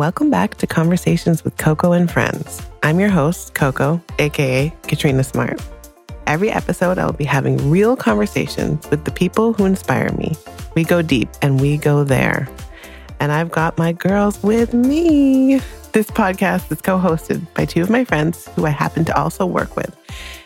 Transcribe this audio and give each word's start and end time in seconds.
Welcome 0.00 0.30
back 0.30 0.54
to 0.54 0.66
Conversations 0.66 1.44
with 1.44 1.58
Coco 1.58 1.92
and 1.92 2.10
Friends. 2.10 2.66
I'm 2.82 2.98
your 2.98 3.10
host, 3.10 3.52
Coco, 3.52 4.00
aka 4.18 4.74
Katrina 4.84 5.22
Smart. 5.22 5.62
Every 6.26 6.48
episode, 6.50 6.96
I 6.96 7.04
will 7.04 7.12
be 7.12 7.26
having 7.26 7.68
real 7.68 7.96
conversations 7.96 8.88
with 8.88 9.04
the 9.04 9.10
people 9.10 9.52
who 9.52 9.66
inspire 9.66 10.10
me. 10.12 10.34
We 10.74 10.84
go 10.84 11.02
deep 11.02 11.28
and 11.42 11.60
we 11.60 11.76
go 11.76 12.02
there. 12.02 12.48
And 13.20 13.30
I've 13.30 13.50
got 13.50 13.76
my 13.76 13.92
girls 13.92 14.42
with 14.42 14.72
me. 14.72 15.60
This 15.92 16.10
podcast 16.10 16.72
is 16.72 16.80
co 16.80 16.98
hosted 16.98 17.46
by 17.52 17.66
two 17.66 17.82
of 17.82 17.90
my 17.90 18.06
friends 18.06 18.48
who 18.56 18.64
I 18.64 18.70
happen 18.70 19.04
to 19.04 19.14
also 19.14 19.44
work 19.44 19.76
with. 19.76 19.94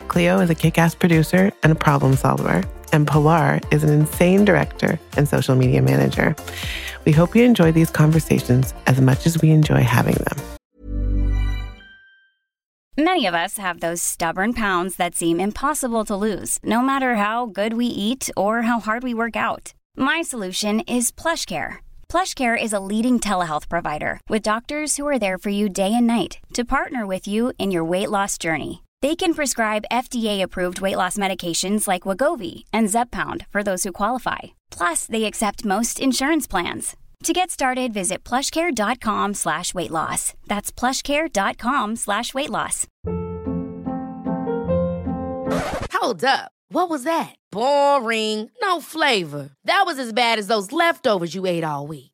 Cleo 0.09 0.41
is 0.41 0.50
a 0.50 0.55
kick 0.55 0.79
ass 0.79 0.95
producer 0.95 1.52
and 1.62 1.73
a 1.73 1.75
problem 1.75 2.14
solver, 2.14 2.62
and 2.93 3.07
Pilar 3.07 3.61
is 3.71 3.84
an 3.84 3.91
insane 3.91 4.45
director 4.45 4.98
and 5.16 5.29
social 5.29 5.57
media 5.57 5.82
manager. 5.82 6.36
We 7.04 7.12
hope 7.12 7.34
you 7.34 7.45
enjoy 7.45 7.73
these 7.73 7.91
conversations 7.91 8.75
as 8.86 9.00
much 9.00 9.27
as 9.27 9.40
we 9.40 9.50
enjoy 9.50 9.82
having 9.82 10.14
them. 10.14 10.39
Many 12.96 13.26
of 13.26 13.35
us 13.35 13.59
have 13.59 13.81
those 13.81 14.00
stubborn 14.00 14.54
pounds 14.54 14.95
that 14.96 15.17
seem 15.17 15.40
impossible 15.40 16.04
to 16.04 16.14
lose, 16.14 16.61
no 16.62 16.81
matter 16.81 17.17
how 17.17 17.46
good 17.46 17.73
we 17.73 17.86
eat 17.86 18.31
or 18.36 18.62
how 18.62 18.79
hard 18.79 19.03
we 19.03 19.12
work 19.12 19.34
out. 19.34 19.75
My 19.96 20.23
solution 20.23 20.79
is 20.81 21.11
PlushCare. 21.11 21.79
PlushCare 22.09 22.61
is 22.61 22.73
a 22.73 22.79
leading 22.79 23.18
telehealth 23.18 23.68
provider 23.68 24.21
with 24.29 24.43
doctors 24.43 24.96
who 24.96 25.09
are 25.09 25.18
there 25.18 25.39
for 25.39 25.50
you 25.50 25.68
day 25.68 25.93
and 25.93 26.07
night 26.07 26.39
to 26.53 26.64
partner 26.64 27.04
with 27.04 27.26
you 27.26 27.53
in 27.59 27.73
your 27.73 27.84
weight 27.84 28.11
loss 28.11 28.39
journey. 28.39 28.84
They 29.04 29.14
can 29.14 29.35
prescribe 29.35 29.85
FDA-approved 29.93 30.81
weight 30.81 30.96
loss 30.96 31.18
medications 31.18 31.86
like 31.86 32.06
Wegovy 32.08 32.64
and 32.72 32.89
Zepbound 32.89 33.47
for 33.50 33.62
those 33.62 33.83
who 33.83 33.92
qualify. 33.92 34.55
Plus, 34.70 35.05
they 35.06 35.25
accept 35.25 35.67
most 35.67 36.00
insurance 36.00 36.47
plans. 36.47 36.97
To 37.25 37.34
get 37.34 37.50
started, 37.50 37.92
visit 37.92 38.25
plushcare.com 38.25 39.34
slash 39.34 39.75
weight 39.75 39.91
loss. 39.91 40.33
That's 40.47 40.72
plushcare.com 40.72 41.97
slash 41.97 42.33
weight 42.33 42.48
loss. 42.48 42.86
Hold 45.92 46.25
up. 46.25 46.53
What 46.70 46.89
was 46.89 47.05
that? 47.05 47.34
Boring. 47.53 48.51
No 48.62 48.81
flavor. 48.81 49.51
That 49.64 49.83
was 49.84 49.98
as 49.98 50.14
bad 50.14 50.39
as 50.39 50.47
those 50.47 50.73
leftovers 50.73 51.34
you 51.34 51.45
ate 51.45 51.62
all 51.62 51.86
week. 51.86 52.14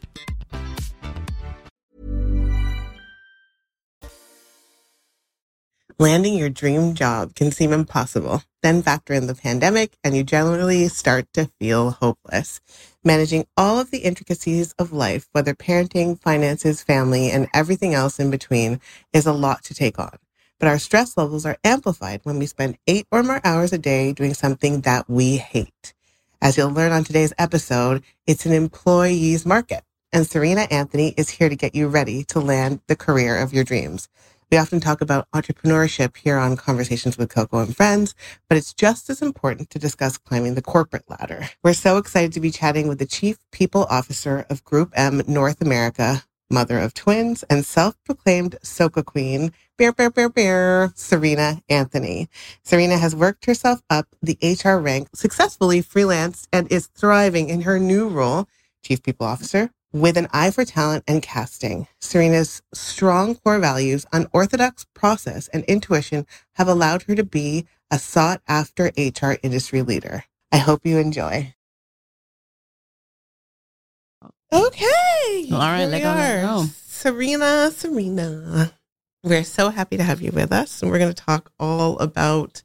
Landing 5.99 6.35
your 6.35 6.49
dream 6.49 6.93
job 6.93 7.35
can 7.35 7.51
seem 7.51 7.71
impossible. 7.71 8.43
Then 8.61 8.81
factor 8.83 9.13
in 9.13 9.27
the 9.27 9.35
pandemic, 9.35 9.97
and 10.03 10.15
you 10.15 10.23
generally 10.23 10.87
start 10.89 11.31
to 11.33 11.49
feel 11.59 11.91
hopeless. 11.91 12.59
Managing 13.03 13.45
all 13.55 13.79
of 13.79 13.91
the 13.91 13.99
intricacies 13.99 14.73
of 14.73 14.91
life, 14.91 15.29
whether 15.31 15.53
parenting, 15.53 16.19
finances, 16.19 16.83
family, 16.83 17.31
and 17.31 17.47
everything 17.53 17.93
else 17.93 18.19
in 18.19 18.29
between, 18.29 18.81
is 19.13 19.25
a 19.25 19.33
lot 19.33 19.63
to 19.65 19.73
take 19.73 19.97
on. 19.97 20.17
But 20.59 20.67
our 20.69 20.79
stress 20.79 21.17
levels 21.17 21.45
are 21.45 21.57
amplified 21.63 22.21
when 22.23 22.39
we 22.39 22.45
spend 22.45 22.77
eight 22.87 23.07
or 23.11 23.23
more 23.23 23.41
hours 23.43 23.73
a 23.73 23.77
day 23.77 24.13
doing 24.13 24.33
something 24.33 24.81
that 24.81 25.09
we 25.09 25.37
hate. 25.37 25.93
As 26.41 26.57
you'll 26.57 26.71
learn 26.71 26.91
on 26.91 27.03
today's 27.03 27.33
episode, 27.37 28.03
it's 28.27 28.45
an 28.45 28.53
employee's 28.53 29.45
market. 29.45 29.83
And 30.13 30.27
Serena 30.27 30.67
Anthony 30.69 31.13
is 31.15 31.29
here 31.29 31.49
to 31.49 31.55
get 31.55 31.73
you 31.73 31.87
ready 31.87 32.23
to 32.25 32.39
land 32.39 32.81
the 32.87 32.95
career 32.95 33.37
of 33.37 33.53
your 33.53 33.63
dreams. 33.63 34.09
We 34.51 34.57
often 34.57 34.81
talk 34.81 34.99
about 34.99 35.31
entrepreneurship 35.31 36.17
here 36.17 36.37
on 36.37 36.57
Conversations 36.57 37.17
with 37.17 37.29
Coco 37.29 37.59
and 37.59 37.73
Friends, 37.73 38.13
but 38.49 38.57
it's 38.57 38.73
just 38.73 39.09
as 39.09 39.21
important 39.21 39.69
to 39.69 39.79
discuss 39.79 40.17
climbing 40.17 40.55
the 40.55 40.61
corporate 40.61 41.09
ladder. 41.09 41.47
We're 41.63 41.71
so 41.71 41.95
excited 41.95 42.33
to 42.33 42.41
be 42.41 42.51
chatting 42.51 42.89
with 42.89 42.99
the 42.99 43.05
Chief 43.05 43.37
People 43.53 43.85
Officer 43.85 44.45
of 44.49 44.65
GroupM 44.65 45.25
North 45.25 45.61
America, 45.61 46.25
mother 46.49 46.79
of 46.79 46.93
twins, 46.93 47.43
and 47.43 47.65
self-proclaimed 47.65 48.57
Soca 48.61 49.05
Queen, 49.05 49.53
bear, 49.77 49.93
bear, 49.93 50.09
bear, 50.09 50.27
bear, 50.27 50.91
Serena 50.95 51.61
Anthony. 51.69 52.27
Serena 52.61 52.97
has 52.97 53.15
worked 53.15 53.45
herself 53.45 53.81
up 53.89 54.07
the 54.21 54.37
HR 54.43 54.79
rank, 54.79 55.07
successfully 55.15 55.81
freelanced, 55.81 56.49
and 56.51 56.69
is 56.69 56.87
thriving 56.87 57.47
in 57.47 57.61
her 57.61 57.79
new 57.79 58.09
role, 58.09 58.49
Chief 58.83 59.01
People 59.01 59.27
Officer, 59.27 59.71
with 59.93 60.17
an 60.17 60.27
eye 60.31 60.51
for 60.51 60.65
talent 60.65 61.03
and 61.07 61.21
casting. 61.21 61.87
Serena's 61.99 62.61
strong 62.73 63.35
core 63.35 63.59
values, 63.59 64.05
unorthodox 64.13 64.85
process, 64.93 65.47
and 65.49 65.63
intuition 65.65 66.25
have 66.55 66.67
allowed 66.67 67.03
her 67.03 67.15
to 67.15 67.23
be 67.23 67.65
a 67.89 67.99
sought 67.99 68.41
after 68.47 68.91
HR 68.97 69.33
industry 69.43 69.81
leader. 69.81 70.25
I 70.51 70.57
hope 70.57 70.85
you 70.85 70.97
enjoy. 70.97 71.53
Okay. 74.53 75.47
All 75.51 75.59
right, 75.59 75.85
let 75.85 75.93
we 75.93 75.99
go, 75.99 76.63
go. 76.63 76.65
Serena, 76.73 77.71
Serena. 77.71 78.73
We're 79.23 79.43
so 79.43 79.69
happy 79.69 79.97
to 79.97 80.03
have 80.03 80.21
you 80.21 80.31
with 80.31 80.51
us. 80.51 80.81
And 80.81 80.91
we're 80.91 80.99
going 80.99 81.13
to 81.13 81.23
talk 81.23 81.51
all 81.59 81.97
about 81.99 82.63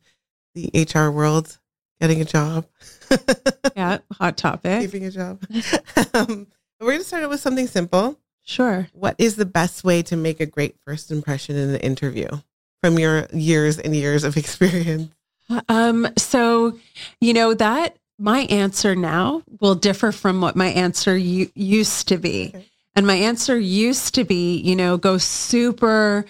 the 0.54 0.70
HR 0.74 1.10
world, 1.10 1.58
getting 2.00 2.20
a 2.20 2.24
job. 2.24 2.66
Yeah, 3.76 3.98
hot 4.10 4.38
topic. 4.38 4.80
Keeping 4.80 5.04
a 5.04 5.10
job. 5.10 5.42
um, 6.14 6.46
we're 6.80 6.88
going 6.92 6.98
to 7.00 7.04
start 7.04 7.22
out 7.22 7.30
with 7.30 7.40
something 7.40 7.66
simple. 7.66 8.18
Sure. 8.42 8.88
What 8.92 9.16
is 9.18 9.36
the 9.36 9.46
best 9.46 9.82
way 9.84 10.02
to 10.04 10.16
make 10.16 10.40
a 10.40 10.46
great 10.46 10.76
first 10.84 11.10
impression 11.10 11.56
in 11.56 11.70
an 11.70 11.80
interview 11.80 12.28
from 12.82 12.98
your 12.98 13.26
years 13.32 13.78
and 13.78 13.94
years 13.94 14.22
of 14.24 14.36
experience? 14.42 15.10
Um, 15.68 16.08
so, 16.16 16.78
you 17.20 17.32
know, 17.34 17.54
that 17.54 17.96
my 18.18 18.40
answer 18.42 18.94
now 18.96 19.42
will 19.60 19.74
differ 19.74 20.10
from 20.12 20.40
what 20.40 20.56
my 20.56 20.68
answer 20.68 21.16
u- 21.16 21.50
used 21.54 22.08
to 22.08 22.16
be. 22.18 22.48
Okay. 22.54 22.66
And 22.94 23.06
my 23.06 23.14
answer 23.14 23.58
used 23.58 24.14
to 24.14 24.24
be, 24.24 24.56
you 24.58 24.74
know, 24.74 24.96
go 24.96 25.18
super 25.18 26.24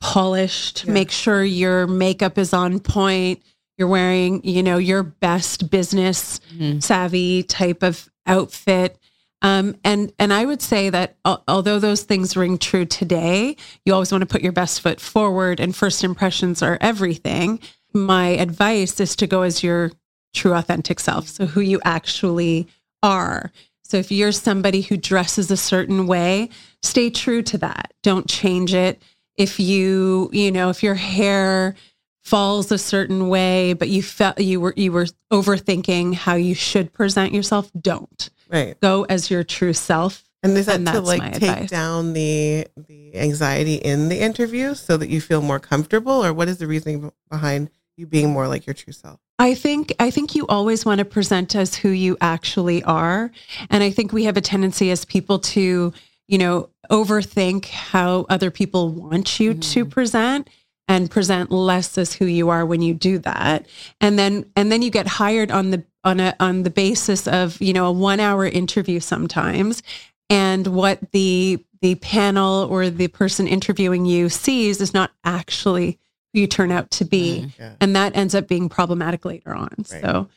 polished, 0.00 0.84
Yeah. 0.84 0.92
make 0.92 1.10
sure 1.10 1.42
your 1.44 1.86
makeup 1.86 2.38
is 2.38 2.52
on 2.52 2.80
point, 2.80 3.42
you're 3.76 3.88
wearing, 3.88 4.42
you 4.44 4.62
know, 4.62 4.78
your 4.78 5.02
best 5.02 5.68
business 5.70 6.40
savvy 6.78 7.42
type 7.42 7.82
of 7.82 8.08
outfit. 8.26 8.98
Um, 9.42 9.76
and 9.84 10.12
and 10.18 10.32
I 10.32 10.44
would 10.44 10.62
say 10.62 10.90
that 10.90 11.16
al- 11.24 11.44
although 11.46 11.78
those 11.78 12.02
things 12.02 12.36
ring 12.36 12.58
true 12.58 12.84
today, 12.84 13.56
you 13.84 13.92
always 13.92 14.10
want 14.10 14.22
to 14.22 14.26
put 14.26 14.42
your 14.42 14.52
best 14.52 14.80
foot 14.80 15.00
forward, 15.00 15.60
and 15.60 15.76
first 15.76 16.02
impressions 16.02 16.62
are 16.62 16.78
everything. 16.80 17.60
My 17.92 18.28
advice 18.28 18.98
is 18.98 19.14
to 19.16 19.26
go 19.26 19.42
as 19.42 19.62
your 19.62 19.92
true, 20.34 20.54
authentic 20.54 21.00
self, 21.00 21.28
so 21.28 21.46
who 21.46 21.60
you 21.60 21.80
actually 21.84 22.66
are. 23.02 23.52
So 23.84 23.98
if 23.98 24.10
you're 24.10 24.32
somebody 24.32 24.80
who 24.82 24.96
dresses 24.96 25.50
a 25.50 25.56
certain 25.56 26.06
way, 26.06 26.48
stay 26.82 27.08
true 27.08 27.42
to 27.42 27.58
that. 27.58 27.92
Don't 28.02 28.28
change 28.28 28.74
it. 28.74 29.00
If 29.36 29.60
you, 29.60 30.28
you 30.32 30.50
know, 30.50 30.70
if 30.70 30.82
your 30.82 30.94
hair 30.94 31.76
falls 32.24 32.72
a 32.72 32.78
certain 32.78 33.28
way, 33.28 33.74
but 33.74 33.88
you 33.88 34.02
felt 34.02 34.40
you 34.40 34.60
were 34.60 34.74
you 34.76 34.92
were 34.92 35.06
overthinking 35.32 36.14
how 36.14 36.34
you 36.34 36.54
should 36.54 36.92
present 36.92 37.32
yourself, 37.32 37.70
don't 37.80 38.30
Right. 38.50 38.80
go 38.80 39.04
as 39.08 39.30
your 39.30 39.44
true 39.44 39.72
self. 39.72 40.22
And 40.42 40.56
is 40.56 40.66
that 40.66 40.76
And 40.76 40.86
to 40.86 41.00
like 41.00 41.32
take 41.32 41.50
advice. 41.50 41.70
down 41.70 42.12
the 42.12 42.66
the 42.76 43.16
anxiety 43.16 43.74
in 43.74 44.08
the 44.08 44.20
interview 44.20 44.74
so 44.74 44.96
that 44.96 45.08
you 45.08 45.20
feel 45.20 45.42
more 45.42 45.58
comfortable 45.58 46.24
or 46.24 46.32
what 46.32 46.48
is 46.48 46.58
the 46.58 46.66
reasoning 46.66 47.10
behind 47.30 47.70
you 47.96 48.06
being 48.06 48.30
more 48.30 48.46
like 48.46 48.66
your 48.66 48.74
true 48.74 48.92
self? 48.92 49.18
I 49.38 49.54
think 49.54 49.92
I 49.98 50.10
think 50.10 50.34
you 50.34 50.46
always 50.46 50.84
want 50.84 50.98
to 50.98 51.04
present 51.04 51.54
as 51.54 51.74
who 51.74 51.88
you 51.88 52.16
actually 52.20 52.82
are, 52.84 53.30
and 53.70 53.82
I 53.82 53.90
think 53.90 54.12
we 54.12 54.24
have 54.24 54.36
a 54.36 54.40
tendency 54.40 54.90
as 54.90 55.04
people 55.04 55.38
to, 55.40 55.92
you 56.26 56.38
know, 56.38 56.70
overthink 56.90 57.66
how 57.66 58.26
other 58.28 58.50
people 58.50 58.90
want 58.90 59.40
you 59.40 59.54
to 59.54 59.80
mm-hmm. 59.80 59.90
present 59.90 60.48
and 60.88 61.10
present 61.10 61.50
less 61.50 61.98
as 61.98 62.12
who 62.14 62.26
you 62.26 62.48
are 62.48 62.64
when 62.64 62.80
you 62.82 62.94
do 62.94 63.18
that. 63.18 63.66
And 64.00 64.18
then 64.18 64.50
and 64.56 64.70
then 64.70 64.82
you 64.82 64.90
get 64.90 65.06
hired 65.06 65.50
on 65.50 65.70
the 65.70 65.84
on 66.04 66.20
a 66.20 66.34
on 66.40 66.62
the 66.62 66.70
basis 66.70 67.26
of, 67.26 67.60
you 67.60 67.72
know, 67.72 67.90
a 67.90 67.94
1-hour 67.94 68.46
interview 68.46 69.00
sometimes 69.00 69.82
and 70.30 70.66
what 70.68 70.98
the 71.12 71.64
the 71.82 71.96
panel 71.96 72.66
or 72.70 72.88
the 72.88 73.08
person 73.08 73.46
interviewing 73.46 74.06
you 74.06 74.28
sees 74.28 74.80
is 74.80 74.94
not 74.94 75.10
actually 75.24 75.98
who 76.32 76.40
you 76.40 76.46
turn 76.46 76.70
out 76.72 76.90
to 76.92 77.04
be 77.04 77.50
Yeah. 77.58 77.74
and 77.80 77.94
that 77.96 78.16
ends 78.16 78.34
up 78.34 78.48
being 78.48 78.68
problematic 78.68 79.24
later 79.24 79.54
on. 79.54 79.68
Right. 79.78 80.02
So 80.02 80.28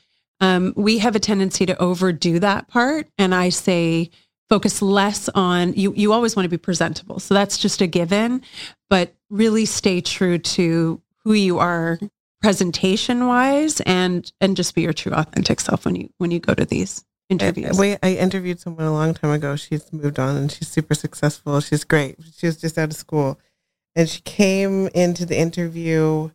um, 0.41 0.73
we 0.75 0.97
have 0.99 1.15
a 1.15 1.19
tendency 1.19 1.65
to 1.65 1.77
overdo 1.81 2.39
that 2.39 2.67
part, 2.67 3.07
and 3.17 3.35
I 3.35 3.49
say 3.49 4.09
focus 4.49 4.81
less 4.81 5.29
on 5.29 5.73
you. 5.73 5.93
You 5.95 6.13
always 6.13 6.35
want 6.35 6.45
to 6.45 6.49
be 6.49 6.57
presentable, 6.57 7.19
so 7.19 7.33
that's 7.33 7.57
just 7.57 7.81
a 7.81 7.87
given. 7.87 8.41
But 8.89 9.13
really 9.29 9.65
stay 9.65 10.01
true 10.01 10.37
to 10.39 11.01
who 11.23 11.33
you 11.33 11.59
are, 11.59 11.99
presentation 12.41 13.27
wise, 13.27 13.81
and 13.81 14.31
and 14.41 14.57
just 14.57 14.75
be 14.75 14.81
your 14.81 14.93
true 14.93 15.13
authentic 15.13 15.59
self 15.59 15.85
when 15.85 15.95
you 15.95 16.09
when 16.17 16.31
you 16.31 16.39
go 16.39 16.53
to 16.53 16.65
these. 16.65 17.05
interviews. 17.29 17.79
I, 17.79 17.99
I 18.01 18.15
interviewed 18.15 18.59
someone 18.59 18.85
a 18.85 18.91
long 18.91 19.13
time 19.13 19.31
ago. 19.31 19.55
She's 19.55 19.93
moved 19.93 20.17
on 20.17 20.35
and 20.35 20.51
she's 20.51 20.67
super 20.67 20.95
successful. 20.95 21.59
She's 21.61 21.83
great. 21.83 22.17
She 22.35 22.47
was 22.47 22.57
just 22.57 22.77
out 22.77 22.89
of 22.89 22.95
school. 22.95 23.39
And 23.95 24.09
she 24.09 24.21
came 24.21 24.87
into 24.95 25.25
the 25.27 25.37
interview 25.37 26.31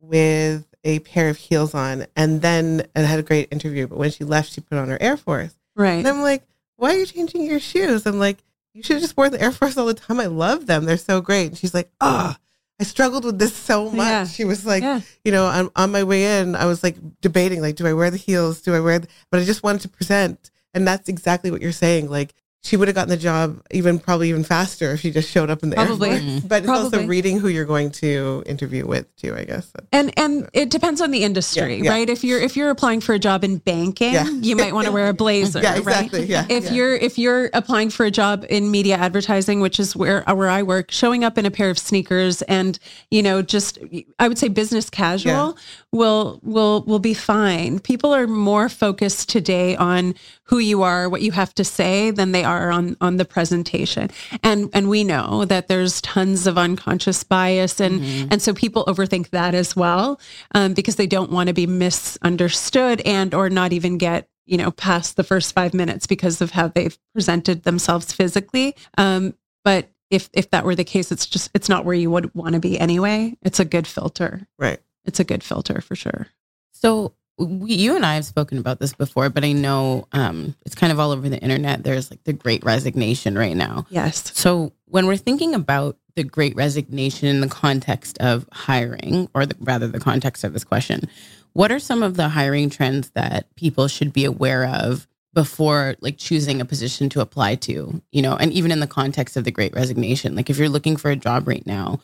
with 0.00 0.66
a 0.82 0.98
pair 1.00 1.28
of 1.28 1.36
heels 1.36 1.72
on 1.72 2.06
and 2.16 2.42
then 2.42 2.86
and 2.94 3.06
had 3.06 3.20
a 3.20 3.22
great 3.22 3.52
interview. 3.52 3.86
But 3.86 3.98
when 3.98 4.10
she 4.10 4.24
left, 4.24 4.52
she 4.52 4.60
put 4.60 4.76
on 4.76 4.88
her 4.88 4.98
Air 5.00 5.16
Force. 5.16 5.54
right. 5.76 5.98
And 5.98 6.08
I'm 6.08 6.22
like, 6.22 6.42
why 6.76 6.94
are 6.94 6.98
you 6.98 7.06
changing 7.06 7.44
your 7.44 7.60
shoes? 7.60 8.06
I'm 8.06 8.18
like, 8.18 8.38
you 8.72 8.82
should 8.82 8.94
have 8.94 9.02
just 9.02 9.16
wear 9.16 9.30
the 9.30 9.40
Air 9.40 9.52
Force 9.52 9.76
all 9.76 9.86
the 9.86 9.94
time. 9.94 10.20
I 10.20 10.26
love 10.26 10.66
them. 10.66 10.84
They're 10.84 10.96
so 10.96 11.20
great. 11.20 11.48
And 11.48 11.58
she's 11.58 11.74
like, 11.74 11.90
oh, 12.00 12.34
I 12.80 12.84
struggled 12.84 13.24
with 13.24 13.38
this 13.38 13.54
so 13.54 13.90
much. 13.90 14.08
Yeah. 14.08 14.26
She 14.26 14.44
was 14.44 14.66
like, 14.66 14.82
yeah. 14.82 15.00
you 15.24 15.30
know, 15.30 15.46
on, 15.46 15.70
on 15.76 15.92
my 15.92 16.02
way 16.02 16.40
in, 16.40 16.56
I 16.56 16.66
was 16.66 16.82
like 16.82 16.96
debating, 17.20 17.60
like, 17.60 17.76
do 17.76 17.86
I 17.86 17.92
wear 17.92 18.10
the 18.10 18.16
heels? 18.16 18.60
Do 18.60 18.74
I 18.74 18.80
wear, 18.80 18.98
the, 18.98 19.08
but 19.30 19.40
I 19.40 19.44
just 19.44 19.62
wanted 19.62 19.82
to 19.82 19.88
present. 19.88 20.50
And 20.72 20.86
that's 20.86 21.08
exactly 21.08 21.52
what 21.52 21.62
you're 21.62 21.70
saying. 21.70 22.10
Like, 22.10 22.34
she 22.64 22.78
would 22.78 22.88
have 22.88 22.94
gotten 22.94 23.10
the 23.10 23.16
job 23.18 23.60
even 23.70 23.98
probably 23.98 24.30
even 24.30 24.42
faster 24.42 24.92
if 24.92 25.00
she 25.00 25.10
just 25.10 25.30
showed 25.30 25.50
up 25.50 25.62
in 25.62 25.68
the 25.68 25.76
Probably. 25.76 26.08
Air 26.08 26.18
Force. 26.18 26.30
Mm-hmm. 26.32 26.46
But 26.48 26.62
it's 26.62 26.70
also 26.70 27.06
reading 27.06 27.38
who 27.38 27.48
you're 27.48 27.66
going 27.66 27.90
to 27.92 28.42
interview 28.46 28.86
with 28.86 29.14
too, 29.16 29.36
I 29.36 29.44
guess. 29.44 29.70
And 29.92 30.12
and 30.18 30.48
it 30.54 30.70
depends 30.70 31.02
on 31.02 31.10
the 31.10 31.24
industry, 31.24 31.76
Yeah, 31.76 31.84
yeah. 31.84 31.90
right? 31.90 32.08
If 32.08 32.24
you're 32.24 32.40
if 32.40 32.56
you're 32.56 32.70
applying 32.70 33.02
for 33.02 33.12
a 33.14 33.18
job 33.18 33.44
in 33.44 33.58
banking, 33.58 34.14
Yeah. 34.14 34.28
you 34.30 34.56
might 34.56 34.72
want 34.72 34.86
to 34.86 34.92
wear 34.92 35.08
a 35.08 35.12
blazer, 35.14 35.60
Yeah, 35.62 35.76
exactly. 35.76 36.20
right? 36.20 36.28
Yeah, 36.28 36.46
If 36.48 36.64
yeah. 36.64 36.72
you're 36.72 36.94
if 36.96 37.18
you're 37.18 37.50
applying 37.52 37.90
for 37.90 38.06
a 38.06 38.10
job 38.10 38.46
in 38.48 38.70
media 38.70 38.96
advertising, 38.96 39.60
which 39.60 39.78
is 39.78 39.94
where 39.94 40.22
where 40.22 40.48
I 40.48 40.62
work, 40.62 40.90
showing 40.90 41.22
up 41.22 41.36
in 41.36 41.44
a 41.44 41.50
pair 41.50 41.68
of 41.68 41.78
sneakers 41.78 42.40
and 42.42 42.78
you 43.10 43.22
know 43.22 43.42
just 43.42 43.78
I 44.18 44.26
would 44.26 44.38
say 44.38 44.48
business 44.48 44.88
casual 44.88 45.32
Yeah. 45.32 45.52
Will 45.94 46.40
will 46.42 46.82
will 46.82 46.98
be 46.98 47.14
fine. 47.14 47.78
People 47.78 48.12
are 48.12 48.26
more 48.26 48.68
focused 48.68 49.28
today 49.28 49.76
on 49.76 50.14
who 50.42 50.58
you 50.58 50.82
are, 50.82 51.08
what 51.08 51.22
you 51.22 51.30
have 51.32 51.54
to 51.54 51.64
say, 51.64 52.10
than 52.10 52.32
they 52.32 52.42
are 52.44 52.70
on 52.70 52.96
on 53.00 53.16
the 53.16 53.24
presentation. 53.24 54.10
And 54.42 54.68
and 54.74 54.90
we 54.90 55.04
know 55.04 55.44
that 55.44 55.68
there's 55.68 56.00
tons 56.02 56.46
of 56.46 56.58
unconscious 56.58 57.22
bias, 57.22 57.80
and 57.80 58.02
and 58.30 58.42
so 58.42 58.52
people 58.52 58.84
overthink 58.86 59.30
that 59.30 59.54
as 59.54 59.76
well 59.76 60.20
um, 60.54 60.74
because 60.74 60.96
they 60.96 61.06
don't 61.06 61.30
want 61.30 61.46
to 61.46 61.54
be 61.54 61.66
misunderstood 61.66 63.00
and 63.02 63.32
or 63.32 63.48
not 63.48 63.72
even 63.72 63.96
get 63.96 64.28
you 64.46 64.58
know 64.58 64.72
past 64.72 65.16
the 65.16 65.24
first 65.24 65.54
five 65.54 65.72
minutes 65.72 66.06
because 66.06 66.40
of 66.40 66.50
how 66.50 66.68
they've 66.68 66.98
presented 67.12 67.62
themselves 67.62 68.12
physically. 68.12 68.74
Um, 68.98 69.34
but 69.62 69.88
if 70.10 70.28
if 70.32 70.50
that 70.50 70.64
were 70.64 70.74
the 70.74 70.84
case, 70.84 71.12
it's 71.12 71.26
just 71.26 71.50
it's 71.54 71.68
not 71.68 71.84
where 71.84 71.94
you 71.94 72.10
would 72.10 72.34
want 72.34 72.54
to 72.54 72.60
be 72.60 72.80
anyway. 72.80 73.36
It's 73.42 73.60
a 73.60 73.64
good 73.64 73.86
filter. 73.86 74.48
Right. 74.58 74.80
It's 75.04 75.20
a 75.20 75.24
good 75.24 75.42
filter 75.42 75.80
for 75.80 75.96
sure. 75.96 76.28
So 76.72 77.14
we, 77.38 77.74
you 77.74 77.96
and 77.96 78.06
I 78.06 78.14
have 78.14 78.24
spoken 78.24 78.58
about 78.58 78.78
this 78.78 78.94
before, 78.94 79.28
but 79.28 79.44
I 79.44 79.52
know 79.52 80.06
um, 80.12 80.54
it's 80.64 80.74
kind 80.74 80.92
of 80.92 81.00
all 81.00 81.10
over 81.10 81.28
the 81.28 81.38
internet. 81.40 81.82
There's 81.82 82.10
like 82.10 82.22
the 82.24 82.32
Great 82.32 82.64
Resignation 82.64 83.36
right 83.36 83.56
now. 83.56 83.86
Yes. 83.90 84.36
So 84.36 84.72
when 84.86 85.06
we're 85.06 85.16
thinking 85.16 85.54
about 85.54 85.96
the 86.14 86.24
Great 86.24 86.54
Resignation 86.54 87.28
in 87.28 87.40
the 87.40 87.48
context 87.48 88.18
of 88.18 88.48
hiring, 88.52 89.28
or 89.34 89.46
the, 89.46 89.56
rather 89.58 89.88
the 89.88 89.98
context 89.98 90.44
of 90.44 90.52
this 90.52 90.64
question, 90.64 91.08
what 91.54 91.72
are 91.72 91.80
some 91.80 92.02
of 92.02 92.16
the 92.16 92.28
hiring 92.28 92.70
trends 92.70 93.10
that 93.10 93.52
people 93.56 93.88
should 93.88 94.12
be 94.12 94.24
aware 94.24 94.66
of 94.66 95.08
before 95.32 95.96
like 96.00 96.16
choosing 96.18 96.60
a 96.60 96.64
position 96.64 97.08
to 97.10 97.20
apply 97.20 97.56
to? 97.56 98.00
You 98.12 98.22
know, 98.22 98.36
and 98.36 98.52
even 98.52 98.70
in 98.70 98.78
the 98.80 98.86
context 98.86 99.36
of 99.36 99.42
the 99.44 99.50
Great 99.50 99.74
Resignation, 99.74 100.36
like 100.36 100.50
if 100.50 100.58
you're 100.58 100.68
looking 100.68 100.96
for 100.96 101.10
a 101.10 101.16
job 101.16 101.48
right 101.48 101.66
now. 101.66 102.00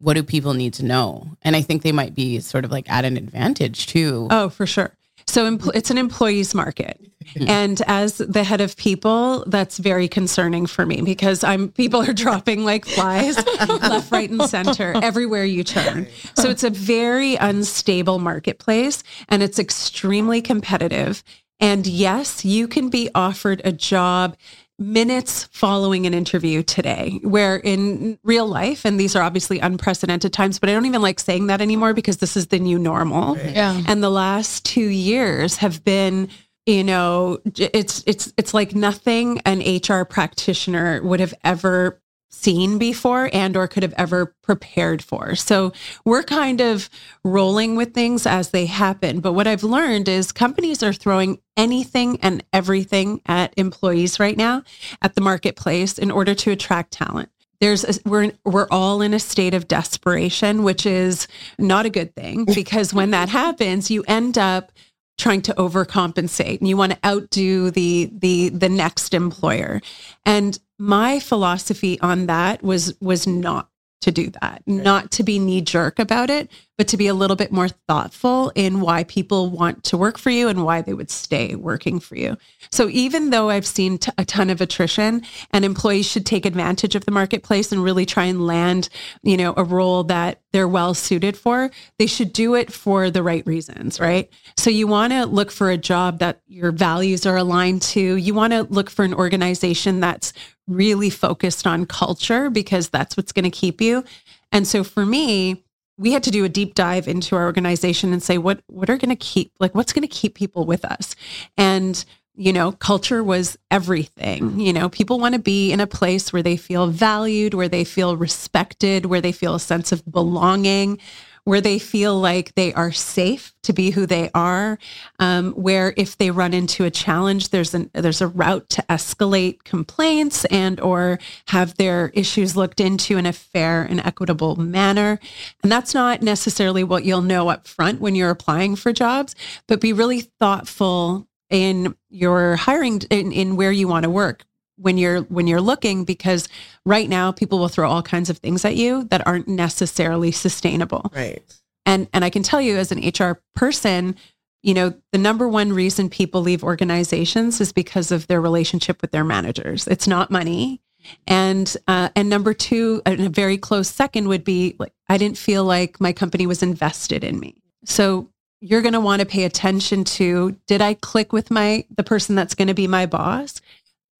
What 0.00 0.14
do 0.14 0.22
people 0.22 0.54
need 0.54 0.74
to 0.74 0.84
know? 0.84 1.26
And 1.42 1.54
I 1.54 1.62
think 1.62 1.82
they 1.82 1.92
might 1.92 2.14
be 2.14 2.40
sort 2.40 2.64
of 2.64 2.70
like 2.70 2.90
at 2.90 3.04
an 3.04 3.16
advantage 3.16 3.86
too. 3.86 4.28
Oh, 4.30 4.48
for 4.48 4.66
sure. 4.66 4.92
So 5.26 5.48
empl- 5.48 5.70
it's 5.74 5.90
an 5.90 5.98
employees 5.98 6.54
market. 6.54 7.00
Mm-hmm. 7.34 7.48
And 7.48 7.82
as 7.86 8.18
the 8.18 8.42
head 8.42 8.60
of 8.60 8.76
people, 8.76 9.44
that's 9.46 9.78
very 9.78 10.08
concerning 10.08 10.66
for 10.66 10.84
me 10.84 11.02
because 11.02 11.44
I'm 11.44 11.68
people 11.68 12.00
are 12.02 12.12
dropping 12.12 12.64
like 12.64 12.84
flies 12.84 13.36
left, 13.68 14.10
right, 14.10 14.28
and 14.28 14.42
center 14.42 14.94
everywhere 15.02 15.44
you 15.44 15.62
turn. 15.62 16.08
So 16.34 16.50
it's 16.50 16.64
a 16.64 16.70
very 16.70 17.36
unstable 17.36 18.18
marketplace 18.18 19.04
and 19.28 19.42
it's 19.42 19.58
extremely 19.58 20.42
competitive. 20.42 21.22
And 21.60 21.86
yes, 21.86 22.44
you 22.44 22.66
can 22.66 22.88
be 22.88 23.10
offered 23.14 23.60
a 23.64 23.72
job 23.72 24.36
minutes 24.80 25.44
following 25.52 26.06
an 26.06 26.14
interview 26.14 26.62
today, 26.62 27.20
where 27.22 27.56
in 27.56 28.18
real 28.24 28.46
life, 28.46 28.84
and 28.84 28.98
these 28.98 29.14
are 29.14 29.22
obviously 29.22 29.60
unprecedented 29.60 30.32
times, 30.32 30.58
but 30.58 30.68
I 30.68 30.72
don't 30.72 30.86
even 30.86 31.02
like 31.02 31.20
saying 31.20 31.46
that 31.48 31.60
anymore 31.60 31.92
because 31.92 32.16
this 32.16 32.36
is 32.36 32.48
the 32.48 32.58
new 32.58 32.78
normal. 32.78 33.36
Yeah. 33.38 33.80
And 33.86 34.02
the 34.02 34.10
last 34.10 34.64
two 34.64 34.88
years 34.88 35.56
have 35.58 35.84
been, 35.84 36.28
you 36.66 36.82
know, 36.82 37.38
it's 37.56 38.02
it's 38.06 38.32
it's 38.36 38.54
like 38.54 38.74
nothing 38.74 39.40
an 39.40 39.60
HR 39.60 40.04
practitioner 40.04 41.02
would 41.02 41.20
have 41.20 41.34
ever 41.44 42.00
seen 42.30 42.78
before 42.78 43.28
and 43.32 43.56
or 43.56 43.68
could 43.68 43.82
have 43.82 43.94
ever 43.98 44.34
prepared 44.42 45.02
for. 45.02 45.34
So 45.34 45.72
we're 46.04 46.22
kind 46.22 46.60
of 46.60 46.88
rolling 47.24 47.76
with 47.76 47.92
things 47.92 48.26
as 48.26 48.50
they 48.50 48.66
happen. 48.66 49.20
But 49.20 49.32
what 49.32 49.46
I've 49.46 49.64
learned 49.64 50.08
is 50.08 50.32
companies 50.32 50.82
are 50.82 50.92
throwing 50.92 51.40
anything 51.56 52.18
and 52.22 52.42
everything 52.52 53.20
at 53.26 53.52
employees 53.56 54.18
right 54.18 54.36
now 54.36 54.62
at 55.02 55.14
the 55.14 55.20
marketplace 55.20 55.98
in 55.98 56.10
order 56.10 56.34
to 56.34 56.52
attract 56.52 56.92
talent. 56.92 57.30
There's 57.60 57.84
a, 57.84 58.00
we're 58.08 58.32
we're 58.44 58.68
all 58.70 59.02
in 59.02 59.12
a 59.12 59.18
state 59.18 59.52
of 59.52 59.68
desperation, 59.68 60.62
which 60.62 60.86
is 60.86 61.28
not 61.58 61.84
a 61.84 61.90
good 61.90 62.14
thing 62.14 62.44
because 62.54 62.94
when 62.94 63.10
that 63.10 63.28
happens, 63.28 63.90
you 63.90 64.02
end 64.08 64.38
up 64.38 64.72
trying 65.20 65.42
to 65.42 65.54
overcompensate 65.54 66.58
and 66.58 66.68
you 66.68 66.76
want 66.76 66.92
to 66.92 67.06
outdo 67.06 67.70
the 67.70 68.10
the 68.12 68.48
the 68.48 68.68
next 68.68 69.14
employer. 69.14 69.80
And 70.26 70.58
my 70.78 71.20
philosophy 71.20 72.00
on 72.00 72.26
that 72.26 72.62
was 72.62 72.94
was 73.00 73.26
not 73.26 73.68
to 74.00 74.10
do 74.10 74.30
that, 74.30 74.62
not 74.66 75.10
to 75.12 75.22
be 75.22 75.38
knee 75.38 75.60
jerk 75.60 75.98
about 75.98 76.30
it, 76.30 76.50
but 76.80 76.88
to 76.88 76.96
be 76.96 77.08
a 77.08 77.12
little 77.12 77.36
bit 77.36 77.52
more 77.52 77.68
thoughtful 77.68 78.50
in 78.54 78.80
why 78.80 79.04
people 79.04 79.50
want 79.50 79.84
to 79.84 79.98
work 79.98 80.16
for 80.16 80.30
you 80.30 80.48
and 80.48 80.64
why 80.64 80.80
they 80.80 80.94
would 80.94 81.10
stay 81.10 81.54
working 81.54 82.00
for 82.00 82.16
you. 82.16 82.38
So 82.72 82.88
even 82.88 83.28
though 83.28 83.50
I've 83.50 83.66
seen 83.66 83.98
t- 83.98 84.10
a 84.16 84.24
ton 84.24 84.48
of 84.48 84.62
attrition 84.62 85.20
and 85.52 85.62
employees 85.62 86.10
should 86.10 86.24
take 86.24 86.46
advantage 86.46 86.94
of 86.94 87.04
the 87.04 87.10
marketplace 87.10 87.70
and 87.70 87.84
really 87.84 88.06
try 88.06 88.24
and 88.24 88.46
land, 88.46 88.88
you 89.22 89.36
know, 89.36 89.52
a 89.58 89.62
role 89.62 90.04
that 90.04 90.40
they're 90.52 90.66
well 90.66 90.94
suited 90.94 91.36
for, 91.36 91.70
they 91.98 92.06
should 92.06 92.32
do 92.32 92.54
it 92.54 92.72
for 92.72 93.10
the 93.10 93.22
right 93.22 93.46
reasons, 93.46 94.00
right? 94.00 94.32
So 94.56 94.70
you 94.70 94.86
want 94.86 95.12
to 95.12 95.26
look 95.26 95.50
for 95.50 95.68
a 95.68 95.76
job 95.76 96.20
that 96.20 96.40
your 96.46 96.72
values 96.72 97.26
are 97.26 97.36
aligned 97.36 97.82
to. 97.82 98.16
You 98.16 98.32
want 98.32 98.54
to 98.54 98.62
look 98.62 98.88
for 98.88 99.04
an 99.04 99.12
organization 99.12 100.00
that's 100.00 100.32
really 100.66 101.10
focused 101.10 101.66
on 101.66 101.84
culture 101.84 102.48
because 102.48 102.88
that's 102.88 103.18
what's 103.18 103.32
going 103.32 103.44
to 103.44 103.50
keep 103.50 103.82
you. 103.82 104.02
And 104.50 104.66
so 104.66 104.82
for 104.82 105.04
me, 105.04 105.62
we 106.00 106.12
had 106.12 106.22
to 106.22 106.30
do 106.30 106.44
a 106.44 106.48
deep 106.48 106.74
dive 106.74 107.06
into 107.06 107.36
our 107.36 107.44
organization 107.44 108.12
and 108.12 108.22
say 108.22 108.38
what 108.38 108.62
what 108.68 108.88
are 108.88 108.96
going 108.96 109.10
to 109.10 109.16
keep 109.16 109.52
like 109.60 109.74
what's 109.74 109.92
going 109.92 110.02
to 110.02 110.08
keep 110.08 110.34
people 110.34 110.64
with 110.64 110.84
us. 110.84 111.14
And 111.56 112.02
you 112.36 112.54
know, 112.54 112.72
culture 112.72 113.22
was 113.22 113.58
everything. 113.70 114.42
Mm-hmm. 114.42 114.60
You 114.60 114.72
know, 114.72 114.88
people 114.88 115.20
want 115.20 115.34
to 115.34 115.40
be 115.40 115.72
in 115.72 115.80
a 115.80 115.86
place 115.86 116.32
where 116.32 116.42
they 116.42 116.56
feel 116.56 116.86
valued, 116.86 117.52
where 117.52 117.68
they 117.68 117.84
feel 117.84 118.16
respected, 118.16 119.04
where 119.04 119.20
they 119.20 119.32
feel 119.32 119.56
a 119.56 119.60
sense 119.60 119.92
of 119.92 120.10
belonging, 120.10 120.98
where 121.44 121.60
they 121.60 121.78
feel 121.78 122.18
like 122.18 122.54
they 122.54 122.72
are 122.74 122.92
safe 122.92 123.54
to 123.62 123.72
be 123.72 123.90
who 123.90 124.06
they 124.06 124.30
are. 124.34 124.78
Um, 125.18 125.52
where 125.52 125.94
if 125.96 126.16
they 126.16 126.30
run 126.30 126.54
into 126.54 126.84
a 126.84 126.90
challenge, 126.90 127.50
there's 127.50 127.74
an 127.74 127.90
there's 127.92 128.20
a 128.20 128.26
route 128.26 128.68
to 128.70 128.82
escalate 128.88 129.64
complaints 129.64 130.44
and 130.46 130.80
or 130.80 131.18
have 131.48 131.76
their 131.76 132.08
issues 132.14 132.56
looked 132.56 132.80
into 132.80 133.16
in 133.16 133.26
a 133.26 133.32
fair 133.32 133.82
and 133.82 134.00
equitable 134.00 134.56
manner. 134.56 135.18
And 135.62 135.70
that's 135.70 135.94
not 135.94 136.22
necessarily 136.22 136.84
what 136.84 137.04
you'll 137.04 137.22
know 137.22 137.48
up 137.48 137.66
front 137.66 138.00
when 138.00 138.14
you're 138.14 138.30
applying 138.30 138.76
for 138.76 138.92
jobs, 138.92 139.34
but 139.66 139.80
be 139.80 139.92
really 139.92 140.22
thoughtful 140.40 141.26
in 141.48 141.94
your 142.08 142.56
hiring 142.56 143.02
in, 143.10 143.32
in 143.32 143.56
where 143.56 143.72
you 143.72 143.88
want 143.88 144.04
to 144.04 144.10
work 144.10 144.44
when 144.80 144.98
you're 144.98 145.22
when 145.22 145.46
you're 145.46 145.60
looking 145.60 146.04
because 146.04 146.48
right 146.84 147.08
now 147.08 147.32
people 147.32 147.58
will 147.58 147.68
throw 147.68 147.88
all 147.88 148.02
kinds 148.02 148.30
of 148.30 148.38
things 148.38 148.64
at 148.64 148.76
you 148.76 149.04
that 149.04 149.26
aren't 149.26 149.48
necessarily 149.48 150.32
sustainable. 150.32 151.10
Right. 151.14 151.42
and 151.86 152.08
and 152.12 152.24
I 152.24 152.30
can 152.30 152.42
tell 152.42 152.60
you 152.60 152.76
as 152.76 152.92
an 152.92 153.00
HR 153.00 153.40
person 153.54 154.16
you 154.62 154.74
know 154.74 154.94
the 155.12 155.18
number 155.18 155.48
one 155.48 155.72
reason 155.72 156.10
people 156.10 156.42
leave 156.42 156.62
organizations 156.62 157.60
is 157.60 157.72
because 157.72 158.10
of 158.12 158.26
their 158.26 158.40
relationship 158.40 159.00
with 159.00 159.10
their 159.10 159.24
managers. 159.24 159.86
It's 159.86 160.06
not 160.06 160.30
money. 160.30 160.80
And 161.26 161.74
uh, 161.88 162.10
and 162.14 162.28
number 162.28 162.52
two 162.52 163.00
and 163.06 163.20
a 163.20 163.28
very 163.30 163.56
close 163.56 163.88
second 163.88 164.28
would 164.28 164.44
be 164.44 164.76
like 164.78 164.92
I 165.08 165.16
didn't 165.16 165.38
feel 165.38 165.64
like 165.64 166.00
my 166.00 166.12
company 166.12 166.46
was 166.46 166.62
invested 166.62 167.24
in 167.24 167.40
me. 167.40 167.62
So 167.84 168.28
you're 168.60 168.82
going 168.82 168.92
to 168.92 169.00
want 169.00 169.20
to 169.20 169.26
pay 169.26 169.44
attention 169.44 170.04
to 170.04 170.56
did 170.66 170.82
I 170.82 170.94
click 170.94 171.32
with 171.32 171.50
my 171.50 171.84
the 171.96 172.04
person 172.04 172.34
that's 172.34 172.54
going 172.54 172.68
to 172.68 172.74
be 172.74 172.86
my 172.86 173.06
boss 173.06 173.60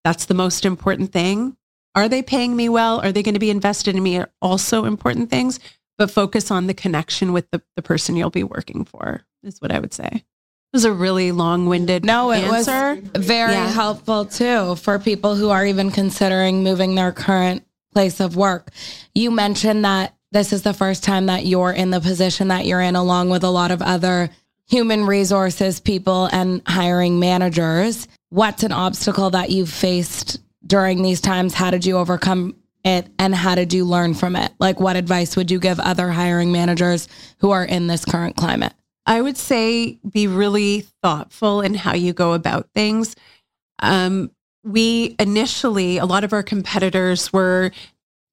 that's 0.04 0.26
the 0.26 0.34
most 0.34 0.64
important 0.64 1.12
thing 1.12 1.56
are 1.94 2.08
they 2.08 2.22
paying 2.22 2.54
me 2.56 2.68
well 2.68 3.00
are 3.00 3.12
they 3.12 3.22
going 3.22 3.34
to 3.34 3.40
be 3.40 3.50
invested 3.50 3.94
in 3.96 4.02
me 4.02 4.16
are 4.18 4.30
also 4.40 4.84
important 4.84 5.30
things 5.30 5.58
but 5.98 6.10
focus 6.10 6.50
on 6.50 6.66
the 6.66 6.74
connection 6.74 7.32
with 7.32 7.50
the, 7.50 7.60
the 7.76 7.82
person 7.82 8.16
you'll 8.16 8.30
be 8.30 8.44
working 8.44 8.84
for 8.84 9.22
is 9.42 9.60
what 9.60 9.72
i 9.72 9.78
would 9.78 9.92
say 9.94 10.08
It 10.12 10.76
was 10.76 10.84
a 10.84 10.92
really 10.92 11.32
long-winded 11.32 12.04
No, 12.04 12.30
it 12.30 12.44
answer. 12.44 13.00
was 13.14 13.26
very 13.26 13.52
Yeah. 13.52 13.68
helpful 13.72 14.24
too 14.24 14.76
for 14.76 14.98
people 14.98 15.34
who 15.34 15.50
are 15.50 15.66
even 15.66 15.90
considering 15.90 16.62
moving 16.62 16.94
their 16.94 17.10
current 17.12 17.64
place 17.92 18.20
of 18.20 18.36
work. 18.36 18.70
You 19.16 19.32
mentioned 19.32 19.84
that 19.84 20.14
this 20.30 20.52
is 20.52 20.62
the 20.62 20.72
first 20.72 21.02
time 21.02 21.26
that 21.26 21.44
you're 21.44 21.72
in 21.72 21.90
the 21.90 21.98
position 22.00 22.46
that 22.48 22.64
you're 22.66 22.80
in, 22.80 22.94
along 22.94 23.30
with 23.30 23.42
a 23.42 23.50
lot 23.50 23.72
of 23.72 23.82
other 23.82 24.30
human 24.68 25.06
resources 25.06 25.80
people 25.80 26.26
and 26.30 26.62
hiring 26.68 27.18
managers. 27.18 28.06
What's 28.30 28.62
an 28.62 28.72
obstacle 28.72 29.30
that 29.30 29.50
you've 29.50 29.70
faced 29.70 30.40
during 30.66 31.02
these 31.02 31.20
times? 31.20 31.54
How 31.54 31.70
did 31.70 31.84
you 31.84 31.98
overcome 31.98 32.56
it 32.84 33.08
and 33.18 33.34
how 33.34 33.54
did 33.54 33.72
you 33.72 33.84
learn 33.84 34.14
from 34.14 34.36
it? 34.36 34.52
Like, 34.58 34.80
what 34.80 34.96
advice 34.96 35.36
would 35.36 35.50
you 35.50 35.58
give 35.58 35.78
other 35.80 36.10
hiring 36.10 36.52
managers 36.52 37.08
who 37.38 37.50
are 37.50 37.64
in 37.64 37.86
this 37.86 38.04
current 38.04 38.36
climate? 38.36 38.72
I 39.06 39.20
would 39.20 39.36
say 39.36 39.98
be 40.08 40.26
really 40.26 40.86
thoughtful 41.02 41.60
in 41.60 41.74
how 41.74 41.94
you 41.94 42.12
go 42.12 42.32
about 42.32 42.70
things. 42.74 43.16
Um, 43.80 44.30
we 44.62 45.16
initially, 45.18 45.98
a 45.98 46.04
lot 46.04 46.22
of 46.22 46.32
our 46.32 46.42
competitors 46.42 47.32
were, 47.32 47.72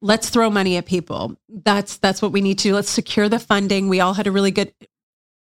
let's 0.02 0.30
throw 0.30 0.50
money 0.50 0.78
at 0.78 0.86
people. 0.86 1.36
That's 1.50 1.98
that's 1.98 2.22
what 2.22 2.32
we 2.32 2.42
need 2.42 2.60
to. 2.60 2.70
do. 2.70 2.76
Let's 2.76 2.90
secure 2.90 3.30
the 3.30 3.40
funding. 3.40 3.88
We 3.88 4.00
all 4.00 4.14
had 4.14 4.28
a 4.28 4.32
really 4.32 4.52
good. 4.52 4.74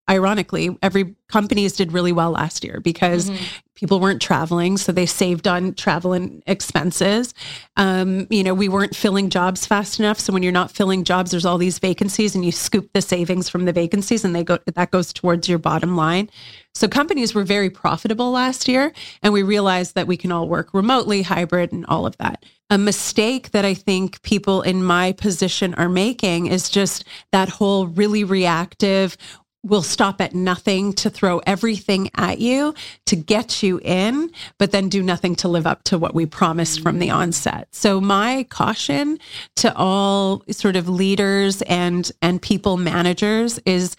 Ironically, 0.10 0.78
every 0.82 1.16
companies 1.30 1.76
did 1.76 1.92
really 1.92 2.12
well 2.12 2.32
last 2.32 2.64
year 2.64 2.80
because 2.80 3.32
people 3.76 4.00
weren't 4.00 4.22
traveling, 4.22 4.78
so 4.78 4.92
they 4.92 5.06
saved 5.06 5.48
on 5.48 5.74
travel 5.74 6.14
and 6.14 6.44
expenses. 6.48 7.34
Um, 7.76 8.28
you 8.30 8.44
know, 8.44 8.54
we 8.54 8.70
weren't 8.70 8.96
filling 8.96 9.30
jobs 9.30 9.66
fast 9.66 10.00
enough. 10.00 10.20
So 10.20 10.32
when 10.32 10.44
you're 10.44 10.52
not 10.52 10.72
filling 10.72 11.04
jobs, 11.04 11.32
there's 11.32 11.46
all 11.46 11.58
these 11.58 11.80
vacancies, 11.80 12.36
and 12.36 12.46
you 12.46 12.52
scoop 12.52 12.90
the 12.94 13.02
savings 13.02 13.50
from 13.50 13.66
the 13.66 13.74
vacancies, 13.74 14.24
and 14.24 14.36
they 14.36 14.44
go 14.44 14.60
that 14.66 14.92
goes 14.92 15.12
towards 15.12 15.50
your 15.50 15.60
bottom 15.60 15.96
line. 15.96 16.30
So 16.74 16.88
companies 16.88 17.34
were 17.34 17.44
very 17.44 17.70
profitable 17.70 18.32
last 18.32 18.68
year, 18.68 18.94
and 19.24 19.34
we 19.34 19.44
realized 19.44 19.96
that 19.96 20.08
we 20.08 20.18
can 20.18 20.32
all 20.32 20.48
work 20.48 20.74
remotely, 20.74 21.22
hybrid, 21.22 21.72
and 21.72 21.86
all 21.88 22.06
of 22.06 22.18
that. 22.18 22.46
A 22.70 22.78
mistake 22.78 23.52
that 23.52 23.64
I 23.64 23.74
think 23.74 24.22
people 24.24 24.62
in 24.62 24.84
my 24.84 25.12
position 25.12 25.74
are 25.76 25.90
making 25.90 26.48
is 26.48 26.70
just 26.70 27.06
that 27.32 27.48
whole 27.48 27.88
really 27.88 28.24
reactive 28.24 29.18
will 29.66 29.82
stop 29.82 30.22
at 30.22 30.36
nothing 30.36 30.94
to 30.94 31.10
throw 31.10 31.40
everything 31.40 32.10
at 32.16 32.40
you 32.40 32.74
to 33.08 33.16
get 33.16 33.64
you 33.64 33.80
in, 33.84 34.32
but 34.60 34.72
then 34.72 34.90
do 34.90 35.02
nothing 35.02 35.36
to 35.36 35.48
live 35.48 35.66
up 35.66 35.84
to 35.84 35.98
what 35.98 36.14
we 36.14 36.26
promised 36.26 36.82
from 36.82 37.00
the 37.00 37.10
onset. 37.10 37.68
So 37.72 38.00
my 38.00 38.44
caution 38.50 39.18
to 39.58 39.76
all 39.76 40.44
sort 40.52 40.76
of 40.76 40.88
leaders 40.88 41.62
and 41.64 42.10
and 42.22 42.42
people 42.42 42.78
managers 42.78 43.60
is 43.66 43.96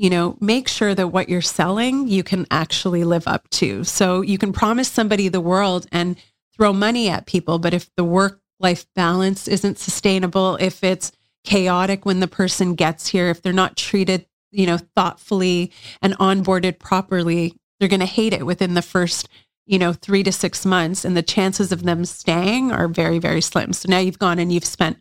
you 0.00 0.08
know, 0.10 0.36
make 0.40 0.68
sure 0.68 0.94
that 0.94 1.08
what 1.08 1.28
you're 1.28 1.42
selling 1.42 2.06
you 2.06 2.22
can 2.22 2.46
actually 2.52 3.02
live 3.02 3.26
up 3.26 3.50
to. 3.50 3.82
So 3.82 4.20
you 4.20 4.38
can 4.38 4.52
promise 4.52 4.88
somebody 4.88 5.28
the 5.28 5.40
world 5.40 5.88
and 5.90 6.16
throw 6.54 6.72
money 6.72 7.08
at 7.08 7.26
people, 7.26 7.58
but 7.58 7.74
if 7.74 7.92
the 7.96 8.04
work 8.04 8.40
life 8.60 8.86
balance 8.94 9.48
isn't 9.48 9.76
sustainable, 9.78 10.56
if 10.60 10.84
it's 10.84 11.10
chaotic 11.44 12.06
when 12.06 12.20
the 12.20 12.28
person 12.28 12.76
gets 12.76 13.08
here, 13.08 13.28
if 13.28 13.42
they're 13.42 13.52
not 13.52 13.76
treated 13.76 14.26
you 14.50 14.66
know, 14.66 14.78
thoughtfully 14.96 15.72
and 16.02 16.16
onboarded 16.18 16.78
properly, 16.78 17.54
they're 17.78 17.88
going 17.88 18.00
to 18.00 18.06
hate 18.06 18.32
it 18.32 18.46
within 18.46 18.74
the 18.74 18.82
first, 18.82 19.28
you 19.66 19.78
know, 19.78 19.92
three 19.92 20.22
to 20.22 20.32
six 20.32 20.64
months. 20.64 21.04
And 21.04 21.16
the 21.16 21.22
chances 21.22 21.72
of 21.72 21.82
them 21.82 22.04
staying 22.04 22.72
are 22.72 22.88
very, 22.88 23.18
very 23.18 23.40
slim. 23.40 23.72
So 23.72 23.88
now 23.88 23.98
you've 23.98 24.18
gone 24.18 24.38
and 24.38 24.52
you've 24.52 24.64
spent 24.64 25.00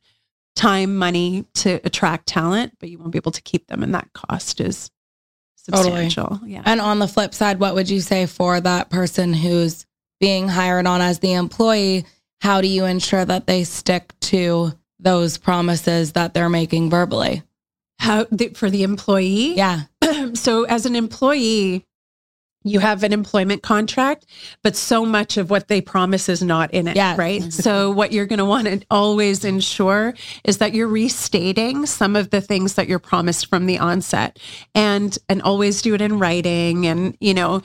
time, 0.56 0.96
money 0.98 1.46
to 1.54 1.80
attract 1.84 2.28
talent, 2.28 2.74
but 2.80 2.90
you 2.90 2.98
won't 2.98 3.12
be 3.12 3.18
able 3.18 3.32
to 3.32 3.42
keep 3.42 3.68
them. 3.68 3.84
And 3.84 3.94
that 3.94 4.12
cost 4.14 4.60
is 4.60 4.90
Totally. 5.70 6.10
substantial. 6.10 6.40
Yeah. 6.46 6.64
And 6.66 6.82
on 6.82 7.00
the 7.00 7.08
flip 7.08 7.34
side, 7.34 7.60
what 7.60 7.76
would 7.76 7.90
you 7.90 8.02
say 8.02 8.26
for 8.26 8.60
that 8.60 8.90
person 8.90 9.34
who's 9.34 9.86
being 10.20 10.48
hired 10.48 10.88
on 10.88 11.02
as 11.02 11.20
the 11.20 11.34
employee? 11.34 12.06
How 12.42 12.62
do 12.62 12.68
you 12.68 12.86
ensure 12.86 13.26
that 13.26 13.48
they 13.48 13.64
stick 13.64 14.14
to 14.22 14.74
those 15.00 15.38
promises 15.38 16.14
that 16.14 16.34
they're 16.34 16.50
making 16.50 16.90
verbally? 16.90 17.44
How 18.00 18.26
the, 18.32 18.50
for 18.50 18.70
the 18.70 18.84
employee? 18.84 19.56
Yeah. 19.56 19.82
so 20.34 20.64
as 20.66 20.86
an 20.86 20.96
employee, 20.96 21.84
you 22.64 22.80
have 22.80 23.04
an 23.04 23.14
employment 23.14 23.64
contract, 23.64 24.26
but 24.62 24.76
so 24.76 25.06
much 25.06 25.38
of 25.38 25.50
what 25.50 25.68
they 25.70 25.80
promise 25.80 26.28
is 26.28 26.42
not 26.44 26.74
in 26.74 26.88
it, 26.88 26.96
Yes. 26.98 27.18
right? 27.18 27.40
Mm-hmm. 27.42 27.50
so 27.50 27.92
what 27.92 28.12
you're 28.12 28.26
going 28.26 28.40
to 28.40 28.46
want 28.46 28.66
to 28.68 28.82
always 28.92 29.46
ensure 29.46 30.14
is 30.44 30.58
that 30.58 30.74
you're 30.74 30.88
restating 30.88 31.86
some 31.86 32.16
of 32.18 32.30
the 32.30 32.42
things 32.42 32.74
that 32.74 32.90
you're 32.90 33.00
promised 33.00 33.48
from 33.48 33.68
the 33.68 33.78
onset 33.80 34.38
and 34.76 35.18
and 35.30 35.42
always 35.44 35.82
do 35.82 35.94
it 35.94 36.02
in 36.02 36.20
writing 36.20 36.86
and 36.88 37.16
you 37.22 37.34
know 37.34 37.62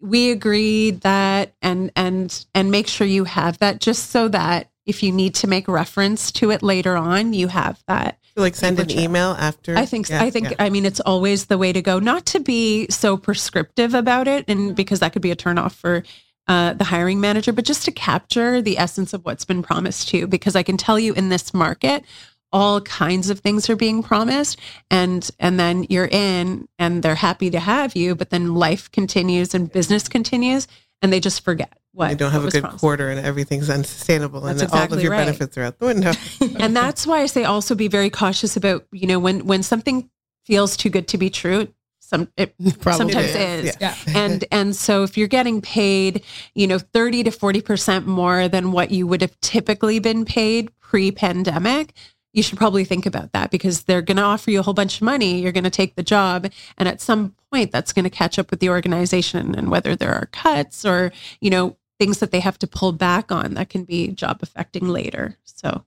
we 0.00 0.30
agreed 0.30 1.00
that 1.00 1.54
and 1.62 1.90
and 1.96 2.44
and 2.54 2.70
make 2.70 2.88
sure 2.88 3.06
you 3.06 3.24
have 3.24 3.56
that 3.58 3.80
just 3.80 4.10
so 4.10 4.28
that 4.28 4.70
if 4.84 5.02
you 5.02 5.10
need 5.10 5.34
to 5.36 5.46
make 5.46 5.66
reference 5.68 6.30
to 6.32 6.50
it 6.50 6.62
later 6.62 6.96
on, 6.96 7.32
you 7.32 7.48
have 7.48 7.82
that. 7.88 8.18
Like 8.42 8.54
send 8.54 8.78
an 8.78 8.90
email 8.90 9.36
after. 9.38 9.76
I 9.76 9.86
think 9.86 10.08
Yeah, 10.08 10.22
I 10.22 10.30
think 10.30 10.50
yeah. 10.50 10.56
I 10.58 10.70
mean 10.70 10.84
it's 10.84 11.00
always 11.00 11.46
the 11.46 11.58
way 11.58 11.72
to 11.72 11.82
go. 11.82 11.98
Not 11.98 12.26
to 12.26 12.40
be 12.40 12.86
so 12.88 13.16
prescriptive 13.16 13.94
about 13.94 14.28
it, 14.28 14.44
and 14.48 14.74
because 14.74 15.00
that 15.00 15.12
could 15.12 15.22
be 15.22 15.30
a 15.30 15.36
turnoff 15.36 15.72
for 15.72 16.02
uh, 16.48 16.74
the 16.74 16.84
hiring 16.84 17.20
manager, 17.20 17.52
but 17.52 17.64
just 17.64 17.84
to 17.84 17.92
capture 17.92 18.62
the 18.62 18.78
essence 18.78 19.12
of 19.12 19.24
what's 19.24 19.44
been 19.44 19.62
promised 19.62 20.08
to 20.08 20.18
you. 20.18 20.26
Because 20.26 20.54
I 20.54 20.62
can 20.62 20.76
tell 20.76 20.98
you 20.98 21.12
in 21.14 21.28
this 21.28 21.52
market, 21.52 22.04
all 22.52 22.80
kinds 22.82 23.30
of 23.30 23.40
things 23.40 23.68
are 23.68 23.76
being 23.76 24.02
promised, 24.02 24.58
and 24.90 25.28
and 25.38 25.58
then 25.58 25.86
you're 25.88 26.08
in, 26.08 26.68
and 26.78 27.02
they're 27.02 27.14
happy 27.14 27.50
to 27.50 27.60
have 27.60 27.96
you, 27.96 28.14
but 28.14 28.30
then 28.30 28.54
life 28.54 28.90
continues 28.90 29.54
and 29.54 29.72
business 29.72 30.08
continues, 30.08 30.68
and 31.02 31.12
they 31.12 31.20
just 31.20 31.42
forget 31.42 31.78
what 31.96 32.08
They 32.08 32.14
don't 32.14 32.30
have 32.30 32.44
what 32.44 32.52
a 32.52 32.56
good 32.56 32.62
promised. 32.62 32.80
quarter 32.80 33.08
and 33.08 33.24
everything's 33.24 33.70
unsustainable 33.70 34.46
and 34.46 34.58
That's 34.58 34.72
all 34.72 34.92
of 34.92 35.02
your 35.02 35.12
right. 35.12 35.24
benefits 35.24 35.56
are 35.56 35.62
out 35.62 35.78
the 35.78 35.86
window. 35.86 36.12
and 36.60 36.76
that's 36.76 37.06
why 37.06 37.22
I 37.22 37.26
say 37.26 37.44
also 37.44 37.74
be 37.74 37.88
very 37.88 38.10
cautious 38.10 38.56
about 38.56 38.86
you 38.92 39.06
know 39.06 39.18
when 39.18 39.46
when 39.46 39.62
something 39.62 40.10
feels 40.44 40.76
too 40.76 40.90
good 40.90 41.08
to 41.08 41.18
be 41.18 41.30
true. 41.30 41.68
Some 42.00 42.28
it 42.36 42.54
Probably 42.80 43.12
sometimes 43.12 43.34
is, 43.34 43.70
is, 43.70 43.76
yeah. 43.80 43.96
and 44.14 44.44
and 44.52 44.76
so 44.76 45.02
if 45.02 45.16
you're 45.18 45.26
getting 45.26 45.60
paid, 45.60 46.22
you 46.54 46.68
know, 46.68 46.78
thirty 46.78 47.24
to 47.24 47.32
forty 47.32 47.60
percent 47.60 48.06
more 48.06 48.46
than 48.46 48.70
what 48.70 48.92
you 48.92 49.08
would 49.08 49.22
have 49.22 49.40
typically 49.40 49.98
been 49.98 50.24
paid 50.24 50.70
pre-pandemic. 50.78 51.94
You 52.32 52.42
should 52.42 52.58
probably 52.58 52.84
think 52.84 53.06
about 53.06 53.32
that 53.32 53.50
because 53.50 53.84
they're 53.84 54.02
going 54.02 54.18
to 54.18 54.22
offer 54.22 54.50
you 54.50 54.60
a 54.60 54.62
whole 54.62 54.74
bunch 54.74 54.96
of 54.96 55.02
money. 55.02 55.40
You're 55.40 55.52
going 55.52 55.64
to 55.64 55.70
take 55.70 55.96
the 55.96 56.02
job, 56.02 56.46
and 56.76 56.86
at 56.86 57.00
some 57.00 57.34
point, 57.50 57.72
that's 57.72 57.94
going 57.94 58.04
to 58.04 58.10
catch 58.10 58.38
up 58.38 58.50
with 58.50 58.60
the 58.60 58.68
organization. 58.68 59.54
And 59.54 59.70
whether 59.70 59.96
there 59.96 60.12
are 60.12 60.26
cuts 60.26 60.84
or 60.84 61.10
you 61.40 61.50
know 61.50 61.76
things 61.98 62.18
that 62.18 62.30
they 62.30 62.40
have 62.40 62.58
to 62.58 62.66
pull 62.66 62.92
back 62.92 63.32
on, 63.32 63.54
that 63.54 63.68
can 63.68 63.84
be 63.84 64.08
job 64.08 64.40
affecting 64.42 64.88
later. 64.88 65.36
So 65.44 65.84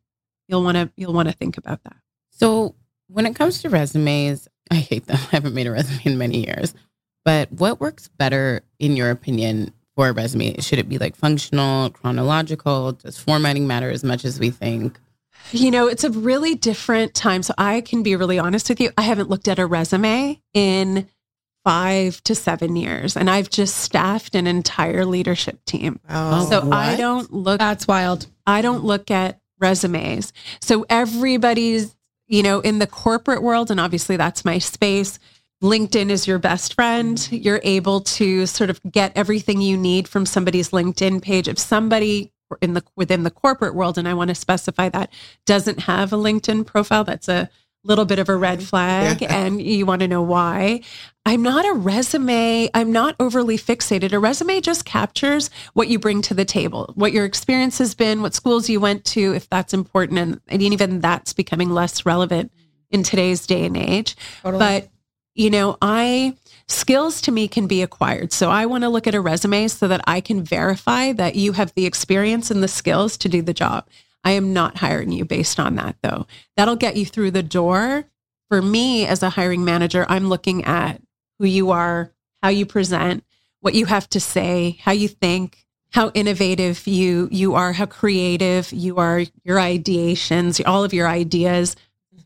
you'll 0.47 0.63
want 0.63 0.75
to 0.75 0.91
you'll 0.95 1.13
want 1.13 1.29
to 1.29 1.35
think 1.35 1.57
about 1.57 1.83
that. 1.83 1.97
So 2.31 2.75
when 3.07 3.25
it 3.25 3.35
comes 3.35 3.61
to 3.61 3.69
resumes, 3.69 4.47
I 4.71 4.75
hate 4.75 5.07
them. 5.07 5.17
I 5.31 5.35
haven't 5.35 5.53
made 5.53 5.67
a 5.67 5.71
resume 5.71 6.01
in 6.05 6.17
many 6.17 6.45
years. 6.45 6.73
But 7.25 7.51
what 7.51 7.79
works 7.79 8.07
better, 8.07 8.61
in 8.79 8.95
your 8.95 9.11
opinion, 9.11 9.73
for 9.95 10.09
a 10.09 10.13
resume? 10.13 10.59
Should 10.61 10.79
it 10.79 10.87
be 10.87 10.97
like 10.97 11.15
functional, 11.15 11.89
chronological? 11.89 12.93
Does 12.93 13.17
formatting 13.17 13.67
matter 13.67 13.89
as 13.89 14.03
much 14.03 14.23
as 14.23 14.39
we 14.39 14.49
think? 14.49 14.99
You 15.51 15.71
know, 15.71 15.87
it's 15.87 16.03
a 16.03 16.11
really 16.11 16.55
different 16.55 17.13
time. 17.13 17.43
So 17.43 17.53
I 17.57 17.81
can 17.81 18.03
be 18.03 18.15
really 18.15 18.39
honest 18.39 18.69
with 18.69 18.79
you. 18.79 18.91
I 18.97 19.01
haven't 19.01 19.29
looked 19.29 19.47
at 19.47 19.59
a 19.59 19.65
resume 19.65 20.41
in 20.53 21.07
five 21.69 22.23
to 22.23 22.33
seven 22.33 22.75
years, 22.75 23.15
and 23.15 23.29
I've 23.29 23.47
just 23.47 23.77
staffed 23.77 24.33
an 24.33 24.47
entire 24.47 25.05
leadership 25.05 25.63
team. 25.65 25.99
Oh, 26.09 26.41
oh 26.41 26.49
So 26.49 26.71
I 26.71 26.95
don't 26.95 27.31
look 27.31 27.59
That's 27.59 27.87
wild. 27.87 28.25
I 28.47 28.63
don't 28.63 28.83
look 28.83 29.11
at 29.11 29.39
resumes. 29.59 30.33
So 30.61 30.87
everybody's, 30.89 31.95
you 32.27 32.41
know, 32.41 32.59
in 32.61 32.79
the 32.79 32.87
corporate 32.87 33.43
world, 33.43 33.69
and 33.69 33.79
obviously 33.79 34.17
that's 34.17 34.43
my 34.43 34.57
space. 34.57 35.19
LinkedIn 35.61 36.09
is 36.09 36.25
your 36.25 36.39
best 36.39 36.73
friend. 36.73 37.27
You're 37.31 37.61
able 37.63 38.01
to 38.01 38.47
sort 38.47 38.71
of 38.71 38.81
get 38.89 39.11
everything 39.15 39.61
you 39.61 39.77
need 39.77 40.07
from 40.07 40.25
somebody's 40.25 40.71
LinkedIn 40.71 41.21
page. 41.21 41.47
If 41.47 41.59
somebody 41.59 42.33
in 42.61 42.73
the 42.73 42.83
within 42.95 43.21
the 43.21 43.29
corporate 43.29 43.75
world, 43.75 43.99
and 43.99 44.07
I 44.07 44.15
want 44.15 44.29
to 44.29 44.35
specify 44.35 44.89
that 44.89 45.11
doesn't 45.45 45.81
have 45.81 46.11
a 46.13 46.17
LinkedIn 46.17 46.65
profile, 46.65 47.03
that's 47.03 47.29
a 47.29 47.47
little 47.83 48.05
bit 48.05 48.19
of 48.19 48.27
a 48.27 48.35
red 48.35 48.61
flag, 48.61 49.21
Yeah. 49.21 49.33
and 49.35 49.61
you 49.61 49.85
want 49.85 50.01
to 50.01 50.07
know 50.07 50.21
why. 50.21 50.81
I'm 51.29 51.43
not 51.43 51.63
a 51.63 51.73
resume. 51.73 52.71
I'm 52.73 52.91
not 52.91 53.15
overly 53.19 53.55
fixated. 53.55 54.13
A 54.13 54.19
resume 54.19 54.61
just 54.61 54.83
captures 54.83 55.51
what 55.73 55.87
you 55.87 55.99
bring 55.99 56.23
to 56.23 56.33
the 56.33 56.43
table, 56.43 56.91
what 56.95 57.13
your 57.13 57.23
experience 57.23 57.77
has 57.77 57.93
been, 57.93 58.23
what 58.23 58.33
schools 58.33 58.67
you 58.67 58.79
went 58.79 59.05
to, 59.05 59.35
if 59.35 59.47
that's 59.47 59.71
important. 59.71 60.17
And, 60.17 60.41
and 60.47 60.63
even 60.63 61.01
that's 61.01 61.33
becoming 61.33 61.69
less 61.69 62.03
relevant 62.03 62.51
in 62.89 63.03
today's 63.03 63.45
day 63.45 63.63
and 63.65 63.77
age. 63.77 64.17
But, 64.57 64.89
you 65.35 65.51
know, 65.51 65.77
I, 65.83 66.35
skills 66.67 67.21
to 67.21 67.31
me 67.31 67.47
can 67.47 67.67
be 67.67 67.83
acquired. 67.83 68.33
So 68.33 68.49
I 68.49 68.65
want 68.65 68.83
to 68.83 68.89
look 68.89 69.05
at 69.05 69.13
a 69.13 69.21
resume 69.21 69.67
so 69.67 69.87
that 69.87 70.01
I 70.07 70.21
can 70.21 70.43
verify 70.43 71.13
that 71.13 71.35
you 71.35 71.51
have 71.51 71.71
the 71.75 71.85
experience 71.85 72.49
and 72.49 72.63
the 72.63 72.67
skills 72.67 73.17
to 73.17 73.29
do 73.29 73.43
the 73.43 73.53
job. 73.53 73.87
I 74.23 74.31
am 74.31 74.51
not 74.51 74.79
hiring 74.79 75.11
you 75.11 75.25
based 75.25 75.59
on 75.59 75.75
that 75.75 75.95
though. 76.01 76.25
That'll 76.57 76.75
get 76.75 76.97
you 76.97 77.05
through 77.05 77.29
the 77.31 77.43
door. 77.43 78.05
For 78.49 78.63
me 78.63 79.05
as 79.05 79.21
a 79.21 79.29
hiring 79.29 79.63
manager, 79.63 80.07
I'm 80.09 80.27
looking 80.27 80.65
at 80.65 80.99
who 81.39 81.45
you 81.45 81.71
are, 81.71 82.11
how 82.43 82.49
you 82.49 82.65
present, 82.65 83.23
what 83.61 83.73
you 83.73 83.85
have 83.85 84.07
to 84.09 84.19
say, 84.19 84.77
how 84.81 84.91
you 84.91 85.07
think, 85.07 85.65
how 85.91 86.11
innovative 86.13 86.85
you 86.85 87.27
you 87.31 87.55
are, 87.55 87.73
how 87.73 87.85
creative 87.85 88.71
you 88.71 88.97
are, 88.97 89.23
your 89.43 89.57
ideations, 89.57 90.61
all 90.65 90.83
of 90.83 90.93
your 90.93 91.07
ideas. 91.07 91.75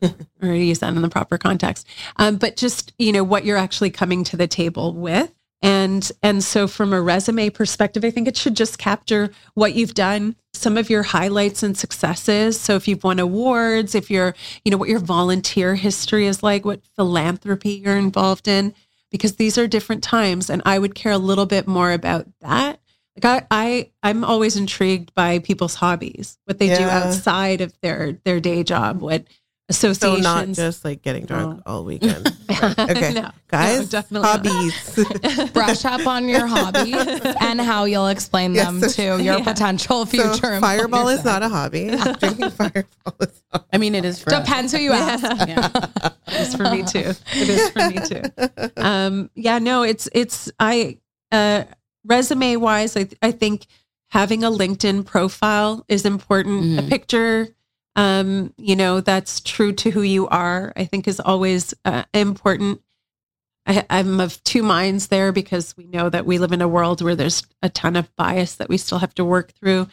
or 0.42 0.48
use 0.48 0.80
that 0.80 0.94
in 0.94 1.00
the 1.00 1.08
proper 1.08 1.38
context. 1.38 1.86
Um, 2.16 2.36
but 2.36 2.56
just 2.56 2.92
you 2.98 3.12
know 3.12 3.24
what 3.24 3.44
you're 3.44 3.56
actually 3.56 3.90
coming 3.90 4.24
to 4.24 4.36
the 4.36 4.46
table 4.46 4.92
with, 4.92 5.32
and 5.62 6.10
and 6.22 6.44
so 6.44 6.66
from 6.66 6.92
a 6.92 7.00
resume 7.00 7.48
perspective, 7.48 8.04
I 8.04 8.10
think 8.10 8.28
it 8.28 8.36
should 8.36 8.56
just 8.56 8.76
capture 8.76 9.30
what 9.54 9.74
you've 9.74 9.94
done, 9.94 10.36
some 10.52 10.76
of 10.76 10.90
your 10.90 11.04
highlights 11.04 11.62
and 11.62 11.78
successes. 11.78 12.60
So 12.60 12.74
if 12.74 12.86
you've 12.86 13.04
won 13.04 13.18
awards, 13.18 13.94
if 13.94 14.10
you're 14.10 14.34
you 14.64 14.70
know 14.70 14.76
what 14.76 14.90
your 14.90 14.98
volunteer 14.98 15.74
history 15.74 16.26
is 16.26 16.42
like, 16.42 16.66
what 16.66 16.84
philanthropy 16.96 17.80
you're 17.82 17.96
involved 17.96 18.46
in, 18.46 18.74
because 19.14 19.36
these 19.36 19.56
are 19.58 19.68
different 19.68 20.02
times, 20.02 20.50
and 20.50 20.60
I 20.64 20.76
would 20.76 20.96
care 20.96 21.12
a 21.12 21.18
little 21.18 21.46
bit 21.46 21.68
more 21.68 21.92
about 21.92 22.26
that. 22.40 22.80
Like 23.16 23.24
I, 23.24 23.46
I 23.48 23.90
I'm 24.02 24.24
always 24.24 24.56
intrigued 24.56 25.14
by 25.14 25.38
people's 25.38 25.76
hobbies, 25.76 26.36
what 26.46 26.58
they 26.58 26.66
do 26.76 26.82
outside 26.82 27.60
of 27.60 27.72
their 27.80 28.18
their 28.24 28.40
day 28.40 28.64
job, 28.64 29.00
what 29.00 29.24
So 29.70 29.90
associations. 29.90 30.22
not 30.24 30.48
just 30.48 30.84
like 30.84 31.00
getting 31.00 31.24
drunk 31.24 31.62
Oh. 31.64 31.72
all 31.76 31.84
weekend. 31.84 32.30
Right. 32.62 32.78
Okay, 32.78 33.12
No, 33.14 33.30
guys, 33.48 33.80
no, 33.80 33.86
definitely 33.86 34.28
hobbies. 34.28 35.50
Brush 35.52 35.84
up 35.86 36.06
on 36.06 36.28
your 36.28 36.46
hobbies 36.46 36.94
and 37.40 37.60
how 37.60 37.84
you'll 37.84 38.08
explain 38.08 38.54
Yes, 38.54 38.66
them 38.66 38.80
so- 38.80 38.88
to 38.88 39.02
your 39.22 39.38
Yeah. 39.38 39.44
potential 39.44 40.04
future. 40.06 40.34
so 40.34 40.60
fireball 40.60 41.08
is 41.08 41.24
not 41.24 41.42
a 41.42 41.48
hobby. 41.48 41.88
Drinking 42.18 42.50
fireball 42.50 43.14
is 43.22 43.42
not. 43.52 43.66
I 43.72 43.78
mean, 43.78 43.94
it 43.94 44.04
is 44.04 44.22
for 44.22 44.34
us. 44.34 44.44
Depends 44.44 44.72
who 44.72 44.78
you 44.78 44.92
ask. 44.92 45.22
Yeah. 45.48 45.70
It's 46.28 46.54
for 46.54 46.64
me 46.70 46.82
too. 46.84 47.12
It 47.32 47.48
is 47.48 47.70
for 47.70 47.88
me 47.88 47.98
too. 48.06 48.72
Um, 48.76 49.30
yeah, 49.34 49.58
no, 49.58 49.82
it's 49.82 50.08
it's 50.12 50.52
I 50.60 50.98
uh, 51.32 51.64
resume 52.04 52.56
wise, 52.56 52.96
I 52.96 53.08
I 53.22 53.30
think 53.32 53.66
having 54.10 54.44
a 54.44 54.50
LinkedIn 54.50 55.06
profile 55.06 55.84
is 55.88 56.04
important. 56.04 56.78
A 56.78 56.82
Mhm. 56.82 56.88
picture, 56.90 57.48
um, 57.96 58.52
you 58.56 58.76
know, 58.76 59.00
that's 59.00 59.40
true 59.40 59.72
to 59.72 59.90
who 59.90 60.02
you 60.02 60.28
are. 60.28 60.72
I 60.76 60.84
think 60.84 61.06
is 61.06 61.20
always 61.20 61.74
uh, 61.84 62.04
important. 62.12 62.80
I, 63.66 63.84
I'm 63.88 64.20
of 64.20 64.42
two 64.44 64.62
minds 64.62 65.08
there 65.08 65.32
because 65.32 65.76
we 65.76 65.86
know 65.86 66.08
that 66.10 66.26
we 66.26 66.38
live 66.38 66.52
in 66.52 66.62
a 66.62 66.68
world 66.68 67.00
where 67.00 67.16
there's 67.16 67.46
a 67.62 67.68
ton 67.68 67.96
of 67.96 68.14
bias 68.16 68.56
that 68.56 68.68
we 68.68 68.76
still 68.78 68.98
have 68.98 69.14
to 69.14 69.24
work 69.24 69.52
through. 69.52 69.88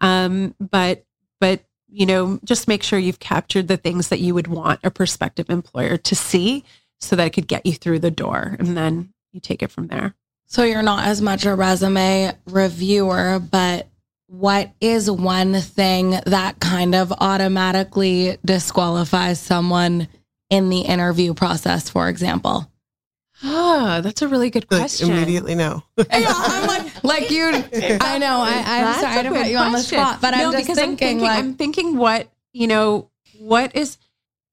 Um, 0.00 0.54
but 0.60 1.04
but 1.40 1.64
you 1.88 2.04
know, 2.04 2.38
just 2.44 2.68
make 2.68 2.82
sure 2.82 2.98
you've 2.98 3.20
captured 3.20 3.68
the 3.68 3.76
things 3.76 4.08
that 4.08 4.20
you 4.20 4.34
would 4.34 4.48
want 4.48 4.80
a 4.84 4.90
prospective 4.90 5.48
employer 5.48 5.96
to 5.96 6.14
see 6.14 6.64
so 7.00 7.16
that 7.16 7.26
it 7.26 7.32
could 7.32 7.46
get 7.46 7.64
you 7.64 7.72
through 7.72 8.00
the 8.00 8.10
door 8.10 8.56
and 8.58 8.76
then 8.76 9.12
you 9.32 9.40
take 9.40 9.62
it 9.62 9.70
from 9.70 9.86
there. 9.86 10.14
So 10.46 10.62
you're 10.62 10.82
not 10.82 11.06
as 11.06 11.20
much 11.20 11.44
a 11.44 11.54
resume 11.54 12.32
reviewer, 12.46 13.40
but 13.40 13.88
what 14.28 14.72
is 14.80 15.10
one 15.10 15.54
thing 15.54 16.18
that 16.26 16.58
kind 16.60 16.94
of 16.94 17.12
automatically 17.12 18.38
disqualifies 18.44 19.38
someone 19.40 20.08
in 20.50 20.68
the 20.68 20.80
interview 20.80 21.34
process, 21.34 21.88
for 21.88 22.08
example? 22.08 22.70
Ah, 23.42 24.00
that's 24.02 24.22
a 24.22 24.28
really 24.28 24.50
good 24.50 24.66
Like, 24.70 24.80
question. 24.80 25.10
immediately 25.10 25.54
no. 25.54 25.82
yeah, 25.98 26.06
I'm 26.10 26.66
like, 26.66 27.04
like 27.04 27.30
you. 27.30 27.44
I 27.44 28.18
know. 28.18 28.38
I, 28.38 28.62
I'm 28.66 28.84
That's 28.84 29.00
sorry 29.00 29.22
to 29.24 29.28
put 29.28 29.46
you 29.46 29.58
on 29.58 29.72
the 29.72 29.78
spot, 29.78 30.20
but 30.20 30.30
No, 30.30 30.46
I'm 30.46 30.52
just 30.52 30.64
because 30.64 30.78
thinking, 30.78 31.20
like, 31.20 31.38
I'm 31.38 31.54
thinking 31.54 31.96
what, 31.98 32.28
you 32.52 32.66
know, 32.66 33.10
what 33.38 33.76
is 33.76 33.98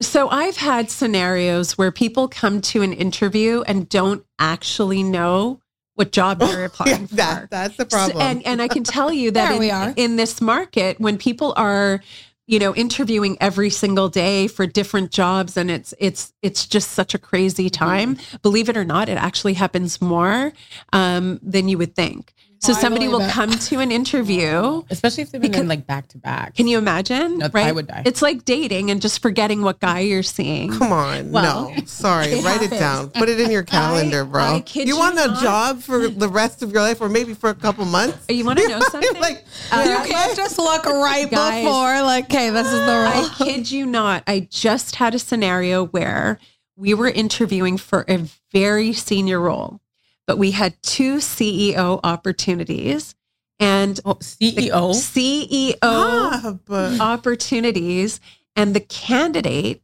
so 0.02 0.28
I've 0.28 0.58
had 0.58 0.92
scenarios 0.92 1.78
where 1.78 1.92
people 1.92 2.28
come 2.28 2.60
to 2.62 2.82
an 2.82 2.92
interview 2.92 3.62
and 3.62 3.88
don't 3.88 4.26
actually 4.38 5.02
know 5.02 5.62
what 5.96 6.12
job 6.12 6.42
you're 6.50 6.66
applying 6.66 7.02
Yeah, 7.02 7.08
for. 7.08 7.16
that, 7.16 7.50
that's 7.52 7.78
the 7.78 7.84
So- 7.90 7.98
problem. 7.98 8.22
and 8.22 8.46
and 8.46 8.62
I 8.62 8.68
can 8.68 8.84
tell 8.84 9.12
you 9.12 9.32
that 9.38 9.54
in, 9.54 9.60
we 9.60 9.72
are. 9.72 9.94
in 9.96 10.16
this 10.16 10.42
market, 10.42 11.00
when 11.00 11.18
people 11.18 11.54
are, 11.58 12.02
you 12.48 12.60
know, 12.60 12.76
interviewing 12.76 13.38
every 13.40 13.70
single 13.70 14.10
day 14.10 14.48
for 14.48 14.66
different 14.68 15.12
jobs, 15.12 15.56
and 15.56 15.70
it's 15.72 15.94
it's 16.00 16.34
it's 16.42 16.66
just 16.66 16.92
such 16.92 17.14
a 17.14 17.18
crazy 17.20 17.70
Mm-hmm. 17.70 17.86
time. 17.86 18.18
Believe 18.42 18.70
it 18.70 18.76
or 18.78 18.84
not, 18.86 19.08
it 19.10 19.18
actually 19.18 19.54
happens 19.54 20.02
more 20.02 20.52
um, 20.92 21.40
than 21.42 21.68
you 21.70 21.78
would 21.78 21.96
think. 21.96 22.34
So 22.64 22.74
somebody 22.74 23.08
will 23.08 23.20
believe 23.20 23.32
come 23.34 23.52
to 23.52 23.80
an 23.80 23.92
interview. 23.92 24.84
Especially 24.90 25.24
if 25.24 25.32
they've 25.32 25.42
been 25.42 25.52
Because- 25.52 25.62
in 25.64 25.68
like 25.68 25.86
back 25.86 26.08
to 26.10 26.18
back. 26.18 26.56
Can 26.56 26.68
you 26.68 26.78
imagine? 26.78 27.40
No, 27.40 27.50
I 27.54 27.72
would 27.72 27.88
die. 27.88 28.04
It's 28.06 28.22
like 28.22 28.46
dating 28.46 28.90
and 28.90 29.02
just 29.02 29.22
forgetting 29.22 29.62
what 29.62 29.80
guy 29.80 30.00
you're 30.00 30.24
seeing. 30.24 30.72
Come 30.72 30.92
on, 30.94 31.32
Well, 31.32 31.72
no. 31.76 31.84
Sorry, 31.86 32.28
it 32.28 32.44
write 32.46 32.62
it 32.62 32.72
down. 32.72 33.10
Put 33.10 33.28
it 33.30 33.40
in 33.40 33.52
your 33.52 33.64
calendar, 33.78 34.24
bro. 34.26 34.44
I 34.44 34.60
kid 34.62 34.88
you 34.88 34.94
you 34.94 35.00
want 35.00 35.18
a 35.18 35.42
job 35.42 35.82
for 35.82 36.08
the 36.08 36.30
rest 36.30 36.62
of 36.62 36.72
your 36.72 36.82
life, 36.82 37.02
or 37.02 37.10
maybe 37.10 37.34
for 37.34 37.50
a 37.50 37.56
couple 37.56 37.84
months. 37.86 38.26
You 38.30 38.46
want 38.46 38.60
to 38.60 38.68
know 38.68 38.80
something? 38.80 39.20
like, 39.20 39.44
Uh, 39.72 39.84
you 39.88 40.12
can't 40.12 40.36
just 40.36 40.58
look 40.60 40.86
right 40.86 41.30
Guys, 41.30 41.64
before, 41.66 42.02
like, 42.04 42.26
okay, 42.26 42.50
this 42.52 42.68
is 42.68 42.80
the 42.80 42.86
right. 43.04 43.30
I 43.30 43.44
kid 43.44 43.72
you 43.72 43.86
not. 43.88 44.24
I 44.28 44.48
just 44.52 44.96
had 44.98 45.16
a 45.16 45.20
scenario 45.20 45.86
where 45.88 46.38
we 46.76 46.94
were 46.94 47.10
interviewing 47.10 47.78
for 47.78 48.06
a 48.08 48.20
very 48.52 48.94
senior 48.94 49.40
role, 49.40 49.80
but 50.28 50.38
we 50.38 50.52
had 50.52 50.82
two 50.82 51.18
CEO 51.18 52.00
opportunities 52.04 53.16
and 53.60 54.00
Oh, 54.06 54.16
CEO. 54.16 54.94
CEO 54.94 55.78
ah, 55.82 56.58
but 56.66 57.00
opportunities. 57.00 58.20
And 58.56 58.76
the 58.76 58.80
candidate 58.82 59.82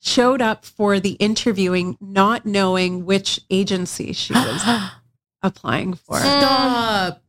showed 0.00 0.42
up 0.42 0.64
for 0.64 1.00
the 1.00 1.12
interviewing 1.12 1.96
not 2.00 2.44
knowing 2.44 3.04
which 3.04 3.40
agency 3.50 4.12
she 4.12 4.32
was 4.34 4.90
applying 5.42 5.94
for. 5.94 6.18
Stop. 6.18 7.22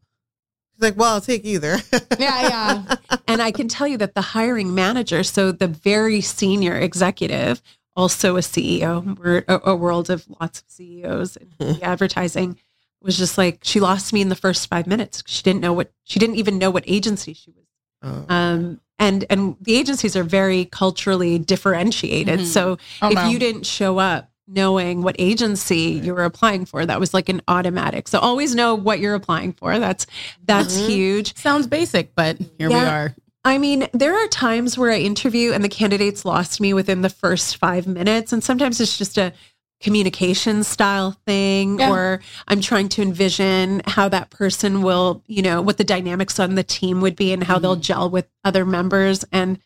He's 0.75 0.81
like, 0.81 0.97
well, 0.97 1.13
I'll 1.15 1.21
take 1.21 1.45
either. 1.45 1.77
yeah, 2.19 2.41
yeah. 2.41 2.95
And 3.27 3.41
I 3.41 3.51
can 3.51 3.67
tell 3.67 3.87
you 3.87 3.97
that 3.97 4.15
the 4.15 4.21
hiring 4.21 4.73
manager, 4.73 5.23
so 5.23 5.51
the 5.51 5.67
very 5.67 6.19
senior 6.21 6.75
executive, 6.75 7.61
also 7.95 8.35
a 8.37 8.39
CEO, 8.41 9.17
we're 9.17 9.43
a, 9.47 9.71
a 9.71 9.75
world 9.75 10.09
of 10.09 10.25
lots 10.41 10.59
of 10.61 10.65
CEOs 10.69 11.37
in 11.37 11.47
Mm-hmm. 11.59 11.83
advertising, 11.83 12.57
was 13.01 13.17
just 13.17 13.37
like, 13.37 13.59
she 13.63 13.79
lost 13.79 14.13
me 14.13 14.21
in 14.21 14.29
the 14.29 14.35
first 14.35 14.67
five 14.69 14.87
minutes. 14.87 15.23
She 15.27 15.43
didn't 15.43 15.61
know 15.61 15.73
what, 15.73 15.91
she 16.03 16.19
didn't 16.19 16.35
even 16.37 16.57
know 16.57 16.71
what 16.71 16.83
agency 16.87 17.33
she 17.33 17.51
was. 17.51 17.65
Oh. 18.01 18.25
Um, 18.33 18.79
and, 18.99 19.25
and 19.29 19.55
the 19.61 19.75
agencies 19.75 20.15
are 20.15 20.23
very 20.23 20.65
culturally 20.65 21.37
differentiated. 21.39 22.39
Mhm. 22.41 22.45
So 22.45 22.77
Oh, 23.01 23.11
if 23.11 23.31
you 23.31 23.39
didn't 23.39 23.65
show 23.65 23.97
up 23.99 24.29
knowing 24.47 25.01
what 25.01 25.15
agency 25.19 25.99
you 26.03 26.13
were 26.13 26.23
applying 26.25 26.65
for, 26.65 26.85
that 26.85 26.99
was 26.99 27.13
like 27.13 27.29
an 27.29 27.41
automatic. 27.47 28.07
So 28.07 28.19
always 28.19 28.55
know 28.55 28.75
what 28.75 28.99
you're 28.99 29.15
applying 29.15 29.53
for. 29.53 29.79
That's, 29.79 30.05
that's 30.45 30.77
Mhm. 30.77 30.87
huge. 30.89 31.35
Sounds 31.37 31.67
basic, 31.67 32.13
but 32.15 32.37
here 32.57 32.69
we 32.69 32.75
are. 32.75 33.15
I 33.45 33.57
mean, 33.57 33.87
there 33.93 34.15
are 34.15 34.27
times 34.27 34.77
where 34.77 34.91
I 34.91 34.99
interview 34.99 35.51
and 35.51 35.63
the 35.63 35.69
candidates 35.69 36.23
lost 36.23 36.61
me 36.61 36.73
within 36.73 37.01
the 37.01 37.09
first 37.09 37.57
five 37.57 37.85
minutes. 37.87 38.31
And 38.31 38.43
sometimes 38.43 38.79
it's 38.79 38.97
just 38.97 39.17
a 39.17 39.33
communication 39.81 40.63
style 40.63 41.11
thing, 41.27 41.77
Yeah. 41.79 41.91
or 41.91 42.21
I'm 42.47 42.61
trying 42.61 42.87
to 42.89 43.01
envision 43.01 43.81
how 43.85 44.07
that 44.09 44.29
person 44.29 44.81
will, 44.81 45.23
you 45.27 45.41
know, 45.41 45.61
what 45.61 45.77
the 45.77 45.83
dynamics 45.83 46.39
on 46.39 46.55
the 46.55 46.63
team 46.63 47.01
would 47.01 47.17
be 47.17 47.33
and 47.33 47.43
how 47.43 47.59
they'll 47.59 47.75
gel 47.75 48.09
with 48.09 48.29
other 48.45 48.65
members. 48.65 49.25
And 49.33 49.59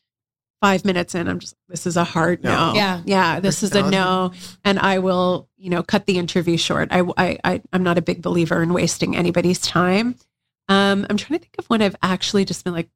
five 0.59 0.83
minutes 0.83 1.13
in, 1.13 1.27
I'm 1.27 1.37
just, 1.37 1.53
this 1.69 1.85
is 1.85 1.97
a 1.97 2.03
hard 2.03 2.43
no. 2.43 2.71
No. 2.71 2.73
Yeah. 2.73 3.01
Yeah. 3.05 3.39
This 3.39 3.61
is 3.61 3.75
a 3.75 3.87
no. 3.87 4.31
And 4.65 4.79
I 4.79 4.97
will, 4.97 5.47
you 5.55 5.69
know, 5.69 5.83
cut 5.83 6.07
the 6.07 6.17
interview 6.17 6.57
short. 6.57 6.87
I, 6.91 7.03
I, 7.15 7.37
I, 7.43 7.61
I'm 7.71 7.83
not 7.83 7.99
a 7.99 8.01
big 8.01 8.23
believer 8.23 8.63
in 8.63 8.73
wasting 8.73 9.15
anybody's 9.15 9.59
time. 9.59 10.15
Um, 10.67 11.05
I'm 11.11 11.17
trying 11.17 11.37
to 11.37 11.43
think 11.45 11.55
of 11.59 11.67
when 11.67 11.83
I've 11.83 11.95
actually 12.01 12.43
just 12.43 12.63
been 12.63 12.73
like, 12.73 12.89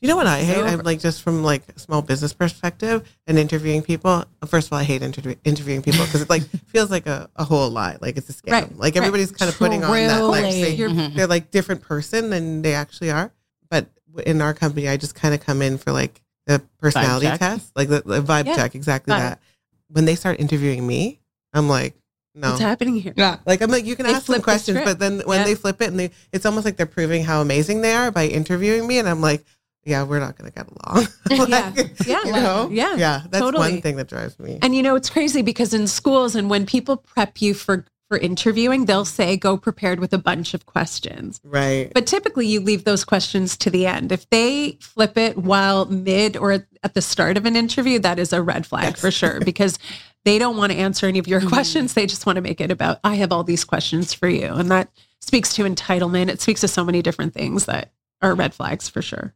You 0.00 0.08
know 0.08 0.16
what 0.16 0.26
I 0.26 0.40
hate? 0.40 0.64
I'm 0.64 0.78
like 0.80 0.98
just 0.98 1.22
from 1.22 1.42
like 1.42 1.62
a 1.76 1.78
small 1.78 2.00
business 2.00 2.32
perspective 2.32 3.06
and 3.26 3.38
interviewing 3.38 3.82
people. 3.82 4.24
First 4.46 4.68
of 4.68 4.72
all, 4.72 4.78
I 4.78 4.84
hate 4.84 5.02
interview- 5.02 5.34
interviewing 5.44 5.82
people 5.82 6.04
because 6.06 6.22
it 6.22 6.30
like 6.30 6.42
feels 6.68 6.90
like 6.90 7.06
a, 7.06 7.28
a 7.36 7.44
whole 7.44 7.68
lie, 7.68 7.98
like 8.00 8.16
it's 8.16 8.30
a 8.30 8.32
scam. 8.32 8.52
Right, 8.52 8.76
Like 8.78 8.94
right. 8.94 8.96
everybody's 8.96 9.30
kind 9.30 9.50
of 9.50 9.58
putting 9.58 9.84
on 9.84 9.90
that 9.92 10.22
like 10.24 10.40
Truly. 10.44 10.62
they, 10.62 10.70
You're- 10.74 11.08
they're 11.08 11.26
like 11.26 11.50
different 11.50 11.82
person 11.82 12.30
than 12.30 12.62
they 12.62 12.72
actually 12.74 13.10
are. 13.10 13.30
But 13.68 13.88
in 14.24 14.40
our 14.40 14.54
company, 14.54 14.88
I 14.88 14.96
just 14.96 15.14
kind 15.14 15.34
of 15.34 15.40
come 15.40 15.60
in 15.60 15.76
for 15.76 15.92
like 15.92 16.22
the 16.46 16.62
personality 16.78 17.26
test, 17.36 17.70
like 17.76 17.88
the, 17.88 18.00
the 18.00 18.22
vibe 18.22 18.46
Yeah. 18.46 18.56
check, 18.56 18.74
exactly 18.74 19.12
Got 19.12 19.18
it. 19.18 19.22
that. 19.22 19.40
When 19.88 20.06
they 20.06 20.14
start 20.14 20.40
interviewing 20.40 20.86
me, 20.86 21.20
I'm 21.52 21.68
like, 21.68 21.94
no. 22.34 22.48
what's 22.50 22.60
happening 22.62 22.94
here? 22.96 23.12
Yeah. 23.16 23.36
Like 23.44 23.60
I'm 23.60 23.70
like 23.70 23.84
you 23.84 23.96
can 23.96 24.06
They 24.06 24.12
ask 24.14 24.20
them 24.24 24.26
flip 24.36 24.38
the 24.40 24.44
questions, 24.44 24.80
but 24.82 24.98
then 24.98 25.20
when 25.26 25.40
Yeah. 25.40 25.44
they 25.44 25.54
flip 25.56 25.82
it 25.82 25.88
and 25.90 26.00
they, 26.00 26.10
it's 26.32 26.46
almost 26.46 26.64
like 26.64 26.78
they're 26.78 26.86
proving 26.86 27.22
how 27.22 27.42
amazing 27.42 27.82
they 27.82 27.92
are 27.92 28.10
by 28.10 28.26
interviewing 28.28 28.86
me, 28.86 28.98
and 28.98 29.06
I'm 29.06 29.20
like, 29.20 29.44
yeah, 29.90 30.02
we're 30.04 30.20
not 30.20 30.38
gonna 30.38 30.50
get 30.50 30.66
along. 30.68 31.06
Yeah. 31.48 31.72
Yeah. 32.06 32.24
you 32.24 32.32
know, 32.32 32.68
Yeah. 32.72 32.94
yeah. 32.96 33.22
That's 33.30 33.42
Totally. 33.42 33.72
one 33.72 33.82
thing 33.82 33.96
that 33.96 34.08
drives 34.08 34.38
me. 34.38 34.58
And 34.62 34.74
you 34.74 34.82
know, 34.82 34.94
it's 34.96 35.10
crazy 35.10 35.42
because 35.42 35.74
in 35.74 35.86
schools 35.86 36.34
and 36.34 36.48
when 36.48 36.64
people 36.66 36.96
prep 36.96 37.40
you 37.42 37.52
for 37.54 37.84
for 38.08 38.18
interviewing, 38.18 38.86
they'll 38.86 39.04
say 39.04 39.36
go 39.36 39.56
prepared 39.56 40.00
with 40.00 40.12
a 40.12 40.18
bunch 40.18 40.52
of 40.52 40.66
questions. 40.66 41.40
right. 41.44 41.92
But 41.94 42.08
typically 42.08 42.44
you 42.44 42.58
leave 42.60 42.82
those 42.82 43.04
questions 43.04 43.56
to 43.58 43.70
the 43.70 43.86
end. 43.86 44.10
If 44.10 44.28
they 44.30 44.78
flip 44.80 45.16
it 45.16 45.38
while 45.38 45.84
mid 45.86 46.36
or 46.36 46.50
at- 46.82 46.94
the 46.94 47.02
start 47.02 47.36
of 47.36 47.46
an 47.46 47.54
interview, 47.54 48.00
that 48.00 48.18
is 48.18 48.32
a 48.32 48.42
red 48.42 48.66
flag 48.66 48.84
Yes. 48.94 49.00
for 49.00 49.12
sure 49.12 49.38
because 49.40 49.78
they 50.24 50.40
don't 50.40 50.56
want 50.56 50.72
to 50.72 50.78
answer 50.78 51.06
any 51.06 51.20
of 51.20 51.28
your 51.28 51.40
Mhm. 51.40 51.50
questions. 51.50 51.94
They 51.94 52.06
just 52.06 52.26
want 52.26 52.34
to 52.34 52.42
make 52.42 52.60
it 52.60 52.72
about, 52.72 52.98
I 53.04 53.14
have 53.14 53.30
all 53.30 53.44
these 53.44 53.62
questions 53.64 54.12
for 54.12 54.28
you. 54.28 54.54
And 54.54 54.68
that 54.72 54.88
speaks 55.20 55.54
to 55.54 55.62
entitlement. 55.62 56.30
It 56.30 56.40
speaks 56.40 56.62
to 56.62 56.68
so 56.68 56.82
many 56.84 57.02
different 57.02 57.32
things 57.32 57.66
that 57.66 57.92
are 58.22 58.34
red 58.34 58.54
flags 58.54 58.88
for 58.88 59.02
sure. 59.02 59.34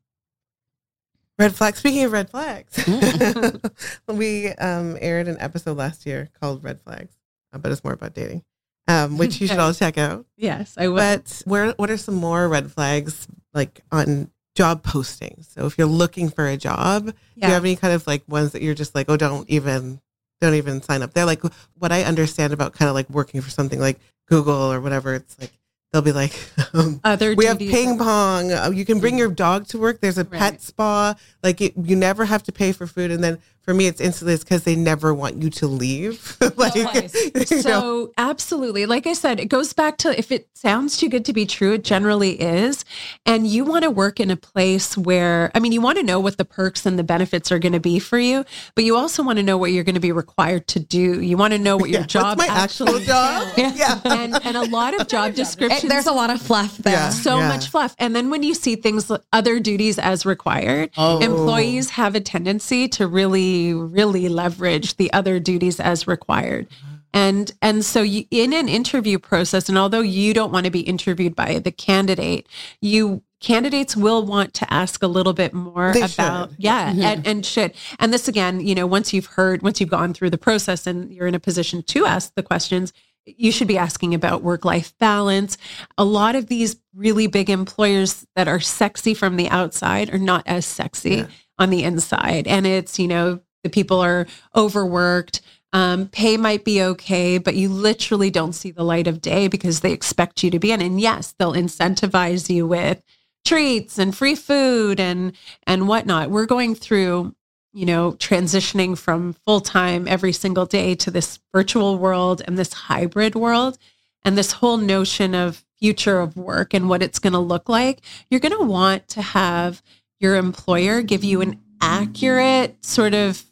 Red 1.39 1.55
flags. 1.55 1.79
Speaking 1.81 2.05
of 2.05 2.13
red 2.13 2.31
flags, 2.31 2.77
we 4.09 4.49
um, 4.51 4.97
aired 5.01 5.27
an 5.27 5.37
episode 5.41 5.77
last 5.77 6.07
year 6.07 6.29
called 6.41 6.63
Red 6.63 6.81
Flags, 6.81 7.17
uh, 7.53 7.59
but 7.59 7.73
it's 7.73 7.83
more 7.83 7.93
about 7.93 8.15
dating, 8.15 8.45
um, 8.87 9.19
which 9.19 9.41
you 9.41 9.49
should 9.49 9.59
all 9.59 9.75
check 9.75 9.99
out. 9.99 10.27
Yes, 10.37 10.75
I 10.79 10.89
will. 10.89 10.97
But 10.97 11.43
where 11.45 11.73
what 11.73 11.91
are 11.91 11.97
some 11.97 12.15
more 12.15 12.49
red 12.49 12.71
flags 12.71 13.27
like 13.53 13.81
on 13.91 14.31
job 14.55 14.85
postings? 14.85 15.53
So 15.53 15.67
if 15.67 15.77
you're 15.77 15.89
looking 15.89 16.31
for 16.31 16.47
a 16.47 16.57
job, 16.57 17.07
do 17.07 17.13
you 17.49 17.49
have 17.53 17.65
any 17.65 17.75
kind 17.75 17.95
of 17.95 18.07
like 18.07 18.23
ones 18.29 18.53
that 18.53 18.63
you're 18.63 18.75
just 18.75 18.95
like, 18.95 19.11
oh, 19.11 19.17
don't 19.17 19.51
even 19.51 20.01
don't 20.41 20.55
even 20.55 20.83
sign 20.83 21.03
up 21.03 21.15
there? 21.15 21.25
Like 21.25 21.43
what 21.79 21.91
I 21.91 22.05
understand 22.05 22.53
about 22.53 22.75
kind 22.75 22.89
of 22.89 22.95
like 22.95 23.11
working 23.11 23.41
for 23.41 23.51
something 23.51 23.81
like 23.81 23.99
Google 24.29 24.73
or 24.73 24.81
whatever, 24.81 25.15
it's 25.15 25.37
like 25.41 25.51
they'll 25.95 26.03
be 26.03 26.13
like, 26.13 26.35
Other 27.05 27.37
we 27.37 27.47
have 27.47 27.59
ping 27.59 27.97
pong. 27.97 28.53
Uh, 28.53 28.71
You 28.75 28.85
can 28.85 28.99
bring 28.99 29.17
your 29.17 29.31
dog 29.31 29.69
to 29.69 29.79
work. 29.79 30.01
There's 30.01 30.19
a 30.19 30.25
pet 30.25 30.61
spa. 30.61 31.15
Like 31.43 31.61
it, 31.61 31.75
you 31.81 31.95
never 31.95 32.25
have 32.25 32.43
to 32.43 32.53
pay 32.53 32.73
for 32.73 32.89
food. 32.89 33.13
And 33.13 33.23
then 33.23 33.39
for 33.65 33.75
me, 33.75 33.87
it's 33.87 34.01
instantly 34.01 34.37
because 34.37 34.65
they 34.65 34.77
never 34.77 35.13
want 35.15 35.43
you 35.43 35.51
to 35.51 35.67
leave. 35.67 36.37
like, 36.57 36.75
Nice. 36.77 37.15
you 37.51 37.57
know, 37.57 37.61
So 37.61 38.13
absolutely. 38.19 38.87
Like 38.87 39.07
I 39.07 39.13
said, 39.15 39.41
it 39.41 39.47
goes 39.47 39.73
back 39.73 39.97
to 39.99 40.17
if 40.19 40.31
it 40.31 40.49
sounds 40.55 40.97
too 40.97 41.09
good 41.09 41.25
to 41.27 41.33
be 41.33 41.47
true, 41.47 41.73
it 41.75 41.85
generally 41.85 42.41
is. 42.41 42.85
And 43.27 43.47
you 43.47 43.65
want 43.65 43.85
to 43.85 43.91
work 43.91 44.21
in 44.21 44.31
a 44.31 44.37
place 44.37 44.97
where, 44.97 45.51
I 45.55 45.61
mean, 45.61 45.73
you 45.73 45.81
want 45.81 45.99
to 45.99 46.05
know 46.05 46.21
what 46.21 46.37
the 46.39 46.45
perks 46.45 46.87
and 46.87 46.99
the 46.99 47.05
benefits 47.05 47.51
are 47.53 47.59
going 47.59 47.73
to 47.73 47.81
be 47.81 47.99
for 47.99 48.19
you, 48.19 48.45
but 48.75 48.85
you 48.85 48.97
also 48.97 49.23
want 49.23 49.39
to 49.39 49.43
know 49.43 49.57
what 49.57 49.73
you're 49.73 49.85
going 49.85 49.95
to 49.95 50.01
be 50.01 50.13
required 50.13 50.67
to 50.69 50.81
do. 50.81 51.21
You 51.21 51.37
want 51.37 51.53
to 51.53 51.59
know 51.59 51.77
what 51.77 51.91
your 51.95 52.01
yeah, 52.03 52.07
job 52.07 52.39
what's 52.39 52.49
my 52.49 52.55
actual 52.55 52.89
actually 52.89 53.05
job? 53.07 53.53
Yeah. 53.57 53.73
yeah. 53.75 54.01
and 54.05 54.35
and 54.45 54.57
a 54.57 54.65
lot 54.69 54.99
of 54.99 55.09
job 55.09 55.35
descriptions 55.35 55.85
It- 55.85 55.89
there's 55.89 56.07
a 56.07 56.13
lot 56.13 56.31
of 56.31 56.41
fluff 56.43 56.77
there. 56.79 56.93
Yeah. 56.95 57.11
so 57.11 57.39
Yeah. 57.39 57.49
much 57.49 57.69
fluff. 57.69 57.95
And 57.99 58.15
then 58.15 58.31
when 58.31 58.43
you 58.43 58.55
see 58.55 58.77
things, 58.77 59.11
other 59.33 59.61
duties 59.61 59.99
as 59.99 60.27
required, 60.27 60.91
Oh. 60.97 61.19
employees 61.21 61.91
have 61.91 62.15
a 62.15 62.21
tendency 62.21 62.89
to 62.89 63.07
really, 63.07 63.54
really 63.63 64.29
leverage 64.29 64.97
the 64.97 65.13
other 65.13 65.39
duties 65.41 65.79
as 65.81 66.07
required. 66.07 66.67
And 67.13 67.53
and 67.63 67.85
so 67.85 68.03
you, 68.03 68.25
in 68.31 68.53
an 68.53 68.69
interview 68.69 69.19
process, 69.21 69.69
and 69.69 69.79
although 69.79 70.01
you 70.01 70.35
don't 70.35 70.53
want 70.53 70.65
to 70.67 70.73
be 70.73 70.81
interviewed 70.81 71.37
by 71.37 71.61
the 71.61 71.71
candidate, 71.71 72.49
you 72.81 73.23
candidates 73.41 73.95
will 73.97 74.25
want 74.25 74.55
to 74.55 74.65
ask 74.73 75.03
a 75.03 75.07
little 75.07 75.35
bit 75.35 75.53
more 75.53 75.93
They 75.93 76.01
about 76.03 76.51
should. 76.51 76.57
yeah 76.59 76.93
Mhm. 76.93 77.05
and, 77.05 77.27
and 77.27 77.47
should 77.47 77.73
and 78.01 78.11
this 78.11 78.27
again 78.27 78.67
you 78.67 78.75
know 78.75 78.87
once 78.87 79.13
you've 79.13 79.27
heard 79.39 79.61
once 79.61 79.81
you've 79.81 79.91
gone 79.91 80.15
through 80.15 80.31
the 80.31 80.39
process 80.39 80.87
and 80.87 81.13
you're 81.13 81.27
in 81.27 81.35
a 81.35 81.39
position 81.41 81.83
to 81.83 82.07
ask 82.07 82.33
the 82.37 82.43
questions 82.43 82.95
you 83.27 83.53
should 83.53 83.69
be 83.69 83.77
asking 83.77 84.15
about 84.15 84.43
work 84.43 84.65
life 84.65 84.95
balance 84.99 85.59
a 85.99 86.05
lot 86.07 86.35
of 86.37 86.47
these 86.47 86.77
really 86.95 87.27
big 87.27 87.51
employers 87.51 88.25
that 88.35 88.49
are 88.49 88.61
sexy 88.61 89.13
from 89.13 89.37
the 89.37 89.49
outside 89.51 90.09
are 90.15 90.19
not 90.33 90.43
as 90.47 90.65
sexy 90.65 91.17
Yeah. 91.17 91.27
On 91.59 91.71
the 91.71 91.85
inside. 91.85 92.47
And 92.47 92.67
it's 92.67 92.99
you 92.99 93.09
know 93.09 93.41
the 93.63 93.71
people 93.71 94.01
are 94.01 94.27
overworked. 94.55 95.41
Um, 95.73 96.07
pay 96.07 96.37
might 96.37 96.65
be 96.65 96.81
okay 96.81 97.39
but 97.39 97.57
you 97.57 97.69
literally 97.69 98.31
don't 98.31 98.53
see 98.53 98.71
the 98.71 98.85
light 98.85 99.09
of 99.09 99.21
day 99.21 99.49
because 99.49 99.81
they 99.81 99.91
expect 99.91 100.45
you 100.45 100.51
to 100.51 100.61
be 100.61 100.71
in. 100.73 100.81
And 100.81 101.01
yes 101.01 101.35
they'll 101.39 101.53
incentivize 101.53 102.49
you 102.49 102.67
with 102.67 103.03
treats 103.45 103.99
and 103.99 104.17
free 104.17 104.37
food 104.37 105.01
and 105.01 105.33
and 105.67 105.89
whatnot. 105.89 106.31
We're 106.31 106.47
going 106.47 106.75
through 106.75 107.35
you 107.73 107.87
know 107.87 108.13
transitioning 108.13 108.97
from 108.97 109.33
full-time 109.33 110.07
every 110.07 110.33
single 110.33 110.67
day 110.67 110.95
to 110.97 111.11
this 111.11 111.41
virtual 111.53 111.99
world 111.99 112.43
and 112.47 112.57
this 112.57 112.73
hybrid 112.73 113.35
world. 113.35 113.79
And 114.27 114.39
this 114.39 114.53
whole 114.53 114.79
notion 114.79 115.35
of 115.35 115.65
future 115.79 116.19
of 116.19 116.35
work 116.35 116.73
and 116.73 116.89
what 116.89 117.03
it's 117.03 117.19
going 117.19 117.35
to 117.35 117.39
look 117.39 117.69
like 117.69 118.01
you're 118.31 118.41
going 118.41 118.57
to 118.57 118.65
want 118.65 119.07
to 119.09 119.21
have 119.21 119.83
your 120.21 120.37
employer 120.37 121.03
give 121.03 121.25
you 121.25 121.41
an 121.41 121.61
accurate 121.81 122.85
sort 122.85 123.15
of 123.15 123.43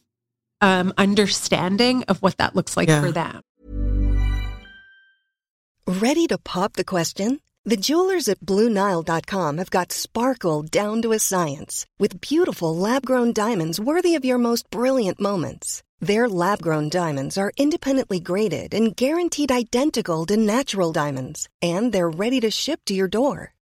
um, 0.60 0.92
understanding 0.96 2.04
of 2.04 2.22
what 2.22 2.36
that 2.38 2.54
looks 2.54 2.76
like 2.76 2.88
Yeah. 2.88 3.00
for 3.02 3.12
them 3.12 3.40
Ready 5.86 6.26
to 6.28 6.38
pop 6.38 6.74
the 6.74 6.84
question? 6.84 7.40
The 7.64 7.76
jewelers 7.76 8.28
at 8.28 8.40
BlueNile.com 8.40 9.58
have 9.58 9.70
got 9.70 9.92
sparkle 9.92 10.62
down 10.62 11.02
to 11.02 11.12
a 11.12 11.18
science 11.18 11.86
with 11.98 12.20
beautiful 12.20 12.74
lab 12.76 13.04
grown 13.06 13.32
diamonds 13.32 13.78
worthy 13.80 14.14
of 14.16 14.24
your 14.24 14.38
most 14.38 14.68
brilliant 14.70 15.20
moments. 15.20 15.82
Their 16.00 16.28
lab 16.28 16.60
grown 16.62 16.88
diamonds 16.88 17.38
are 17.38 17.52
independently 17.56 18.18
graded 18.20 18.74
and 18.74 18.96
guaranteed 18.96 19.52
identical 19.52 20.26
to 20.26 20.36
natural 20.36 20.92
diamonds, 20.92 21.48
and 21.60 21.92
they're 21.92 22.10
ready 22.10 22.40
to 22.40 22.50
ship 22.50 22.80
to 22.86 22.94
your 22.94 23.08
door. 23.08 23.52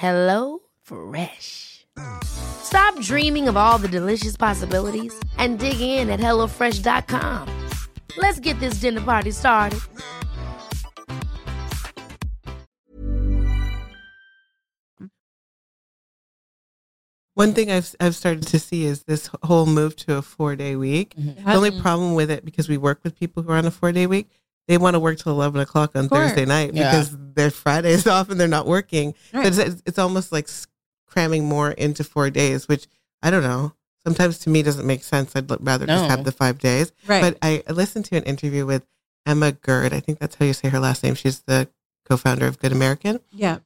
Hello 0.00 0.60
Fresh. 0.80 1.86
Stop 2.24 2.98
dreaming 3.02 3.48
of 3.48 3.56
all 3.58 3.76
the 3.76 3.86
delicious 3.86 4.34
possibilities 4.34 5.12
and 5.36 5.58
dig 5.58 5.78
in 5.78 6.08
at 6.08 6.20
HelloFresh.com. 6.20 7.46
Let's 8.16 8.40
get 8.40 8.58
this 8.60 8.80
dinner 8.80 9.02
party 9.02 9.30
started. 9.30 9.80
One 17.34 17.52
thing 17.52 17.70
I've 17.70 17.94
I've 18.00 18.16
started 18.16 18.46
to 18.48 18.58
see 18.58 18.86
is 18.86 19.02
this 19.02 19.28
whole 19.42 19.66
move 19.66 19.96
to 19.96 20.16
a 20.16 20.22
four 20.22 20.56
day 20.56 20.76
week. 20.76 21.14
Mhm. 21.14 21.44
The 21.44 21.54
only 21.54 21.78
problem 21.78 22.14
with 22.14 22.30
it, 22.30 22.42
because 22.42 22.70
we 22.70 22.78
work 22.78 23.00
with 23.04 23.18
people 23.18 23.42
who 23.42 23.52
are 23.52 23.56
on 23.56 23.66
a 23.66 23.70
four 23.70 23.92
day 23.92 24.06
week, 24.06 24.30
they 24.70 24.78
want 24.78 24.94
to 24.94 25.00
work 25.00 25.18
till 25.18 25.32
eleven 25.32 25.60
o'clock 25.60 25.90
on. 25.96 26.08
Thursday 26.08 26.44
night 26.46 26.72
Yeah. 26.74 26.90
because 26.90 27.16
their 27.34 27.50
Friday's 27.50 28.06
off 28.14 28.30
and 28.30 28.38
they're 28.40 28.48
not 28.48 28.66
working. 28.66 29.14
Right. 29.32 29.52
So 29.52 29.62
it's, 29.62 29.82
it's 29.84 29.98
almost 29.98 30.30
like 30.32 30.48
cramming 31.06 31.44
more 31.44 31.70
into 31.72 32.04
four 32.04 32.30
days, 32.30 32.68
which 32.68 32.86
I 33.22 33.30
don't 33.30 33.42
know. 33.42 33.72
Sometimes 34.04 34.38
to 34.40 34.50
me 34.50 34.62
doesn't 34.62 34.86
make 34.86 35.02
sense. 35.04 35.34
I'd 35.36 35.50
l- 35.50 35.58
rather 35.60 35.86
just 35.86 36.06
have 36.08 36.24
the 36.24 36.32
five 36.32 36.58
days. 36.58 36.92
right 37.06 37.20
But 37.22 37.38
I 37.42 37.62
I 37.68 37.72
listened 37.72 38.04
to 38.06 38.16
an 38.16 38.22
interview 38.24 38.64
with 38.64 38.86
Emma 39.26 39.52
Gerd. 39.52 39.92
I 39.92 40.00
think 40.00 40.18
that's 40.20 40.36
how 40.36 40.46
you 40.46 40.52
say 40.54 40.68
her 40.70 40.80
last 40.80 41.02
name. 41.02 41.14
She's 41.14 41.40
the 41.40 41.68
co-founder 42.08 42.46
of 42.46 42.58
Good 42.58 42.72
American. 42.72 43.20
yeah 43.32 43.58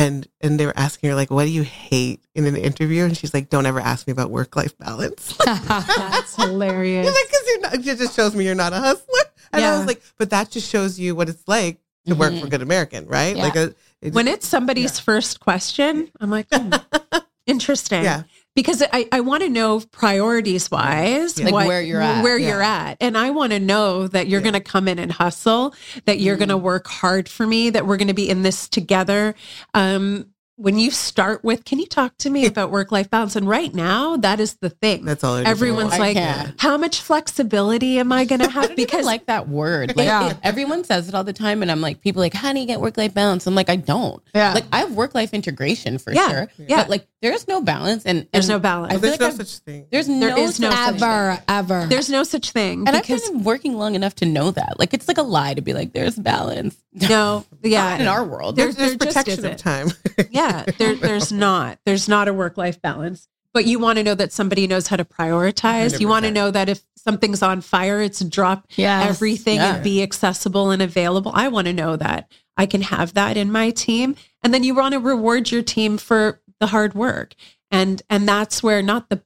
And 0.00 0.26
and 0.40 0.58
they 0.58 0.66
were 0.66 0.72
asking 0.76 1.10
her 1.10 1.16
like, 1.16 1.30
"What 1.30 1.44
do 1.44 1.50
you 1.50 1.62
hate 1.62 2.24
in 2.34 2.46
an 2.46 2.56
interview?" 2.56 3.04
And 3.04 3.16
she's 3.16 3.34
like, 3.34 3.50
"Don't 3.50 3.66
ever 3.66 3.80
ask 3.80 4.06
me 4.06 4.12
about 4.12 4.30
work 4.30 4.56
life 4.56 4.76
balance." 4.78 5.36
that's 5.44 6.36
hilarious 6.36 7.06
like, 7.06 7.26
because 7.28 7.46
you're 7.46 7.60
not, 7.60 7.74
it 7.74 7.82
just 7.98 8.16
shows 8.16 8.34
me 8.34 8.44
you're 8.46 8.54
not 8.54 8.72
a 8.72 8.76
hustler. 8.78 9.22
And 9.52 9.64
I 9.64 9.76
was 9.76 9.86
like, 9.86 10.00
but 10.16 10.30
that 10.30 10.50
just 10.50 10.70
shows 10.70 10.98
you 10.98 11.14
what 11.16 11.28
it's 11.28 11.46
like 11.48 11.78
to 12.06 12.14
work 12.14 12.32
Mhm. 12.32 12.40
for 12.40 12.46
Good 12.46 12.62
American, 12.62 13.06
right? 13.06 13.36
Yeah. 13.36 13.42
Like, 13.42 13.56
a, 13.56 13.74
it 14.00 14.14
when 14.14 14.28
it's 14.28 14.46
somebody's 14.46 14.98
first 15.00 15.40
question, 15.40 16.10
I'm 16.20 16.30
like, 16.30 16.46
hmm, 16.52 16.72
interesting. 17.46 18.04
yeah, 18.04 18.22
Because 18.56 18.82
I, 18.92 19.08
I 19.12 19.20
want 19.20 19.44
to 19.44 19.48
know 19.48 19.80
priorities 19.92 20.70
wise, 20.70 21.38
Yeah. 21.38 21.50
Like 21.50 21.68
where 21.68 21.80
you're 21.80 22.00
at. 22.02 22.22
where 22.22 22.36
Yeah. 22.36 22.48
you're 22.48 22.62
at. 22.62 22.96
And 23.00 23.16
I 23.16 23.30
want 23.30 23.52
to 23.52 23.60
know 23.60 24.08
that 24.08 24.26
you're 24.26 24.40
Yeah. 24.40 24.50
going 24.50 24.54
to 24.54 24.70
come 24.70 24.88
in 24.88 24.98
and 24.98 25.12
hustle, 25.12 25.72
that 26.06 26.18
you're 26.18 26.36
going 26.36 26.48
to 26.48 26.56
work 26.56 26.88
hard 26.88 27.28
for 27.28 27.46
me, 27.46 27.70
that 27.70 27.86
we're 27.86 27.96
going 27.96 28.08
to 28.08 28.14
be 28.14 28.28
in 28.28 28.42
this 28.42 28.68
together. 28.68 29.36
Um, 29.72 30.26
when 30.60 30.78
you 30.78 30.90
start 30.90 31.42
with, 31.42 31.64
can 31.64 31.78
you 31.78 31.86
talk 31.86 32.16
to 32.18 32.28
me 32.28 32.44
about 32.44 32.70
work 32.70 32.92
life 32.92 33.08
balance? 33.08 33.34
And 33.34 33.48
right 33.48 33.74
now, 33.74 34.16
that 34.18 34.40
is 34.40 34.56
the 34.56 34.68
thing. 34.68 35.04
that's 35.06 35.24
all. 35.24 35.36
Everyone's 35.36 35.98
like, 35.98 36.16
can't. 36.16 36.54
how 36.60 36.76
much 36.76 37.00
flexibility 37.00 37.98
am 37.98 38.12
I 38.12 38.24
going 38.26 38.40
to 38.46 38.48
have? 38.50 38.76
don't 38.76 39.04
like 39.04 39.26
that 39.26 39.48
word. 39.48 39.96
Like 39.96 40.06
Yeah. 40.06 40.34
everyone 40.42 40.84
says 40.84 41.08
it 41.08 41.14
all 41.14 41.24
the 41.24 41.32
time, 41.32 41.62
and 41.62 41.70
I'm 41.70 41.80
like, 41.80 42.00
people 42.02 42.20
are 42.20 42.26
like, 42.26 42.34
how 42.34 42.52
do 42.52 42.60
you 42.60 42.66
get 42.66 42.80
work 42.80 42.98
life 42.98 43.14
balance? 43.14 43.46
I'm 43.46 43.54
like, 43.54 43.70
I 43.70 43.76
don't. 43.76 44.22
Yeah. 44.34 44.52
Like 44.52 44.64
I 44.72 44.80
have 44.80 44.92
work 44.94 45.14
life 45.14 45.32
integration 45.32 45.96
for 45.98 46.12
Yeah. 46.12 46.28
sure. 46.28 46.48
Yeah. 46.58 46.76
But 46.82 46.90
like 46.90 47.06
there's 47.22 47.46
no 47.48 47.60
balance, 47.62 48.04
and 48.04 48.26
There's 48.32 48.48
no 48.48 48.58
balance. 48.58 48.92
I 48.92 48.96
Well, 48.96 49.00
feel 49.00 49.10
there's 49.10 49.12
like 49.12 49.20
no 49.20 49.26
I've- 49.28 49.36
such 49.36 49.58
thing. 49.64 49.86
There's 49.90 50.08
no 50.08 50.36
is 50.36 50.60
no 50.60 50.70
such 50.70 50.78
such 50.78 50.94
thing. 50.94 51.02
ever, 51.02 51.42
ever. 51.48 51.86
There's 51.86 52.08
no 52.10 52.22
such 52.24 52.50
thing. 52.52 52.86
And 52.88 52.96
because 53.00 53.22
I've 53.26 53.32
been 53.32 53.44
working 53.44 53.74
long 53.78 53.94
enough 53.94 54.14
to 54.16 54.26
know 54.26 54.50
that. 54.50 54.78
Like 54.78 54.92
it's 54.94 55.08
like 55.08 55.18
a 55.18 55.22
lie 55.22 55.54
to 55.54 55.60
be 55.62 55.72
like, 55.74 55.92
there's 55.92 56.16
balance. 56.16 56.76
No, 56.92 57.44
yeah. 57.62 57.90
Not 57.90 58.00
in 58.00 58.06
our 58.08 58.24
world. 58.24 58.56
There- 58.56 58.72
There's, 58.72 58.76
there's 58.76 58.96
there 58.96 59.12
just 59.12 59.16
protection 59.26 59.46
of 59.46 59.56
time. 59.56 59.88
yeah 60.30 60.64
there, 60.78 60.94
there's 60.96 61.30
not 61.32 61.78
there's 61.86 62.08
not 62.08 62.28
a 62.28 62.32
work-life 62.34 62.80
balance 62.82 63.26
but 63.52 63.64
you 63.66 63.78
want 63.80 63.96
to 63.98 64.04
know 64.04 64.14
that 64.14 64.32
somebody 64.32 64.68
knows 64.68 64.86
how 64.86 64.94
to 64.94 65.04
prioritize. 65.04 65.98
You 65.98 66.06
want 66.06 66.24
to 66.24 66.30
know 66.30 66.52
that 66.52 66.68
if 66.68 66.82
something's 66.94 67.42
on 67.42 67.60
fire, 67.62 68.00
it's 68.00 68.20
drop 68.24 68.66
Yes. 68.76 69.08
everything 69.10 69.56
Yeah. 69.56 69.74
and 69.74 69.82
be 69.82 70.04
accessible 70.04 70.70
and 70.70 70.80
available. 70.80 71.32
I 71.34 71.48
want 71.48 71.66
to 71.66 71.72
know 71.72 71.96
that 71.96 72.30
I 72.56 72.66
can 72.66 72.80
have 72.82 73.14
that 73.14 73.36
in 73.36 73.50
my 73.50 73.70
team. 73.70 74.14
And 74.44 74.54
then 74.54 74.62
you 74.62 74.72
want 74.76 74.92
to 74.92 75.00
reward 75.00 75.50
your 75.50 75.62
team 75.62 75.98
for 75.98 76.40
the 76.60 76.68
hard 76.68 76.94
work. 76.94 77.34
And 77.72 78.00
and 78.08 78.28
that's 78.28 78.62
where 78.62 78.82
not 78.82 79.08
the 79.08 79.20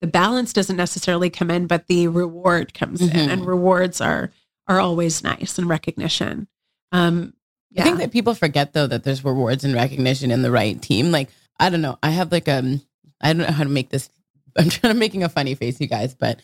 the 0.00 0.08
balance 0.08 0.52
doesn't 0.52 0.76
necessarily 0.76 1.30
come 1.30 1.48
in, 1.50 1.68
but 1.68 1.86
the 1.86 2.08
reward 2.08 2.74
comes 2.74 3.00
in. 3.00 3.10
Mhm. 3.10 3.28
And 3.32 3.46
rewards 3.46 4.00
are 4.00 4.32
are 4.66 4.80
always 4.80 5.22
nice 5.22 5.56
and 5.56 5.68
recognition. 5.68 6.48
Um 6.92 7.34
I 7.78 7.82
think 7.82 7.98
that 7.98 8.12
people 8.12 8.34
forget 8.34 8.72
though 8.72 8.86
that 8.86 9.04
there's 9.04 9.24
rewards 9.24 9.64
and 9.64 9.74
recognition 9.74 10.30
in 10.30 10.42
the 10.42 10.50
right 10.50 10.80
team. 10.80 11.10
Like 11.10 11.28
I 11.60 11.70
don't 11.70 11.82
know, 11.82 11.98
I 12.02 12.10
have 12.10 12.32
like 12.32 12.48
um 12.48 12.82
I 13.20 13.32
don't 13.32 13.46
know 13.46 13.52
how 13.52 13.64
to 13.64 13.68
make 13.68 13.90
this. 13.90 14.10
I'm 14.58 14.68
trying 14.68 14.92
to 14.92 14.98
making 14.98 15.22
a 15.22 15.28
funny 15.28 15.54
face, 15.54 15.80
you 15.80 15.86
guys, 15.86 16.14
but 16.14 16.40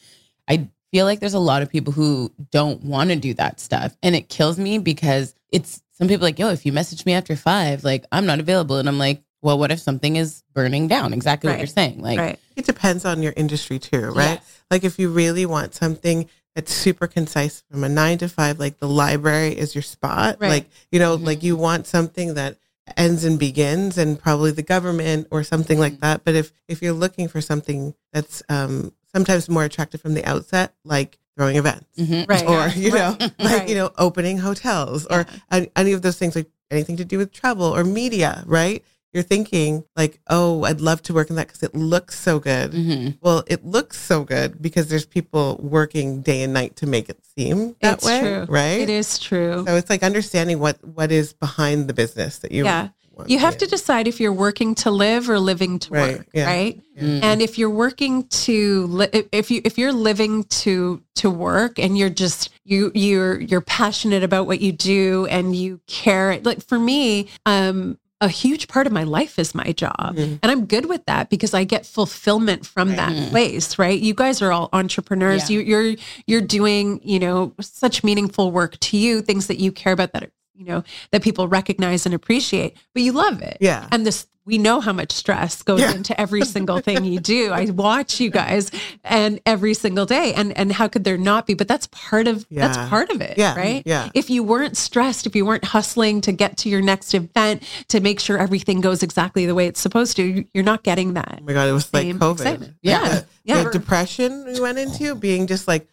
I 0.48 0.68
feel 0.92 1.06
like 1.06 1.20
there's 1.20 1.34
a 1.34 1.40
lot 1.40 1.62
of 1.62 1.70
people 1.70 1.92
who 1.92 2.32
don't 2.52 2.82
want 2.84 3.10
to 3.10 3.16
do 3.16 3.34
that 3.34 3.58
stuff, 3.58 3.96
and 4.02 4.14
it 4.14 4.28
kills 4.28 4.58
me 4.58 4.78
because 4.78 5.34
it's 5.50 5.82
some 5.92 6.08
people 6.08 6.24
like, 6.24 6.38
yo, 6.38 6.50
if 6.50 6.66
you 6.66 6.72
message 6.72 7.06
me 7.06 7.14
after 7.14 7.34
five, 7.34 7.82
like 7.82 8.04
I'm 8.12 8.26
not 8.26 8.40
available, 8.40 8.76
and 8.76 8.88
I'm 8.88 8.98
like, 8.98 9.22
well, 9.42 9.58
what 9.58 9.72
if 9.72 9.80
something 9.80 10.16
is 10.16 10.42
burning 10.52 10.86
down? 10.88 11.12
Exactly 11.12 11.50
what 11.50 11.58
you're 11.58 11.66
saying, 11.66 12.00
like. 12.00 12.18
right. 12.18 12.38
It 12.56 12.66
depends 12.66 13.04
on 13.04 13.20
your 13.20 13.32
industry 13.36 13.80
too, 13.80 14.12
right? 14.12 14.34
Yes. 14.34 14.62
Like 14.70 14.84
if 14.84 14.98
you 15.00 15.10
really 15.10 15.44
want 15.44 15.74
something 15.74 16.28
that's 16.54 16.72
super 16.72 17.06
concise 17.06 17.62
from 17.70 17.82
a 17.84 17.88
nine 17.88 18.18
to 18.18 18.28
five, 18.28 18.58
like 18.58 18.78
the 18.78 18.88
library 18.88 19.52
is 19.58 19.74
your 19.74 19.82
spot. 19.82 20.36
Right. 20.40 20.48
Like, 20.48 20.70
you 20.92 20.98
know, 20.98 21.16
Mhm. 21.18 21.26
like 21.26 21.42
you 21.42 21.56
want 21.56 21.86
something 21.86 22.34
that 22.34 22.56
ends 22.96 23.24
and 23.24 23.38
begins 23.38 23.96
and 23.98 24.18
probably 24.18 24.50
the 24.50 24.62
government 24.62 25.26
or 25.30 25.42
something 25.42 25.78
like 25.78 25.94
Mhm. 25.94 26.00
that. 26.00 26.24
But 26.24 26.34
if 26.34 26.52
if 26.68 26.82
you're 26.82 26.92
looking 26.92 27.28
for 27.28 27.40
something 27.40 27.94
that's 28.12 28.42
um 28.48 28.92
sometimes 29.12 29.48
more 29.48 29.64
attractive 29.64 30.00
from 30.00 30.14
the 30.14 30.24
outset, 30.24 30.74
like 30.84 31.18
throwing 31.36 31.56
events. 31.56 31.86
Mhm. 31.98 32.28
Right. 32.28 32.46
Or, 32.46 32.68
you 32.78 32.90
know, 32.92 33.16
Right. 33.20 33.32
like, 33.40 33.68
you 33.68 33.74
know, 33.74 33.90
opening 33.98 34.38
hotels 34.38 35.06
or 35.06 35.26
an- 35.50 35.68
any 35.74 35.92
of 35.92 36.02
those 36.02 36.16
things, 36.16 36.36
like 36.36 36.48
anything 36.70 36.96
to 36.98 37.04
do 37.04 37.18
with 37.18 37.32
travel 37.32 37.66
or 37.74 37.84
media, 37.84 38.44
right? 38.46 38.84
You're 39.14 39.22
thinking 39.22 39.84
like, 39.96 40.18
oh, 40.28 40.64
I'd 40.64 40.80
love 40.80 41.00
to 41.04 41.14
work 41.14 41.30
in 41.30 41.36
that 41.36 41.46
because 41.46 41.62
it 41.62 41.74
looks 41.74 42.18
so 42.18 42.40
good. 42.40 42.72
Mhm. 42.72 43.16
Well, 43.22 43.44
it 43.46 43.64
looks 43.64 43.98
so 44.00 44.24
good 44.24 44.60
because 44.60 44.88
there's 44.88 45.06
people 45.06 45.58
working 45.62 46.20
day 46.20 46.42
and 46.42 46.52
night 46.52 46.74
to 46.76 46.86
make 46.86 47.08
it 47.08 47.18
seem 47.36 47.76
that 47.80 47.94
It's 47.98 48.04
way, 48.04 48.20
true. 48.20 48.46
right? 48.48 48.80
It 48.80 48.90
is 48.90 49.18
true. 49.18 49.64
So 49.66 49.76
it's 49.76 49.88
like 49.88 50.02
understanding 50.02 50.58
what 50.58 50.76
what 50.84 51.12
is 51.12 51.32
behind 51.32 51.88
the 51.88 51.94
business 51.94 52.38
that 52.38 52.50
you. 52.52 52.64
Yeah. 52.64 52.88
want 53.12 53.30
You 53.30 53.38
have 53.38 53.56
to 53.58 53.66
decide 53.68 54.08
if 54.08 54.18
you're 54.18 54.32
working 54.32 54.74
to 54.76 54.90
live 54.90 55.30
or 55.30 55.38
living 55.38 55.78
to 55.78 55.90
Right, 55.94 56.18
work, 56.18 56.26
yeah. 56.34 56.46
right? 56.46 56.80
Mm. 57.00 57.22
And 57.22 57.40
if 57.42 57.56
you're 57.58 57.70
working 57.70 58.24
to 58.46 58.86
li- 58.88 59.24
if 59.30 59.52
you 59.52 59.60
if 59.64 59.78
you're 59.78 59.92
living 59.92 60.42
to 60.64 61.00
to 61.16 61.30
work 61.30 61.78
and 61.78 61.96
you're 61.96 62.10
just 62.10 62.50
you 62.64 62.90
you're 62.94 63.40
you're 63.40 63.60
passionate 63.60 64.24
about 64.24 64.46
what 64.48 64.60
you 64.60 64.72
do 64.72 65.26
and 65.30 65.54
you 65.54 65.80
care 65.86 66.40
like 66.42 66.60
for 66.66 66.78
me 66.78 67.28
um 67.46 67.96
a 68.20 68.28
huge 68.28 68.68
part 68.68 68.86
of 68.86 68.92
my 68.92 69.02
life 69.02 69.38
is 69.38 69.54
my 69.54 69.72
job 69.72 70.14
Mhm. 70.16 70.38
and 70.42 70.50
I'm 70.52 70.66
good 70.66 70.86
with 70.86 71.04
that 71.06 71.28
because 71.30 71.52
I 71.52 71.64
get 71.64 71.84
fulfillment 71.84 72.64
from 72.64 72.88
Right. 72.90 72.96
that 72.96 73.30
place, 73.30 73.78
right? 73.78 74.00
You 74.00 74.14
guys 74.14 74.40
are 74.40 74.52
all 74.52 74.68
entrepreneurs. 74.72 75.50
Yeah. 75.50 75.58
You 75.58 75.64
you're 75.64 75.94
you're 76.26 76.40
doing, 76.40 77.00
you 77.04 77.18
know, 77.18 77.52
such 77.60 78.04
meaningful 78.04 78.50
work 78.52 78.78
to 78.80 78.96
you, 78.96 79.20
things 79.20 79.46
that 79.48 79.58
you 79.58 79.72
care 79.72 79.92
about 79.92 80.12
that 80.12 80.22
are, 80.24 80.30
you 80.54 80.64
know, 80.64 80.84
that 81.10 81.22
people 81.22 81.48
recognize 81.48 82.06
and 82.06 82.14
appreciate, 82.14 82.76
but 82.92 83.02
you 83.02 83.12
love 83.12 83.42
it. 83.42 83.56
Yeah. 83.60 83.88
And 83.90 84.06
this, 84.06 84.26
we 84.46 84.58
know 84.58 84.78
how 84.80 84.92
much 84.92 85.10
stress 85.10 85.62
goes 85.62 85.80
Yeah. 85.80 85.92
into 85.94 86.18
every 86.20 86.44
single 86.56 86.78
thing 86.80 87.04
you 87.04 87.18
do. 87.18 87.50
I 87.50 87.64
watch 87.70 88.20
you 88.20 88.30
guys 88.30 88.70
and 89.02 89.40
every 89.46 89.72
single 89.74 90.04
day. 90.06 90.34
And 90.34 90.56
and 90.56 90.70
how 90.70 90.86
could 90.86 91.02
there 91.04 91.16
not 91.16 91.46
be? 91.46 91.54
But 91.54 91.66
that's 91.66 91.88
part 91.88 92.28
of 92.28 92.46
Yeah. 92.50 92.68
that's 92.68 92.88
part 92.90 93.10
of 93.10 93.20
it. 93.20 93.38
Yeah, 93.38 93.56
Right. 93.56 93.82
yeah. 93.86 94.10
If 94.14 94.28
you 94.30 94.42
weren't 94.44 94.76
stressed, 94.76 95.26
if 95.26 95.34
you 95.34 95.46
weren't 95.46 95.64
hustling 95.64 96.20
to 96.22 96.32
get 96.32 96.58
to 96.58 96.68
your 96.68 96.82
next 96.82 97.14
event 97.14 97.62
to 97.88 98.00
make 98.00 98.20
sure 98.20 98.36
everything 98.38 98.80
goes 98.82 99.02
exactly 99.02 99.46
the 99.46 99.54
way 99.54 99.66
it's 99.66 99.80
supposed 99.80 100.16
to, 100.18 100.44
you're 100.52 100.62
not 100.64 100.82
getting 100.84 101.14
that. 101.14 101.38
Oh 101.40 101.44
my 101.44 101.52
god, 101.54 101.68
it 101.68 101.72
was 101.72 101.92
like 101.94 102.06
COVID. 102.06 102.32
excitement. 102.32 102.74
Yeah. 102.82 103.22
Yeah. 103.44 103.64
The 103.64 103.70
depression 103.70 104.44
we 104.46 104.60
went 104.60 104.78
into 104.78 105.14
being 105.14 105.46
just 105.46 105.66
like, 105.66 105.88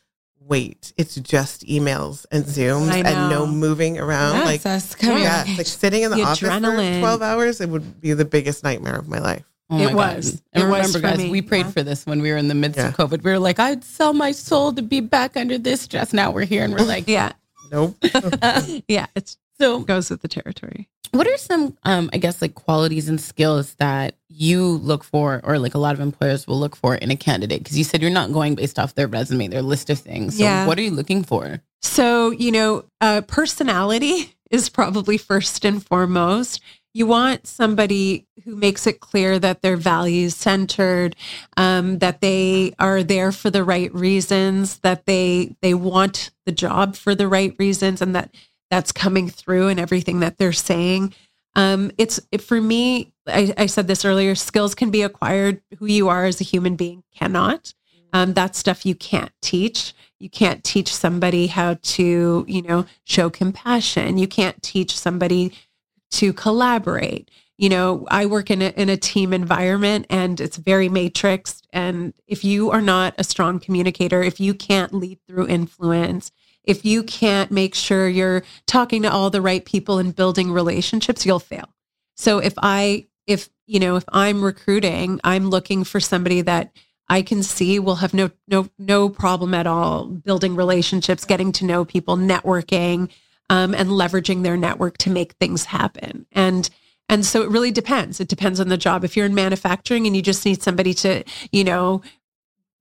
wait, 0.47 0.93
it's 0.97 1.15
just 1.15 1.65
emails 1.67 2.25
and 2.31 2.43
Zooms 2.45 2.91
and 2.93 3.29
no 3.29 3.45
moving 3.47 3.97
around. 3.99 4.35
Yes, 4.37 4.45
like 4.45 4.61
that's 4.61 4.95
Yeah. 5.01 5.17
yeah, 5.45 5.55
like 5.57 5.65
sitting 5.67 6.03
in 6.03 6.09
the, 6.11 6.17
The 6.17 6.23
office 6.23 6.39
adrenaline. 6.47 6.95
for 6.95 6.99
12 6.99 7.21
hours, 7.21 7.61
it 7.61 7.69
would 7.69 8.01
be 8.01 8.13
the 8.13 8.25
biggest 8.25 8.63
nightmare 8.63 8.95
of 8.97 9.07
my 9.07 9.19
life. 9.19 9.43
Oh 9.69 9.77
It 9.77 9.85
my 9.85 9.91
God. 9.93 10.15
was. 10.17 10.41
And 10.53 10.63
It 10.63 10.65
remember, 10.65 10.87
for 10.93 10.99
guys, 10.99 11.17
me. 11.17 11.29
we 11.29 11.41
prayed 11.41 11.67
Yeah. 11.67 11.71
for 11.71 11.83
this 11.83 12.05
when 12.05 12.21
we 12.21 12.31
were 12.31 12.37
in 12.37 12.49
the 12.49 12.55
midst 12.55 12.77
Yeah. 12.77 12.89
of 12.89 12.97
COVID. 12.97 13.23
We 13.23 13.31
were 13.31 13.39
like, 13.39 13.57
I'd 13.59 13.83
sell 13.85 14.11
my 14.13 14.31
soul 14.33 14.73
to 14.73 14.81
be 14.81 14.99
back 14.99 15.37
under 15.37 15.57
this 15.57 15.81
stress. 15.81 16.11
Now 16.11 16.31
we're 16.31 16.43
here 16.45 16.65
and 16.65 16.73
we're 16.73 16.85
like, 16.85 17.07
Yeah. 17.07 17.31
Nope. 17.71 17.95
Yeah. 18.89 19.05
It's, 19.15 19.37
so 19.61 19.79
goes 19.79 20.09
with 20.09 20.21
the 20.21 20.27
territory. 20.27 20.89
what 21.11 21.27
are 21.27 21.37
some, 21.37 21.77
um, 21.83 22.09
I 22.13 22.17
guess, 22.17 22.41
like 22.41 22.55
qualities 22.55 23.09
and 23.09 23.19
skills 23.19 23.75
that 23.75 24.15
you 24.29 24.63
look 24.65 25.03
for, 25.03 25.41
or 25.43 25.59
like 25.59 25.75
a 25.75 25.77
lot 25.77 25.93
of 25.93 25.99
employers 25.99 26.47
will 26.47 26.59
look 26.59 26.75
for 26.75 26.95
in 26.95 27.11
a 27.11 27.15
candidate? 27.17 27.59
Because 27.63 27.77
you 27.77 27.83
said 27.83 28.01
you're 28.01 28.09
not 28.11 28.31
going 28.33 28.55
based 28.55 28.79
off 28.79 28.95
their 28.95 29.07
resume, 29.07 29.47
their 29.47 29.61
list 29.61 29.89
of 29.89 29.99
things. 29.99 30.37
So 30.37 30.43
Yeah. 30.43 30.65
what 30.65 30.77
are 30.79 30.81
you 30.81 30.91
looking 30.91 31.23
for? 31.23 31.61
So, 31.81 32.31
you 32.31 32.51
know, 32.51 32.85
uh, 33.01 33.21
personality 33.21 34.35
is 34.51 34.69
probably 34.69 35.17
first 35.17 35.63
and 35.65 35.85
foremost. 35.85 36.61
You 36.93 37.07
want 37.07 37.47
somebody 37.47 38.25
who 38.43 38.53
makes 38.55 38.85
it 38.85 38.99
clear 38.99 39.39
that 39.39 39.61
they're 39.61 39.77
values 39.77 40.35
centered, 40.35 41.15
um, 41.55 41.99
that 41.99 42.19
they 42.19 42.73
are 42.79 43.01
there 43.01 43.31
for 43.31 43.49
the 43.49 43.63
right 43.63 43.93
reasons, 43.95 44.79
that 44.79 45.05
they 45.05 45.55
they 45.61 45.73
want 45.73 46.31
the 46.45 46.51
job 46.51 46.95
for 46.97 47.15
the 47.15 47.29
right 47.29 47.55
reasons, 47.57 48.01
and 48.01 48.13
that 48.13 48.33
that's 48.71 48.91
coming 48.91 49.29
through 49.29 49.67
in 49.67 49.77
everything 49.77 50.21
that 50.21 50.39
they're 50.39 50.53
saying. 50.53 51.13
Um, 51.55 51.91
it's 51.97 52.19
it, 52.31 52.41
for 52.41 52.59
me. 52.59 53.13
I, 53.27 53.53
I 53.57 53.65
said 53.67 53.87
this 53.87 54.05
earlier. 54.05 54.33
Skills 54.33 54.73
can 54.73 54.89
be 54.89 55.03
acquired. 55.03 55.61
Who 55.77 55.85
you 55.85 56.07
are 56.07 56.25
as 56.25 56.41
a 56.41 56.45
human 56.45 56.75
being 56.75 57.03
cannot. 57.13 57.73
Um, 58.13 58.33
that's 58.33 58.57
stuff 58.57 58.85
you 58.85 58.95
can't 58.95 59.31
teach. 59.41 59.93
You 60.19 60.29
can't 60.29 60.63
teach 60.63 60.93
somebody 60.93 61.47
how 61.47 61.75
to, 61.81 62.45
you 62.47 62.61
know, 62.61 62.85
show 63.03 63.29
compassion. 63.29 64.17
You 64.17 64.27
can't 64.27 64.61
teach 64.63 64.97
somebody 64.97 65.53
to 66.11 66.33
collaborate. 66.33 67.29
You 67.57 67.69
know, 67.69 68.07
I 68.09 68.25
work 68.25 68.49
in 68.49 68.61
a, 68.61 68.69
in 68.69 68.89
a 68.89 68.97
team 68.97 69.33
environment 69.33 70.07
and 70.09 70.39
it's 70.41 70.57
very 70.57 70.89
matrixed. 70.89 71.63
And 71.71 72.13
if 72.27 72.43
you 72.43 72.71
are 72.71 72.81
not 72.81 73.13
a 73.17 73.23
strong 73.23 73.59
communicator, 73.59 74.23
if 74.23 74.39
you 74.39 74.53
can't 74.53 74.93
lead 74.93 75.19
through 75.27 75.47
influence, 75.47 76.31
if 76.63 76.85
you 76.85 77.03
can't 77.03 77.51
make 77.51 77.75
sure 77.75 78.07
you're 78.07 78.43
talking 78.67 79.01
to 79.03 79.11
all 79.11 79.29
the 79.29 79.41
right 79.41 79.65
people 79.65 79.97
and 79.97 80.15
building 80.15 80.51
relationships, 80.51 81.25
you'll 81.25 81.39
fail. 81.39 81.73
So 82.15 82.39
if 82.39 82.53
I, 82.57 83.07
if, 83.27 83.49
you 83.65 83.79
know, 83.79 83.95
if 83.95 84.03
I'm 84.11 84.43
recruiting, 84.43 85.19
I'm 85.23 85.49
looking 85.49 85.83
for 85.83 85.99
somebody 85.99 86.41
that 86.41 86.71
I 87.11 87.21
can 87.23 87.43
see 87.43 87.77
will 87.77 87.95
have 87.95 88.13
no 88.13 88.31
no 88.47 88.69
no 88.79 89.09
problem 89.09 89.53
at 89.53 89.67
all 89.67 90.05
building 90.05 90.55
relationships, 90.55 91.25
getting 91.25 91.51
to 91.53 91.65
know 91.65 91.83
people, 91.83 92.15
networking, 92.15 93.09
um, 93.49 93.75
and 93.75 93.89
leveraging 93.89 94.43
their 94.43 94.55
network 94.55 94.97
to 94.99 95.09
make 95.09 95.33
things 95.33 95.65
happen. 95.65 96.25
And 96.31 96.69
and 97.09 97.25
so 97.25 97.41
it 97.41 97.49
really 97.49 97.71
depends. 97.71 98.21
It 98.21 98.29
depends 98.29 98.61
on 98.61 98.69
the 98.69 98.77
job. 98.77 99.03
If 99.03 99.17
you're 99.17 99.25
in 99.25 99.35
manufacturing 99.35 100.07
and 100.07 100.15
you 100.15 100.21
just 100.21 100.45
need 100.45 100.63
somebody 100.63 100.93
to, 100.95 101.25
you 101.51 101.65
know, 101.65 102.01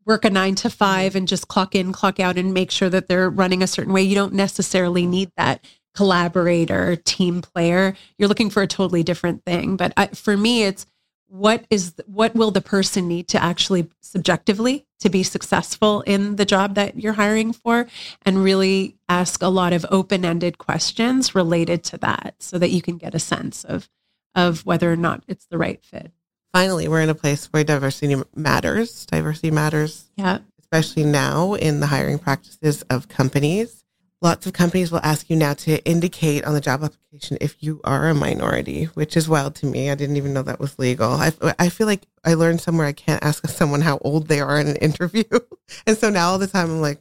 work 0.07 0.25
a 0.25 0.31
nine 0.31 0.55
to 0.57 0.69
mm-hmm. 0.69 0.77
five 0.77 1.17
and 1.17 1.29
just 1.29 1.49
clock 1.49 1.75
in, 1.75 1.93
clock 1.93 2.21
out, 2.21 2.37
and 2.37 2.55
make 2.55 2.71
sure 2.71 2.89
that 2.89 3.09
they're 3.09 3.31
running 3.31 3.63
a 3.63 3.67
certain 3.67 3.93
way, 3.93 4.03
you 4.03 4.15
don't 4.15 4.35
necessarily 4.35 5.07
need 5.07 5.31
that 5.37 5.65
collaborator, 5.95 6.97
team 6.97 7.43
player. 7.43 7.95
You're 8.19 8.29
looking 8.29 8.51
for 8.51 8.63
a 8.63 8.67
totally 8.67 9.03
different 9.03 9.45
thing. 9.45 9.77
But 9.77 9.93
I, 9.97 10.09
for 10.09 10.37
me, 10.37 10.65
it's 10.65 10.87
what 11.31 11.65
is 11.71 11.95
what 12.07 12.35
will 12.35 12.51
the 12.51 12.61
person 12.61 13.07
need 13.07 13.29
to 13.29 13.43
actually 13.43 13.89
subjectively 14.03 14.85
to 14.99 15.09
be 15.09 15.23
successful 15.23 16.03
in 16.03 16.37
the 16.37 16.45
job 16.45 16.75
that 16.75 16.99
you're 16.99 17.13
hiring 17.13 17.53
for 17.53 17.87
and 18.23 18.43
really 18.43 18.97
ask 19.09 19.41
a 19.41 19.49
lot 19.49 19.73
of 19.73 19.87
open-ended 19.91 20.59
questions 20.59 21.35
related 21.35 21.85
to 21.85 21.97
that 21.99 22.35
so 22.41 22.59
that 22.59 22.71
you 22.71 22.83
can 22.83 22.97
get 22.97 23.15
a 23.15 23.21
sense 23.21 23.65
of 23.65 23.89
of 24.35 24.67
whether 24.67 24.93
or 24.93 24.97
not 24.97 25.23
it's 25.29 25.47
the 25.47 25.59
right 25.59 25.85
fit 25.85 26.13
Finally, 26.53 26.89
we're 26.89 27.01
in 27.01 27.09
a 27.09 27.15
place 27.15 27.47
where 27.47 27.63
diversity 27.65 28.21
matters. 28.35 29.07
Diversity 29.07 29.51
matters, 29.51 30.11
yeah 30.17 30.39
especially 30.73 31.05
now 31.05 31.55
in 31.55 31.81
the 31.81 31.87
hiring 31.87 32.19
practices 32.19 32.83
of 32.83 33.09
companies. 33.09 33.85
Lots 34.23 34.47
of 34.47 34.53
companies 34.53 34.93
will 34.93 35.01
ask 35.03 35.29
you 35.31 35.35
now 35.35 35.55
to 35.55 35.83
indicate 35.85 36.45
on 36.45 36.55
the 36.55 36.61
job 36.61 36.85
application 36.85 37.39
if 37.41 37.57
you 37.61 37.81
are 37.85 38.09
a 38.09 38.15
minority, 38.15 38.85
which 38.85 39.17
is 39.17 39.29
wild 39.29 39.55
to 39.57 39.67
me. 39.67 39.91
I 39.91 39.95
didn't 39.95 40.17
even 40.17 40.33
know 40.35 40.43
that 40.43 40.61
was 40.61 40.79
legal. 40.79 41.11
I, 41.11 41.33
I 41.59 41.71
feel 41.71 41.87
like 41.87 42.07
I 42.25 42.35
learned 42.35 42.61
somewhere 42.61 42.87
I 42.87 42.93
can't 42.93 43.25
ask 43.25 43.47
someone 43.49 43.81
how 43.81 43.99
old 44.03 44.29
they 44.29 44.41
are 44.41 44.61
in 44.61 44.69
an 44.69 44.77
interview. 44.77 45.25
and 45.87 45.97
so 45.97 46.11
now 46.11 46.31
all 46.31 46.39
the 46.39 46.47
time 46.47 46.71
I'm 46.71 46.81
like, 46.81 47.01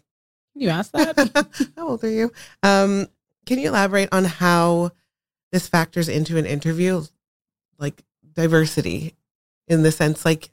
Can 0.54 0.62
you 0.64 0.70
ask 0.70 0.92
that? 0.94 1.72
how 1.78 1.90
old 1.90 2.04
are 2.04 2.10
you? 2.10 2.32
Um, 2.64 3.08
can 3.46 3.60
you 3.60 3.68
elaborate 3.68 4.10
on 4.12 4.24
how 4.24 4.92
this 5.52 5.68
factors 5.68 6.10
into 6.10 6.38
an 6.38 6.46
interview, 6.46 7.04
like 7.78 8.02
diversity, 8.34 9.16
in 9.70 9.84
the 9.84 9.92
sense 9.92 10.26
like 10.26 10.50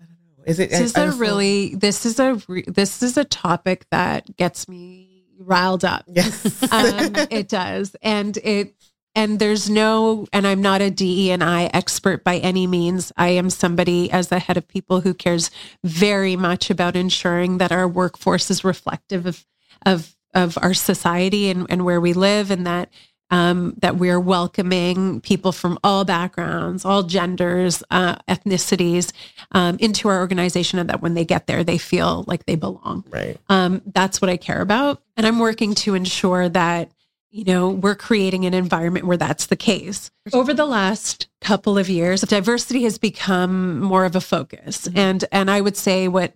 I 0.00 0.04
don't 0.04 0.38
know, 0.38 0.44
Is 0.46 0.58
it? 0.58 0.70
This 0.70 0.80
is 0.80 0.96
I- 0.96 1.02
I 1.02 1.06
a 1.06 1.10
really 1.12 1.74
this 1.74 2.04
is 2.06 2.18
a 2.18 2.40
re- 2.48 2.64
this 2.66 3.02
is 3.02 3.16
a 3.16 3.24
topic 3.24 3.86
that 3.90 4.36
gets 4.36 4.68
me 4.68 5.24
riled 5.38 5.84
up. 5.84 6.04
Yes. 6.08 6.62
um, 6.72 7.12
it 7.30 7.48
does, 7.48 7.94
and 8.02 8.36
it 8.38 8.74
and 9.14 9.38
there's 9.38 9.70
no 9.70 10.26
and 10.32 10.46
I'm 10.46 10.60
not 10.62 10.80
a 10.80 10.90
DE 10.90 11.30
and 11.30 11.44
I 11.44 11.70
expert 11.72 12.24
by 12.24 12.38
any 12.38 12.66
means. 12.66 13.12
I 13.16 13.28
am 13.28 13.50
somebody 13.50 14.10
as 14.10 14.28
the 14.28 14.38
head 14.40 14.56
of 14.56 14.66
people 14.66 15.02
who 15.02 15.14
cares 15.14 15.50
very 15.84 16.34
much 16.36 16.70
about 16.70 16.96
ensuring 16.96 17.58
that 17.58 17.70
our 17.72 17.86
workforce 17.86 18.50
is 18.50 18.64
reflective 18.64 19.26
of 19.26 19.44
of 19.86 20.16
of 20.34 20.58
our 20.60 20.74
society 20.74 21.48
and, 21.48 21.66
and 21.70 21.84
where 21.84 22.00
we 22.00 22.12
live, 22.12 22.50
and 22.50 22.66
that 22.66 22.88
um, 23.34 23.74
that 23.78 23.96
we're 23.96 24.20
welcoming 24.20 25.20
people 25.20 25.50
from 25.50 25.76
all 25.82 26.04
backgrounds, 26.04 26.84
all 26.84 27.02
genders, 27.02 27.82
uh, 27.90 28.14
ethnicities 28.28 29.12
um, 29.50 29.76
into 29.80 30.08
our 30.08 30.20
organization, 30.20 30.78
and 30.78 30.88
that 30.88 31.02
when 31.02 31.14
they 31.14 31.24
get 31.24 31.48
there, 31.48 31.64
they 31.64 31.76
feel 31.76 32.24
like 32.28 32.46
they 32.46 32.54
belong. 32.54 33.02
right. 33.10 33.36
Um, 33.48 33.82
that's 33.86 34.22
what 34.22 34.30
I 34.30 34.36
care 34.36 34.60
about. 34.60 35.02
And 35.16 35.26
I'm 35.26 35.40
working 35.40 35.74
to 35.76 35.96
ensure 35.96 36.48
that, 36.48 36.92
you 37.32 37.42
know, 37.42 37.70
we're 37.70 37.96
creating 37.96 38.46
an 38.46 38.54
environment 38.54 39.04
where 39.04 39.16
that's 39.16 39.46
the 39.46 39.56
case. 39.56 40.12
Over 40.32 40.54
the 40.54 40.64
last 40.64 41.26
couple 41.40 41.76
of 41.76 41.88
years, 41.88 42.20
diversity 42.20 42.84
has 42.84 42.98
become 42.98 43.80
more 43.80 44.04
of 44.04 44.14
a 44.14 44.20
focus. 44.20 44.88
And 44.94 45.24
and 45.32 45.50
I 45.50 45.60
would 45.60 45.76
say 45.76 46.06
what 46.06 46.34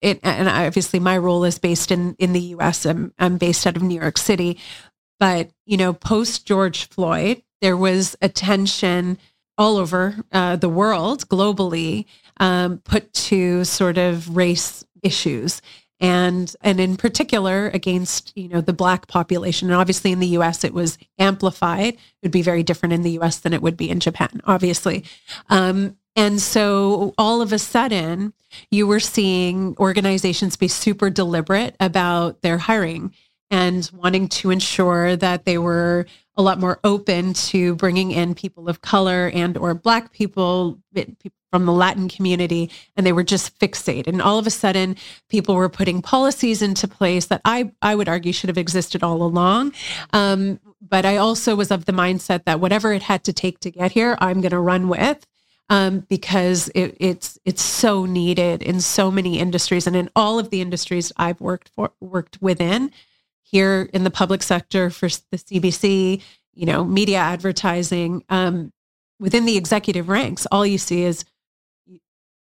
it 0.00 0.20
and 0.22 0.48
obviously 0.48 1.00
my 1.00 1.16
role 1.18 1.44
is 1.44 1.58
based 1.58 1.90
in 1.90 2.14
in 2.18 2.32
the 2.32 2.40
US. 2.40 2.86
I'm 2.86 3.12
I'm 3.18 3.38
based 3.38 3.66
out 3.66 3.76
of 3.76 3.82
New 3.82 4.00
York 4.00 4.18
City. 4.18 4.58
But, 5.18 5.50
you 5.64 5.76
know, 5.76 5.92
post 5.92 6.46
George 6.46 6.88
Floyd, 6.88 7.42
there 7.60 7.76
was 7.76 8.16
attention 8.20 9.18
all 9.58 9.76
over 9.76 10.16
uh, 10.32 10.56
the 10.56 10.68
world 10.68 11.28
globally 11.28 12.04
um, 12.38 12.78
put 12.78 13.12
to 13.12 13.64
sort 13.64 13.98
of 13.98 14.36
race 14.36 14.84
issues. 15.02 15.62
And 15.98 16.54
and 16.60 16.78
in 16.78 16.98
particular 16.98 17.68
against 17.68 18.30
you 18.36 18.48
know 18.48 18.60
the 18.60 18.74
black 18.74 19.06
population. 19.06 19.68
And 19.68 19.76
obviously 19.76 20.12
in 20.12 20.20
the 20.20 20.26
US 20.38 20.62
it 20.62 20.74
was 20.74 20.98
amplified. 21.18 21.94
It 21.94 21.98
would 22.22 22.32
be 22.32 22.42
very 22.42 22.62
different 22.62 22.92
in 22.92 23.00
the 23.00 23.18
US 23.18 23.38
than 23.38 23.54
it 23.54 23.62
would 23.62 23.78
be 23.78 23.88
in 23.88 24.00
Japan 24.00 24.42
obviously. 24.44 25.04
Um, 25.48 25.96
and 26.14 26.40
so 26.40 27.14
all 27.16 27.40
of 27.40 27.50
a 27.50 27.58
sudden 27.58 28.34
you 28.70 28.86
were 28.86 29.00
seeing 29.00 29.74
organizations 29.78 30.56
be 30.56 30.68
super 30.68 31.08
deliberate 31.08 31.76
about 31.80 32.42
their 32.42 32.58
hiring 32.58 33.14
and 33.50 33.90
wanting 33.94 34.28
to 34.28 34.50
ensure 34.50 35.16
that 35.16 35.44
they 35.44 35.58
were 35.58 36.06
a 36.36 36.42
lot 36.42 36.58
more 36.58 36.78
open 36.84 37.32
to 37.32 37.74
bringing 37.76 38.10
in 38.10 38.34
people 38.34 38.68
of 38.68 38.82
color 38.82 39.30
and 39.32 39.56
or 39.56 39.74
black 39.74 40.12
people 40.12 40.78
from 41.50 41.64
the 41.64 41.72
latin 41.72 42.08
community 42.08 42.70
and 42.96 43.06
they 43.06 43.12
were 43.12 43.22
just 43.22 43.58
fixated. 43.58 44.06
And 44.06 44.20
all 44.20 44.38
of 44.38 44.46
a 44.46 44.50
sudden 44.50 44.96
people 45.28 45.54
were 45.54 45.68
putting 45.68 46.02
policies 46.02 46.60
into 46.60 46.88
place 46.88 47.26
that 47.26 47.40
i 47.44 47.72
i 47.80 47.94
would 47.94 48.08
argue 48.08 48.32
should 48.32 48.48
have 48.48 48.58
existed 48.58 49.02
all 49.02 49.22
along. 49.22 49.72
Um, 50.12 50.60
but 50.86 51.06
i 51.06 51.16
also 51.16 51.56
was 51.56 51.70
of 51.70 51.86
the 51.86 51.92
mindset 51.92 52.44
that 52.44 52.60
whatever 52.60 52.92
it 52.92 53.02
had 53.02 53.24
to 53.24 53.32
take 53.32 53.60
to 53.60 53.70
get 53.70 53.92
here 53.92 54.16
i'm 54.20 54.40
going 54.40 54.50
to 54.50 54.58
run 54.58 54.88
with 54.88 55.26
um, 55.68 56.00
because 56.08 56.68
it, 56.74 56.96
it's 57.00 57.38
it's 57.44 57.62
so 57.62 58.04
needed 58.04 58.62
in 58.62 58.80
so 58.80 59.10
many 59.10 59.38
industries 59.38 59.86
and 59.86 59.96
in 59.96 60.10
all 60.14 60.38
of 60.38 60.50
the 60.50 60.60
industries 60.60 61.12
I've 61.16 61.40
worked 61.40 61.70
for 61.70 61.92
worked 62.00 62.40
within 62.40 62.92
here 63.50 63.88
in 63.92 64.04
the 64.04 64.10
public 64.10 64.42
sector 64.42 64.90
for 64.90 65.08
the 65.08 65.38
CBC, 65.38 66.20
you 66.54 66.66
know, 66.66 66.84
media 66.84 67.18
advertising, 67.18 68.24
um, 68.28 68.72
within 69.20 69.46
the 69.46 69.56
executive 69.56 70.08
ranks, 70.08 70.46
all 70.50 70.66
you 70.66 70.78
see 70.78 71.02
is 71.02 71.24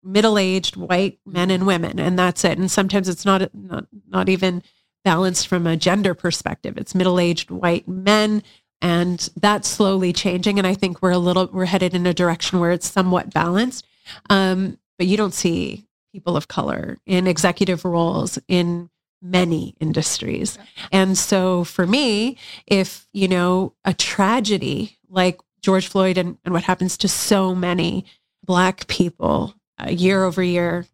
middle-aged 0.03 0.75
white 0.75 1.19
men 1.25 1.51
and 1.51 1.65
women, 1.65 1.99
and 1.99 2.19
that's 2.19 2.43
it. 2.43 2.57
And 2.57 2.69
sometimes 2.69 3.07
it's 3.07 3.25
not 3.25 3.53
not 3.53 3.85
not 4.07 4.29
even 4.29 4.61
balanced 5.05 5.47
from 5.47 5.65
a 5.65 5.77
gender 5.77 6.13
perspective. 6.13 6.77
It's 6.77 6.93
middle-aged 6.93 7.49
white 7.49 7.87
men, 7.87 8.43
and 8.81 9.29
that's 9.37 9.69
slowly 9.69 10.11
changing. 10.11 10.57
And 10.57 10.67
I 10.67 10.73
think 10.73 11.01
we're 11.01 11.11
a 11.11 11.17
little 11.17 11.49
we're 11.51 11.65
headed 11.65 11.93
in 11.93 12.05
a 12.05 12.13
direction 12.13 12.59
where 12.59 12.71
it's 12.71 12.91
somewhat 12.91 13.33
balanced. 13.33 13.85
Um, 14.29 14.77
but 14.97 15.07
you 15.07 15.15
don't 15.15 15.33
see 15.33 15.85
people 16.11 16.35
of 16.35 16.47
color 16.47 16.97
in 17.05 17.25
executive 17.25 17.85
roles 17.85 18.37
in 18.47 18.89
many 19.21 19.75
industries. 19.79 20.57
And 20.91 21.17
so 21.17 21.63
for 21.63 21.85
me, 21.85 22.37
if, 22.67 23.07
you 23.13 23.27
know, 23.27 23.73
a 23.83 23.93
tragedy 23.93 24.97
like 25.09 25.39
George 25.61 25.87
Floyd 25.87 26.17
and, 26.17 26.37
and 26.45 26.53
what 26.53 26.63
happens 26.63 26.97
to 26.97 27.07
so 27.07 27.53
many 27.53 28.05
Black 28.45 28.87
people 28.87 29.53
uh, 29.79 29.89
year 29.89 30.23
over 30.23 30.41
year 30.41 30.85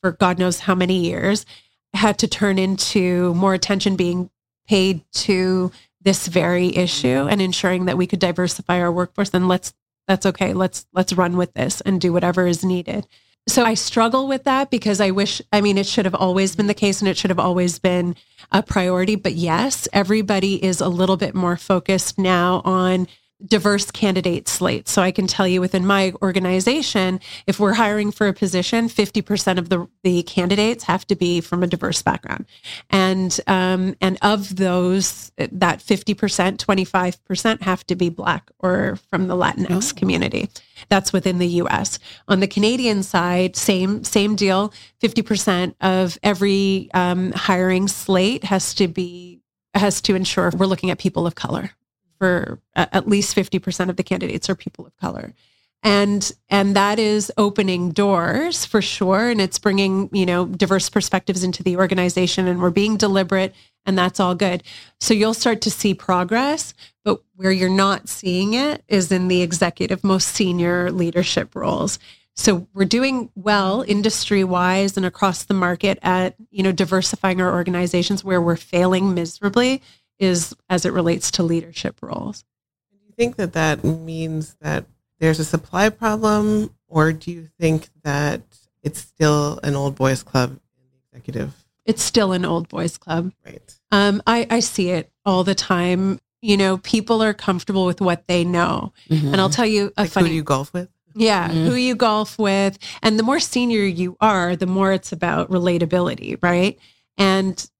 for 0.00 0.12
God 0.12 0.38
knows 0.38 0.60
how 0.60 0.74
many 0.74 0.98
years 0.98 1.46
had 1.94 2.18
to 2.18 2.28
turn 2.28 2.58
into 2.58 3.32
more 3.34 3.54
attention 3.54 3.96
being 3.96 4.30
paid 4.66 5.02
to 5.12 5.70
this 6.00 6.26
very 6.26 6.74
issue 6.76 7.26
and 7.28 7.40
ensuring 7.40 7.86
that 7.86 7.96
we 7.96 8.06
could 8.06 8.18
diversify 8.18 8.80
our 8.80 8.92
workforce, 8.92 9.30
then 9.30 9.48
let's 9.48 9.72
that's 10.06 10.26
okay. 10.26 10.52
Let's 10.52 10.86
let's 10.92 11.14
run 11.14 11.36
with 11.36 11.54
this 11.54 11.80
and 11.80 12.00
do 12.00 12.12
whatever 12.12 12.46
is 12.46 12.62
needed. 12.62 13.06
So 13.46 13.62
I 13.62 13.74
struggle 13.74 14.26
with 14.26 14.44
that 14.44 14.70
because 14.70 15.00
I 15.00 15.10
wish, 15.10 15.42
I 15.52 15.60
mean, 15.60 15.76
it 15.76 15.86
should 15.86 16.06
have 16.06 16.14
always 16.14 16.56
been 16.56 16.66
the 16.66 16.74
case 16.74 17.00
and 17.00 17.08
it 17.08 17.16
should 17.18 17.30
have 17.30 17.38
always 17.38 17.78
been 17.78 18.16
a 18.50 18.62
priority. 18.62 19.16
But 19.16 19.34
yes, 19.34 19.86
everybody 19.92 20.64
is 20.64 20.80
a 20.80 20.88
little 20.88 21.18
bit 21.18 21.34
more 21.34 21.56
focused 21.56 22.18
now 22.18 22.62
on 22.64 23.06
diverse 23.44 23.90
candidate 23.90 24.48
slate. 24.48 24.88
So 24.88 25.02
I 25.02 25.10
can 25.10 25.26
tell 25.26 25.46
you 25.46 25.60
within 25.60 25.86
my 25.86 26.12
organization, 26.22 27.20
if 27.46 27.58
we're 27.58 27.74
hiring 27.74 28.10
for 28.10 28.28
a 28.28 28.32
position, 28.32 28.88
50% 28.88 29.58
of 29.58 29.68
the, 29.68 29.86
the 30.02 30.22
candidates 30.22 30.84
have 30.84 31.06
to 31.08 31.16
be 31.16 31.40
from 31.40 31.62
a 31.62 31.66
diverse 31.66 32.00
background. 32.00 32.46
And, 32.90 33.38
um, 33.46 33.96
and 34.00 34.18
of 34.22 34.56
those, 34.56 35.32
that 35.36 35.80
50%, 35.80 36.56
25% 36.58 37.62
have 37.62 37.86
to 37.86 37.96
be 37.96 38.08
Black 38.08 38.50
or 38.60 38.98
from 39.10 39.28
the 39.28 39.34
Latinx 39.34 39.94
community. 39.94 40.48
That's 40.88 41.12
within 41.12 41.38
the 41.38 41.48
US. 41.48 41.98
On 42.28 42.40
the 42.40 42.46
Canadian 42.46 43.02
side, 43.02 43.56
same, 43.56 44.04
same 44.04 44.36
deal. 44.36 44.72
50% 45.02 45.74
of 45.80 46.18
every 46.22 46.88
um, 46.94 47.32
hiring 47.32 47.88
slate 47.88 48.44
has 48.44 48.74
to 48.74 48.88
be, 48.88 49.40
has 49.74 50.00
to 50.02 50.14
ensure 50.14 50.50
we're 50.56 50.66
looking 50.66 50.90
at 50.90 50.98
people 50.98 51.26
of 51.26 51.34
color 51.34 51.70
for 52.18 52.60
at 52.74 53.08
least 53.08 53.36
50% 53.36 53.88
of 53.88 53.96
the 53.96 54.02
candidates 54.02 54.48
are 54.48 54.54
people 54.54 54.86
of 54.86 54.96
color. 54.96 55.34
And 55.82 56.32
and 56.48 56.74
that 56.76 56.98
is 56.98 57.30
opening 57.36 57.90
doors 57.90 58.64
for 58.64 58.80
sure. 58.80 59.28
And 59.28 59.38
it's 59.40 59.58
bringing 59.58 60.08
you 60.12 60.24
know 60.24 60.46
diverse 60.46 60.88
perspectives 60.88 61.44
into 61.44 61.62
the 61.62 61.76
organization 61.76 62.48
and 62.48 62.60
we're 62.60 62.70
being 62.70 62.96
deliberate 62.96 63.54
and 63.84 63.98
that's 63.98 64.18
all 64.18 64.34
good. 64.34 64.62
So 64.98 65.12
you'll 65.12 65.34
start 65.34 65.60
to 65.62 65.70
see 65.70 65.92
progress 65.92 66.72
but 67.04 67.22
where 67.36 67.52
you're 67.52 67.68
not 67.68 68.08
seeing 68.08 68.54
it 68.54 68.82
is 68.88 69.12
in 69.12 69.28
the 69.28 69.42
executive 69.42 70.02
most 70.02 70.28
senior 70.28 70.90
leadership 70.90 71.54
roles. 71.54 71.98
So 72.34 72.66
we're 72.74 72.86
doing 72.86 73.30
well 73.36 73.84
industry 73.86 74.42
wise 74.42 74.96
and 74.96 75.06
across 75.06 75.44
the 75.44 75.54
market 75.54 75.98
at 76.02 76.34
you 76.50 76.62
know 76.62 76.72
diversifying 76.72 77.40
our 77.42 77.52
organizations 77.52 78.24
where 78.24 78.40
we're 78.40 78.56
failing 78.56 79.14
miserably 79.14 79.82
is 80.18 80.54
as 80.68 80.84
it 80.84 80.92
relates 80.92 81.30
to 81.32 81.42
leadership 81.42 81.98
roles. 82.02 82.44
Do 82.90 82.98
you 83.06 83.12
think 83.16 83.36
that 83.36 83.52
that 83.54 83.84
means 83.84 84.56
that 84.60 84.84
there's 85.18 85.38
a 85.40 85.44
supply 85.44 85.88
problem, 85.88 86.74
or 86.88 87.12
do 87.12 87.30
you 87.30 87.48
think 87.58 87.88
that 88.02 88.42
it's 88.82 89.00
still 89.00 89.60
an 89.62 89.74
old 89.74 89.94
boys 89.94 90.22
club 90.22 90.50
in 90.50 90.84
the 90.90 91.16
executive? 91.16 91.54
It's 91.84 92.02
still 92.02 92.32
an 92.32 92.44
old 92.44 92.68
boys 92.68 92.96
club. 92.96 93.32
Right. 93.44 93.78
Um, 93.92 94.22
I, 94.26 94.46
I 94.50 94.60
see 94.60 94.90
it 94.90 95.10
all 95.24 95.44
the 95.44 95.54
time. 95.54 96.18
You 96.40 96.56
know, 96.56 96.78
people 96.78 97.22
are 97.22 97.34
comfortable 97.34 97.86
with 97.86 98.00
what 98.00 98.26
they 98.26 98.44
know. 98.44 98.92
And 99.08 99.40
I'll 99.40 99.50
tell 99.50 99.66
you 99.66 99.92
a 99.96 100.02
Like 100.02 100.10
funny 100.10 100.28
who 100.28 100.34
you 100.34 100.42
golf 100.42 100.72
with? 100.72 100.88
Yeah, 101.14 101.48
who 101.48 101.74
you 101.74 101.94
golf 101.94 102.38
with. 102.38 102.78
And 103.02 103.18
the 103.18 103.22
more 103.22 103.38
senior 103.38 103.84
you 103.84 104.16
are, 104.20 104.56
the 104.56 104.66
more 104.66 104.92
it's 104.92 105.12
about 105.12 105.50
relatability, 105.50 106.42
right? 106.42 106.78
And 107.16 107.70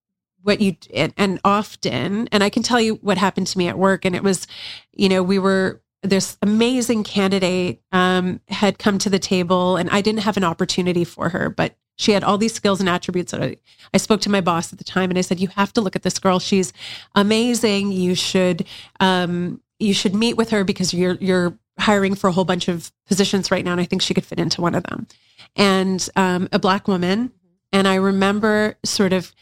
what 0.45 0.61
you 0.61 0.77
and, 0.93 1.13
and 1.17 1.41
often, 1.45 2.29
and 2.31 2.45
I 2.45 2.51
can 2.51 2.63
tell 2.63 2.81
you 2.81 2.97
what 2.97 3.19
happened 3.19 3.47
to 3.49 3.59
me 3.59 3.67
at 3.67 3.79
work, 3.79 4.05
and 4.05 4.15
it 4.15 4.23
was, 4.23 4.47
you 4.93 5.09
know, 5.09 5.23
we 5.23 5.39
were 5.39 5.83
this 6.03 6.37
amazing 6.43 7.03
candidate 7.03 7.81
um, 7.91 8.41
had 8.49 8.79
come 8.79 8.99
to 8.99 9.11
the 9.11 9.19
table, 9.19 9.77
and 9.77 9.89
I 9.91 10.03
didn't 10.03 10.21
have 10.21 10.37
an 10.37 10.45
opportunity 10.45 11.03
for 11.03 11.31
her, 11.31 11.49
but 11.49 11.77
she 11.97 12.13
had 12.13 12.23
all 12.23 12.37
these 12.37 12.53
skills 12.53 12.81
and 12.81 12.89
attributes 12.89 13.33
that 13.33 13.43
I, 13.43 13.57
I 13.95 13.97
spoke 13.97 14.21
to 14.23 14.31
my 14.31 14.43
boss 14.43 14.73
at 14.73 14.79
the 14.79 14.85
time, 14.85 15.11
and 15.11 15.19
I 15.19 15.23
said, 15.23 15.41
"You 15.41 15.49
have 15.49 15.73
to 15.73 15.81
look 15.81 15.97
at 15.97 16.03
this 16.03 16.19
girl. 16.19 16.39
She's 16.39 16.73
amazing. 17.15 17.93
You 17.93 18.15
should, 18.15 18.67
um, 19.01 19.63
you 19.79 19.95
should 19.95 20.15
meet 20.15 20.37
with 20.37 20.51
her 20.51 20.63
because 20.63 20.93
you're 20.93 21.17
you're 21.21 21.59
hiring 21.79 22.15
for 22.15 22.29
a 22.29 22.33
whole 22.33 22.45
bunch 22.45 22.69
of 22.69 22.93
positions 23.07 23.51
right 23.51 23.65
now, 23.65 23.73
and 23.73 23.81
I 23.81 23.85
think 23.85 24.03
she 24.03 24.15
could 24.15 24.27
fit 24.27 24.39
into 24.39 24.61
one 24.61 24.75
of 24.75 24.85
them." 24.85 25.07
And 25.57 26.07
um, 26.17 26.49
a 26.53 26.59
black 26.59 26.87
woman, 26.87 27.33
and 27.73 27.89
I 27.89 27.95
remember 27.95 28.77
sort 28.85 29.13
of 29.15 29.35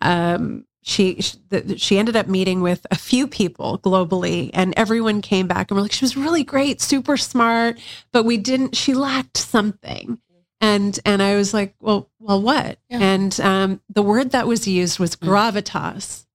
um, 0.00 0.64
she 0.82 1.20
she, 1.20 1.38
she 1.76 1.98
ended 1.98 2.14
up 2.16 2.28
meeting 2.28 2.60
with 2.60 2.86
a 2.90 2.96
few 2.96 3.26
people 3.26 3.78
globally, 3.78 4.50
and 4.54 4.72
everyone 4.76 5.20
came 5.20 5.46
back 5.48 5.70
and 5.70 5.76
were 5.76 5.82
like, 5.82 5.92
she 5.92 6.04
was 6.04 6.16
really 6.16 6.44
great, 6.44 6.80
super 6.80 7.16
smart, 7.16 7.78
but 8.12 8.24
we 8.24 8.36
didn't. 8.36 8.76
She 8.76 8.94
lacked 8.94 9.36
something, 9.36 10.18
And 10.60 10.98
and 11.04 11.22
I 11.22 11.34
was 11.36 11.52
like, 11.52 11.74
well, 11.80 12.08
well, 12.20 12.40
what? 12.40 12.78
Yeah. 12.88 13.00
And 13.00 13.40
um, 13.40 13.80
the 13.88 14.02
word 14.02 14.30
that 14.30 14.46
was 14.46 14.68
used 14.68 14.98
was 15.00 15.16
Mm. 15.16 15.28
gravitas, 15.28 16.26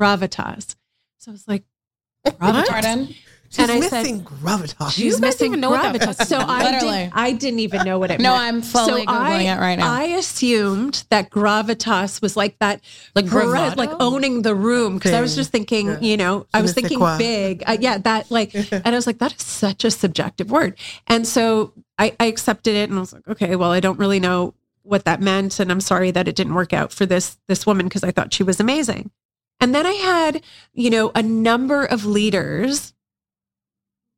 gravitas. 0.00 0.74
So 1.18 1.30
I 1.30 1.32
was 1.32 1.46
like, 1.48 1.64
gravitas. 2.26 3.14
Pardon? 3.56 3.76
She's 3.82 3.84
And 3.84 3.84
I 3.84 3.88
said- 3.88 4.02
missing 4.02 4.24
gravitas. 4.24 4.92
She's 4.92 5.12
guys 5.14 5.20
missing 5.20 5.46
even 5.52 5.60
know 5.60 5.70
what 5.70 5.82
that 5.82 5.94
gravitas. 6.00 6.16
fucking 6.18 6.26
So 6.26 6.38
I 6.38 6.62
Literally. 6.72 6.96
didn't, 6.96 7.12
I 7.16 7.32
didn't 7.32 7.58
even 7.60 7.84
know 7.84 7.98
what 7.98 8.10
it 8.10 8.20
No, 8.20 8.30
meant. 8.36 8.42
No, 8.42 8.48
I'm 8.48 8.62
fully 8.62 9.04
So 9.04 9.10
I- 9.10 9.40
it 9.42 9.58
right 9.58 9.78
now. 9.78 9.92
I 9.92 10.04
assumed 10.04 11.04
that 11.10 11.30
gravitas 11.30 12.20
was 12.22 12.36
like 12.36 12.58
that, 12.60 12.80
Like 13.14 13.26
pre- 13.26 13.42
bravado? 13.44 13.76
like 13.76 13.90
owning 14.00 14.42
the 14.42 14.54
room. 14.54 14.94
Because 14.96 15.12
I 15.12 15.20
was 15.20 15.34
just 15.34 15.50
thinking, 15.50 15.86
Yeah. 15.88 16.00
you 16.00 16.16
know, 16.16 16.46
I 16.54 16.62
was 16.62 16.74
Je 16.74 16.82
ne 16.82 16.82
sais 16.82 16.88
thinking 16.88 16.98
quoi. 16.98 17.18
big. 17.18 17.62
Uh, 17.66 17.76
yeah, 17.80 17.98
that 17.98 18.30
like, 18.30 18.54
and 18.72 18.86
I 18.86 18.90
was 18.92 19.06
like, 19.06 19.18
that 19.18 19.34
is 19.34 19.42
such 19.42 19.84
a 19.84 19.90
subjective 19.90 20.50
word. 20.50 20.78
And 21.06 21.26
so 21.26 21.72
I, 21.98 22.14
I 22.20 22.26
accepted 22.26 22.74
it, 22.74 22.90
and 22.90 22.98
I 22.98 23.00
was 23.00 23.12
like, 23.12 23.26
okay, 23.26 23.56
well, 23.56 23.72
I 23.72 23.80
don't 23.80 23.98
really 23.98 24.20
know 24.20 24.54
what 24.82 25.04
that 25.04 25.20
meant, 25.20 25.58
and 25.58 25.72
I'm 25.72 25.80
sorry 25.80 26.10
that 26.12 26.28
it 26.28 26.36
didn't 26.36 26.54
work 26.54 26.72
out 26.72 26.92
for 26.92 27.06
this 27.06 27.38
this 27.48 27.66
woman 27.66 27.86
because 27.88 28.04
I 28.04 28.10
thought 28.12 28.32
she 28.34 28.42
was 28.44 28.60
amazing. 28.60 29.10
And 29.58 29.74
then 29.74 29.86
I 29.86 29.92
had, 29.94 30.42
you 30.74 30.90
know, 30.90 31.10
a 31.14 31.22
number 31.22 31.84
of 31.86 32.04
leaders 32.04 32.92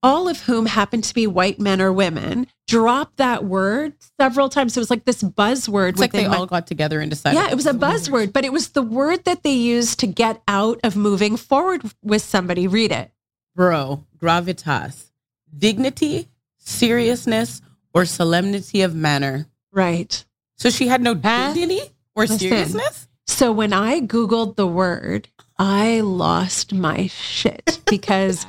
all 0.02 0.28
of 0.28 0.40
whom 0.42 0.66
happened 0.66 1.04
to 1.04 1.14
be 1.14 1.26
white 1.26 1.58
men 1.58 1.80
or 1.80 1.92
women, 1.92 2.46
drop 2.66 3.16
that 3.16 3.44
word 3.44 3.94
several 4.20 4.48
times. 4.48 4.76
It 4.76 4.80
was 4.80 4.90
like 4.90 5.04
this 5.04 5.22
buzzword. 5.22 5.90
It's 5.90 6.00
like 6.00 6.12
they 6.12 6.28
my- 6.28 6.36
all 6.36 6.46
got 6.46 6.66
together 6.66 7.00
and 7.00 7.10
decided. 7.10 7.36
yeah, 7.36 7.50
it 7.50 7.56
was 7.56 7.66
a 7.66 7.72
buzzword, 7.72 8.32
but 8.32 8.44
it 8.44 8.52
was 8.52 8.68
the 8.70 8.82
word 8.82 9.24
that 9.24 9.42
they 9.42 9.52
used 9.54 9.98
to 10.00 10.06
get 10.06 10.40
out 10.46 10.78
of 10.84 10.96
moving 10.96 11.36
forward 11.36 11.82
with 12.02 12.22
somebody. 12.22 12.66
Read 12.68 12.92
it. 12.92 13.10
Bro, 13.56 14.04
gravitas, 14.18 15.10
dignity, 15.56 16.28
seriousness, 16.58 17.60
or 17.92 18.04
solemnity 18.04 18.82
of 18.82 18.94
manner. 18.94 19.46
Right. 19.72 20.24
So 20.56 20.70
she 20.70 20.86
had 20.88 21.00
no 21.02 21.14
dignity 21.14 21.80
or 22.14 22.24
Listen. 22.24 22.38
seriousness? 22.38 23.08
So 23.26 23.52
when 23.52 23.72
I 23.72 24.00
Googled 24.00 24.56
the 24.56 24.66
word, 24.66 25.28
I 25.58 26.00
lost 26.00 26.72
my 26.72 27.08
shit 27.08 27.80
because 27.90 28.46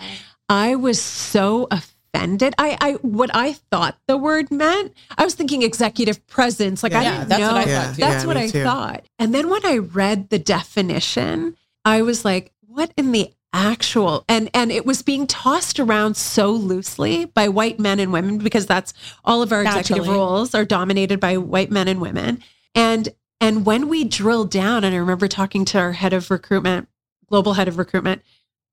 I 0.49 0.75
was 0.75 0.99
so 1.01 1.67
offended. 1.71 2.55
I, 2.57 2.77
I 2.81 2.93
what 3.01 3.29
I 3.33 3.53
thought 3.53 3.97
the 4.07 4.17
word 4.17 4.49
meant. 4.51 4.93
I 5.17 5.23
was 5.23 5.35
thinking 5.35 5.61
executive 5.61 6.25
presence. 6.27 6.81
Like 6.83 6.93
I 6.93 7.03
didn't 7.03 7.29
that's 7.29 7.39
know. 7.39 7.53
what 7.53 7.57
I 7.57 7.69
Yeah, 7.69 7.83
thought. 7.87 7.97
That's 7.97 8.23
yeah, 8.23 8.27
what 8.27 8.37
I 8.37 8.47
too. 8.49 8.63
thought. 8.63 9.05
And 9.19 9.33
then 9.33 9.49
when 9.49 9.65
I 9.65 9.77
read 9.77 10.29
the 10.29 10.39
definition, 10.39 11.55
I 11.85 12.01
was 12.01 12.25
like, 12.25 12.51
what 12.67 12.91
in 12.97 13.11
the 13.11 13.31
actual 13.51 14.23
and 14.29 14.47
and 14.53 14.71
it 14.71 14.85
was 14.85 15.01
being 15.01 15.25
tossed 15.25 15.79
around 15.79 16.15
so 16.15 16.51
loosely 16.51 17.25
by 17.25 17.47
white 17.47 17.79
men 17.79 17.99
and 17.99 18.13
women 18.13 18.37
because 18.37 18.67
that's 18.67 18.93
all 19.25 19.41
of 19.41 19.51
our 19.51 19.61
executive 19.63 19.97
Naturally. 20.05 20.19
roles 20.19 20.53
are 20.53 20.65
dominated 20.65 21.19
by 21.19 21.35
white 21.37 21.71
men 21.71 21.87
and 21.87 21.99
women. 22.01 22.43
And 22.75 23.09
and 23.41 23.65
when 23.65 23.87
we 23.87 24.03
drill 24.03 24.45
down, 24.45 24.83
and 24.83 24.93
I 24.93 24.97
remember 24.97 25.27
talking 25.27 25.63
to 25.65 25.79
our 25.79 25.93
head 25.93 26.11
of 26.13 26.29
recruitment, 26.29 26.89
global 27.27 27.53
head 27.53 27.67
of 27.67 27.77
recruitment, 27.77 28.21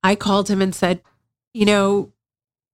I 0.02 0.14
called 0.16 0.48
him 0.50 0.60
and 0.60 0.74
said, 0.74 1.02
you 1.56 1.64
know, 1.64 2.12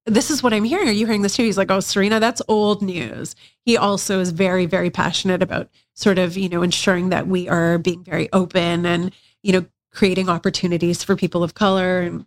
this 0.06 0.28
is 0.30 0.42
what 0.42 0.52
I'm 0.52 0.64
hearing. 0.64 0.88
Are 0.88 0.92
you 0.92 1.06
hearing 1.06 1.22
this 1.22 1.36
too? 1.36 1.44
He's 1.44 1.56
like, 1.56 1.70
oh, 1.70 1.78
Serena, 1.78 2.18
that's 2.18 2.42
old 2.48 2.82
news. 2.82 3.36
He 3.64 3.76
also 3.76 4.18
is 4.18 4.30
very, 4.30 4.66
very 4.66 4.90
passionate 4.90 5.40
about 5.40 5.68
sort 5.94 6.18
of, 6.18 6.36
you 6.36 6.48
know, 6.48 6.62
ensuring 6.62 7.10
that 7.10 7.28
we 7.28 7.48
are 7.48 7.78
being 7.78 8.02
very 8.02 8.28
open 8.32 8.84
and, 8.84 9.14
you 9.42 9.52
know, 9.52 9.66
creating 9.92 10.28
opportunities 10.28 11.04
for 11.04 11.14
people 11.14 11.44
of 11.44 11.54
color. 11.54 12.00
And 12.00 12.26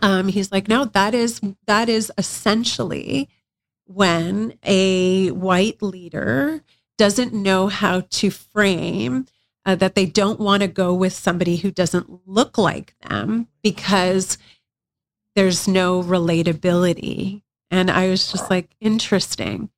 um, 0.00 0.28
he's 0.28 0.50
like, 0.50 0.68
no, 0.68 0.86
that 0.86 1.14
is 1.14 1.42
that 1.66 1.90
is 1.90 2.10
essentially 2.16 3.28
when 3.86 4.54
a 4.62 5.30
white 5.32 5.82
leader 5.82 6.62
doesn't 6.96 7.34
know 7.34 7.66
how 7.66 8.00
to 8.08 8.30
frame 8.30 9.26
uh, 9.66 9.74
that 9.74 9.94
they 9.94 10.06
don't 10.06 10.40
want 10.40 10.62
to 10.62 10.68
go 10.68 10.94
with 10.94 11.12
somebody 11.12 11.56
who 11.56 11.70
doesn't 11.70 12.26
look 12.26 12.56
like 12.56 12.94
them 13.08 13.48
because 13.62 14.38
there's 15.34 15.66
no 15.68 16.02
relatability. 16.02 17.42
And 17.70 17.90
I 17.90 18.08
was 18.08 18.30
just 18.30 18.50
like, 18.50 18.70
interesting, 18.80 19.70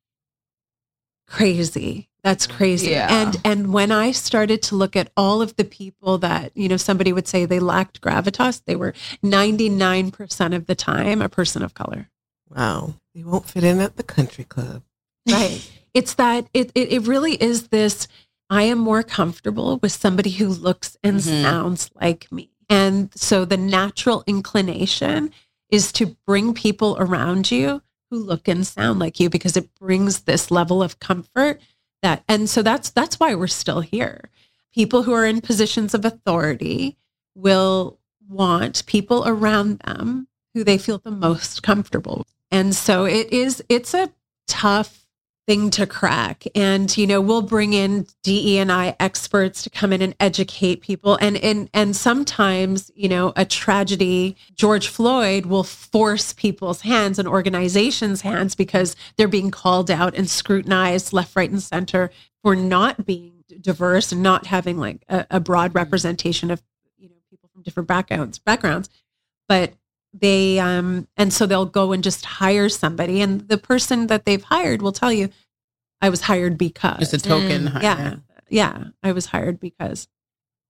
crazy. 1.27 2.09
That's 2.23 2.45
crazy. 2.47 2.89
Yeah. 2.91 3.07
And 3.09 3.37
and 3.45 3.73
when 3.73 3.91
I 3.91 4.11
started 4.11 4.61
to 4.63 4.75
look 4.75 4.95
at 4.95 5.11
all 5.15 5.41
of 5.41 5.55
the 5.55 5.63
people 5.63 6.17
that, 6.19 6.51
you 6.55 6.67
know, 6.67 6.77
somebody 6.77 7.13
would 7.13 7.27
say 7.27 7.45
they 7.45 7.59
lacked 7.59 8.01
gravitas, 8.01 8.61
they 8.65 8.75
were 8.75 8.93
99% 9.23 10.55
of 10.55 10.65
the 10.65 10.75
time 10.75 11.21
a 11.21 11.29
person 11.29 11.63
of 11.63 11.73
color. 11.73 12.09
Wow. 12.49 12.95
You 13.13 13.27
won't 13.27 13.45
fit 13.45 13.63
in 13.63 13.79
at 13.79 13.95
the 13.95 14.03
country 14.03 14.43
club. 14.43 14.83
Right. 15.29 15.69
it's 15.93 16.15
that 16.15 16.47
it, 16.53 16.71
it 16.75 16.91
it 16.91 17.07
really 17.07 17.33
is 17.41 17.69
this 17.69 18.07
I 18.49 18.63
am 18.63 18.77
more 18.77 19.03
comfortable 19.03 19.77
with 19.81 19.91
somebody 19.91 20.31
who 20.31 20.47
looks 20.47 20.97
and 21.03 21.17
Mhm. 21.17 21.41
sounds 21.43 21.89
like 21.99 22.29
me. 22.31 22.49
And 22.69 23.09
so 23.15 23.45
the 23.45 23.57
natural 23.57 24.23
inclination 24.27 25.31
is 25.69 25.91
to 25.93 26.15
bring 26.25 26.53
people 26.53 26.95
around 26.99 27.51
you 27.51 27.81
who 28.09 28.17
look 28.17 28.47
and 28.47 28.65
sound 28.65 28.99
like 28.99 29.19
you 29.19 29.29
because 29.29 29.57
it 29.57 29.73
brings 29.75 30.21
this 30.21 30.49
level 30.49 30.81
of 30.81 30.99
comfort 30.99 31.61
that 32.01 32.23
and 32.27 32.49
so 32.49 32.61
that's 32.61 32.89
that's 32.91 33.19
why 33.19 33.35
we're 33.35 33.47
still 33.47 33.81
here. 33.81 34.29
People 34.73 35.03
who 35.03 35.13
are 35.13 35.25
in 35.25 35.41
positions 35.41 35.93
of 35.93 36.05
authority 36.05 36.97
will 37.35 37.99
want 38.29 38.85
people 38.85 39.23
around 39.25 39.79
them 39.79 40.27
who 40.53 40.63
they 40.63 40.77
feel 40.77 40.99
the 40.99 41.11
most 41.11 41.63
comfortable. 41.63 42.25
And 42.51 42.75
so 42.75 43.05
it 43.05 43.31
is 43.33 43.63
it's 43.69 43.93
a 43.93 44.11
tough 44.47 45.06
thing 45.47 45.69
to 45.71 45.87
crack. 45.87 46.43
And 46.53 46.95
you 46.97 47.07
know 47.07 47.21
we'll 47.21 47.41
bring 47.41 47.73
in 47.73 48.05
DE 48.21 48.59
and 48.59 48.71
I 48.71 48.95
experts 48.99 49.63
to 49.63 49.69
come 49.69 49.93
in 49.93 50.01
and 50.01 50.15
educate 50.19 50.81
people. 50.81 51.17
And 51.21 51.37
and 51.37 51.69
and 51.73 51.95
sometimes 51.95 52.91
you 52.93 53.07
know 53.07 53.33
a 53.35 53.45
tragedy 53.45 54.35
George 54.53 54.89
Floyd 54.89 55.45
will 55.45 55.63
force 55.63 56.33
people's 56.33 56.81
hands 56.81 57.17
and 57.17 57.27
organizations 57.27 58.21
hands 58.21 58.53
because 58.53 58.95
they're 59.15 59.27
being 59.27 59.49
called 59.49 59.89
out 59.89 60.15
and 60.15 60.29
scrutinized 60.29 61.13
left 61.13 61.35
right 61.35 61.49
and 61.49 61.63
center 61.63 62.11
for 62.43 62.55
not 62.55 63.05
being 63.05 63.43
diverse 63.61 64.11
and 64.11 64.21
not 64.21 64.45
having 64.47 64.77
like 64.77 65.03
a, 65.07 65.25
a 65.31 65.39
broad 65.39 65.69
mm-hmm. 65.69 65.79
representation 65.79 66.51
of 66.51 66.61
you 66.97 67.07
know 67.07 67.15
people 67.29 67.49
from 67.53 67.63
different 67.63 67.87
backgrounds 67.87 68.37
backgrounds. 68.37 68.89
But 69.47 69.73
they 70.19 70.59
um 70.59 71.07
and 71.17 71.31
so 71.33 71.45
they'll 71.45 71.65
go 71.65 71.91
and 71.91 72.03
just 72.03 72.25
hire 72.25 72.69
somebody 72.69 73.21
and 73.21 73.47
the 73.47 73.57
person 73.57 74.07
that 74.07 74.25
they've 74.25 74.43
hired 74.43 74.81
will 74.81 74.91
tell 74.91 75.11
you 75.11 75.29
i 76.01 76.09
was 76.09 76.21
hired 76.21 76.57
because 76.57 77.01
it's 77.13 77.25
a 77.25 77.27
token. 77.29 77.63
Mm, 77.65 77.67
hire. 77.69 77.81
yeah 77.83 78.15
yeah 78.49 78.83
i 79.03 79.11
was 79.11 79.27
hired 79.27 79.59
because 79.59 80.07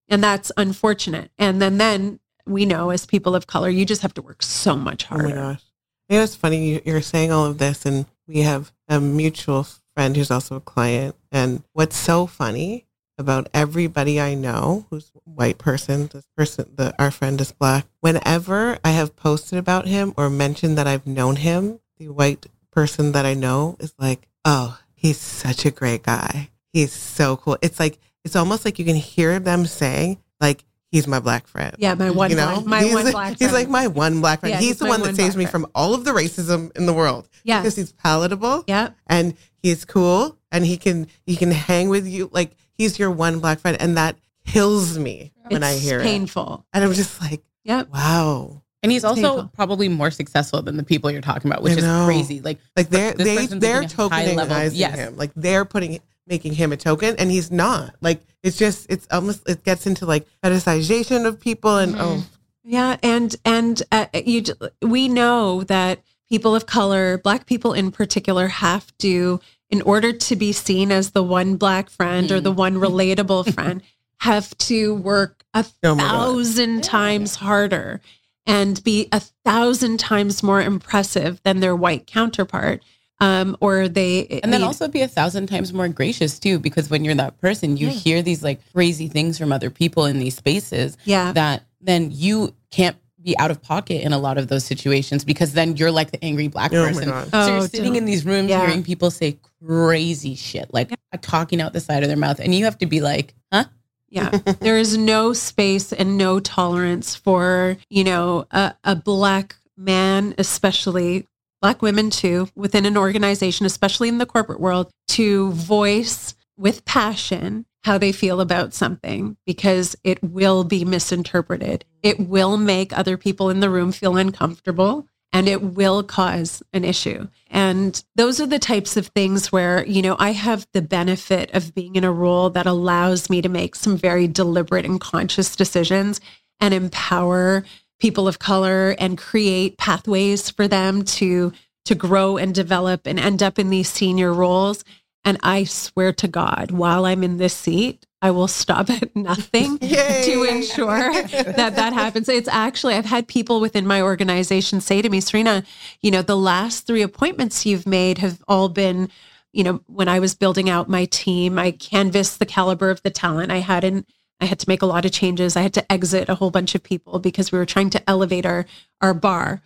and 0.09 0.23
that's 0.23 0.51
unfortunate 0.57 1.31
and 1.37 1.61
then 1.61 1.77
then 1.77 2.19
we 2.45 2.65
know 2.65 2.89
as 2.91 3.05
people 3.05 3.35
of 3.35 3.47
color 3.47 3.69
you 3.69 3.85
just 3.85 4.01
have 4.01 4.13
to 4.13 4.21
work 4.21 4.41
so 4.41 4.75
much 4.75 5.05
Oh 5.11 5.15
my 5.17 5.21
harder 5.23 5.35
gosh. 5.35 5.63
You 6.09 6.17
know, 6.17 6.23
it's 6.23 6.35
funny. 6.37 6.69
you- 6.69 6.81
You're 6.85 7.01
saying 7.01 7.33
all 7.33 7.45
of 7.45 7.57
this, 7.57 7.85
and 7.85 8.05
we 8.27 8.39
have 8.39 8.71
a 8.87 9.01
mutual 9.01 9.67
friend 9.93 10.15
who's 10.15 10.31
also 10.31 10.55
a 10.55 10.61
client. 10.61 11.17
And 11.33 11.63
what's 11.73 11.97
so 11.97 12.25
funny 12.25 12.86
about 13.17 13.49
everybody 13.53 14.19
I 14.19 14.35
know 14.35 14.85
who's 14.89 15.11
white 15.23 15.57
person, 15.57 16.07
this 16.07 16.27
person, 16.35 16.71
the, 16.75 16.93
our 16.99 17.11
friend 17.11 17.39
is 17.41 17.51
black, 17.51 17.85
whenever 17.99 18.77
I 18.83 18.91
have 18.91 19.15
posted 19.15 19.57
about 19.57 19.87
him 19.87 20.13
or 20.17 20.29
mentioned 20.29 20.77
that 20.77 20.87
I've 20.87 21.07
known 21.07 21.37
him, 21.37 21.79
the 21.97 22.09
white 22.09 22.45
person 22.71 23.13
that 23.13 23.25
I 23.25 23.33
know 23.33 23.75
is 23.79 23.93
like, 23.97 24.27
oh, 24.45 24.79
he's 24.93 25.17
such 25.17 25.65
a 25.65 25.71
great 25.71 26.03
guy. 26.03 26.49
He's 26.71 26.93
so 26.93 27.37
cool. 27.37 27.57
It's 27.61 27.79
like, 27.79 27.97
it's 28.23 28.35
almost 28.35 28.65
like 28.65 28.77
you 28.77 28.85
can 28.85 28.95
hear 28.95 29.39
them 29.39 29.65
saying, 29.65 30.19
like, 30.39 30.63
he's 30.91 31.07
my 31.07 31.19
black 31.19 31.47
friend 31.47 31.75
yeah 31.79 31.93
my 31.95 32.09
one 32.09 32.29
you 32.29 32.37
know, 32.37 32.61
black, 32.61 32.65
my 32.65 32.83
he's, 32.83 32.93
one 32.93 33.11
black 33.11 33.29
he's 33.29 33.37
friend. 33.39 33.53
like 33.53 33.67
my 33.67 33.87
one 33.87 34.21
black 34.21 34.39
friend. 34.39 34.53
Yeah, 34.53 34.59
he's, 34.59 34.69
he's 34.69 34.79
the 34.79 34.85
one 34.85 35.01
that 35.01 35.07
one 35.07 35.15
saves 35.15 35.35
me 35.35 35.43
friend. 35.43 35.63
from 35.65 35.71
all 35.75 35.93
of 35.93 36.05
the 36.05 36.11
racism 36.11 36.75
in 36.77 36.85
the 36.85 36.93
world 36.93 37.27
yeah 37.43 37.59
because 37.59 37.75
he's 37.75 37.91
palatable 37.91 38.63
yeah 38.67 38.91
and 39.07 39.35
he's 39.61 39.83
cool 39.83 40.37
and 40.51 40.65
he 40.65 40.77
can 40.77 41.07
he 41.25 41.35
can 41.35 41.51
hang 41.51 41.89
with 41.89 42.07
you 42.07 42.29
like 42.31 42.55
he's 42.77 42.97
your 42.99 43.11
one 43.11 43.39
black 43.39 43.59
friend 43.59 43.77
and 43.79 43.97
that 43.97 44.15
kills 44.45 44.97
me 44.97 45.33
when 45.49 45.63
I 45.63 45.73
It's 45.73 45.81
hear 45.83 45.99
it. 45.99 46.03
painful 46.03 46.65
And 46.73 46.83
I'm 46.83 46.93
just 46.93 47.19
like, 47.21 47.43
yep 47.63 47.89
wow. 47.89 48.61
And 48.83 48.91
he's 48.91 49.03
also 49.03 49.21
Painful. 49.21 49.51
probably 49.55 49.89
more 49.89 50.11
successful 50.11 50.61
than 50.61 50.77
the 50.77 50.83
people 50.83 51.09
you're 51.11 51.19
talking 51.21 51.49
about, 51.51 51.63
which 51.63 51.73
is 51.77 51.83
crazy. 52.05 52.41
Like 52.41 52.59
Like 52.75 52.89
they're 52.89 53.13
they 53.13 53.37
person's 53.37 53.59
they're 53.61 53.81
taking 53.81 53.99
a 54.05 54.09
high 54.09 54.33
level- 54.33 54.55
tokenizing 54.55 54.71
yes. 54.75 54.95
him. 54.95 55.17
Like 55.17 55.31
they're 55.35 55.65
putting 55.65 55.99
making 56.27 56.53
him 56.53 56.71
a 56.71 56.77
token 56.77 57.15
and 57.17 57.31
he's 57.31 57.51
not. 57.51 57.95
Like 58.01 58.21
it's 58.43 58.57
just 58.57 58.85
it's 58.89 59.07
almost 59.11 59.49
it 59.49 59.63
gets 59.63 59.87
into 59.87 60.05
like 60.05 60.27
fetishization 60.43 61.25
of 61.25 61.39
people 61.39 61.77
and 61.77 61.95
oh 61.97 62.23
Yeah, 62.63 62.97
and 63.01 63.35
and 63.43 63.81
uh, 63.91 64.05
you 64.13 64.43
we 64.81 65.07
know 65.09 65.63
that 65.63 66.01
people 66.29 66.53
of 66.55 66.65
color, 66.65 67.17
black 67.17 67.45
people 67.45 67.73
in 67.73 67.91
particular 67.91 68.47
have 68.47 68.95
to 68.99 69.39
in 69.69 69.81
order 69.81 70.13
to 70.13 70.35
be 70.35 70.51
seen 70.51 70.91
as 70.91 71.11
the 71.11 71.23
one 71.23 71.55
black 71.57 71.89
friend 71.89 72.31
or 72.31 72.39
the 72.39 72.51
one 72.51 72.75
relatable 72.75 73.53
friend 73.55 73.81
have 74.21 74.57
to 74.57 74.95
work 74.95 75.43
a 75.53 75.65
Oh 75.83 75.95
my 75.95 76.03
God. 76.03 76.09
thousand 76.11 76.83
times 76.83 77.35
harder 77.35 78.01
and 78.45 78.81
be 78.83 79.07
a 79.11 79.19
thousand 79.19 79.99
times 79.99 80.41
more 80.41 80.61
impressive 80.61 81.41
than 81.43 81.59
their 81.59 81.75
white 81.75 82.07
counterpart 82.07 82.81
Um, 83.19 83.57
or 83.59 83.87
they 83.89 84.39
And 84.43 84.53
then 84.53 84.61
I 84.63 84.67
also 84.67 84.87
be 84.87 85.01
a 85.01 85.07
thousand 85.07 85.47
times 85.47 85.73
more 85.73 85.87
gracious 85.89 86.37
too, 86.39 86.59
because 86.59 86.89
when 86.89 87.03
you're 87.03 87.15
that 87.15 87.39
person, 87.41 87.75
you 87.75 87.89
hear 87.89 88.21
these 88.21 88.43
like 88.43 88.61
crazy 88.73 89.07
things 89.07 89.37
from 89.37 89.51
other 89.51 89.69
people 89.71 90.05
in 90.05 90.19
these 90.19 90.35
spaces 90.35 90.97
yeah, 91.03 91.31
that 91.33 91.63
then 91.81 92.09
you 92.11 92.53
can't 92.71 92.95
be 93.27 93.37
out 93.37 93.51
of 93.51 93.61
pocket 93.61 94.01
in 94.03 94.13
a 94.13 94.17
lot 94.17 94.37
of 94.37 94.47
those 94.47 94.63
situations 94.63 95.25
because 95.25 95.51
then 95.51 95.75
you're 95.75 95.91
like 95.91 96.11
the 96.11 96.23
angry 96.23 96.47
black 96.47 96.73
Oh 96.73 96.85
person. 96.87 97.09
God. 97.09 97.29
So 97.31 97.47
you're 97.47 97.57
Oh, 97.57 97.67
sitting 97.67 97.85
don't. 97.87 97.95
in 97.97 98.05
these 98.05 98.25
rooms 98.25 98.49
Yeah. 98.49 98.65
hearing 98.65 98.83
people 98.83 99.11
say 99.11 99.37
crazy 99.65 100.33
shit, 100.33 100.73
like 100.73 100.91
talking 101.21 101.59
out 101.61 101.73
the 101.73 101.81
side 101.81 102.03
of 102.03 102.07
their 102.07 102.17
mouth, 102.17 102.39
and 102.39 102.55
you 102.55 102.63
have 102.63 102.77
to 102.77 102.85
be 102.85 103.01
like, 103.01 103.35
huh? 103.51 103.65
Yeah. 104.09 104.29
there 104.61 104.77
is 104.77 104.97
no 104.97 105.33
space 105.33 105.91
and 105.91 106.17
no 106.17 106.39
tolerance 106.39 107.15
for, 107.15 107.77
you 107.89 108.05
know, 108.05 108.45
a, 108.51 108.73
a 108.85 108.95
black 108.95 109.57
man, 109.75 110.33
especially 110.37 111.27
black 111.61 111.81
women 111.81 112.09
too, 112.09 112.47
within 112.55 112.85
an 112.85 112.95
organization, 112.95 113.65
especially 113.65 114.07
in 114.07 114.19
the 114.19 114.25
corporate 114.25 114.61
world, 114.61 114.89
to 115.09 115.51
voice 115.51 116.33
with 116.57 116.85
passion 116.85 117.65
how 117.83 117.97
they 117.97 118.11
feel 118.11 118.41
about 118.41 118.73
something 118.73 119.37
because 119.45 119.95
it 120.03 120.21
will 120.23 120.63
be 120.63 120.83
misinterpreted. 120.83 121.85
It 122.03 122.19
will 122.19 122.57
make 122.57 122.97
other 122.97 123.17
people 123.17 123.49
in 123.49 123.59
the 123.59 123.69
room 123.69 123.91
feel 123.91 124.17
uncomfortable 124.17 125.07
and 125.33 125.47
it 125.47 125.61
will 125.61 126.03
cause 126.03 126.63
an 126.73 126.83
issue. 126.83 127.27
And 127.49 128.03
those 128.15 128.39
are 128.39 128.47
the 128.47 128.59
types 128.59 128.97
of 128.97 129.07
things 129.07 129.51
where, 129.51 129.85
you 129.85 130.01
know, 130.01 130.15
I 130.19 130.31
have 130.31 130.67
the 130.73 130.81
benefit 130.81 131.51
of 131.53 131.75
being 131.75 131.95
in 131.95 132.03
a 132.03 132.11
role 132.11 132.49
that 132.51 132.65
allows 132.65 133.29
me 133.29 133.41
to 133.41 133.49
make 133.49 133.75
some 133.75 133.97
very 133.97 134.27
deliberate 134.27 134.85
and 134.85 134.99
conscious 134.99 135.55
decisions 135.55 136.21
and 136.59 136.73
empower 136.73 137.65
people 137.99 138.27
of 138.27 138.39
color 138.39 138.95
and 138.99 139.17
create 139.17 139.77
pathways 139.77 140.49
for 140.49 140.67
them 140.67 141.03
to 141.03 141.51
to 141.85 141.95
grow 141.95 142.35
and 142.35 142.53
develop 142.53 143.07
and 143.07 143.17
end 143.17 143.41
up 143.41 143.57
in 143.57 143.69
these 143.69 143.89
senior 143.89 144.33
roles. 144.33 144.83
And 145.27 145.37
I 145.43 145.65
swear 145.65 146.13
to 146.13 146.27
God, 146.29 146.71
while 146.71 147.05
I'm 147.05 147.21
in 147.21 147.35
this 147.35 147.53
seat, 147.53 148.05
I 148.21 148.31
will 148.31 148.47
stop 148.47 148.89
at 148.89 149.13
nothing 149.13 149.77
Yay. 149.81 150.23
to 150.23 150.43
ensure 150.43 151.11
that 151.11 151.75
that 151.75 151.91
happens. 151.91 152.29
It's 152.29 152.47
actually, 152.47 152.93
I've 152.93 153.03
had 153.03 153.27
people 153.27 153.59
within 153.59 153.85
my 153.85 154.01
organization 154.01 154.79
say 154.79 155.01
to 155.01 155.09
me, 155.09 155.19
Serena, 155.19 155.65
you 155.99 156.11
know, 156.11 156.21
the 156.21 156.37
last 156.37 156.87
three 156.87 157.01
appointments 157.01 157.65
you've 157.65 157.85
made 157.85 158.19
have 158.19 158.41
all 158.47 158.69
been, 158.69 159.09
you 159.51 159.65
know, 159.65 159.81
when 159.87 160.07
I 160.07 160.21
was 160.21 160.33
building 160.33 160.69
out 160.69 160.87
my 160.87 161.03
team, 161.03 161.59
I 161.59 161.71
canvassed 161.71 162.39
the 162.39 162.45
caliber 162.45 162.89
of 162.89 163.03
the 163.03 163.09
talent 163.09 163.51
I 163.51 163.57
had 163.57 163.83
and 163.83 164.05
I 164.39 164.45
had 164.45 164.59
to 164.59 164.69
make 164.69 164.81
a 164.81 164.85
lot 164.85 165.03
of 165.03 165.11
changes. 165.11 165.57
I 165.57 165.61
had 165.61 165.73
to 165.73 165.91
exit 165.91 166.29
a 166.29 166.35
whole 166.35 166.51
bunch 166.51 166.73
of 166.73 166.83
people 166.83 167.19
because 167.19 167.51
we 167.51 167.57
were 167.57 167.65
trying 167.65 167.89
to 167.89 168.09
elevate 168.09 168.45
our 168.45 168.65
our 169.01 169.13
bar. 169.13 169.61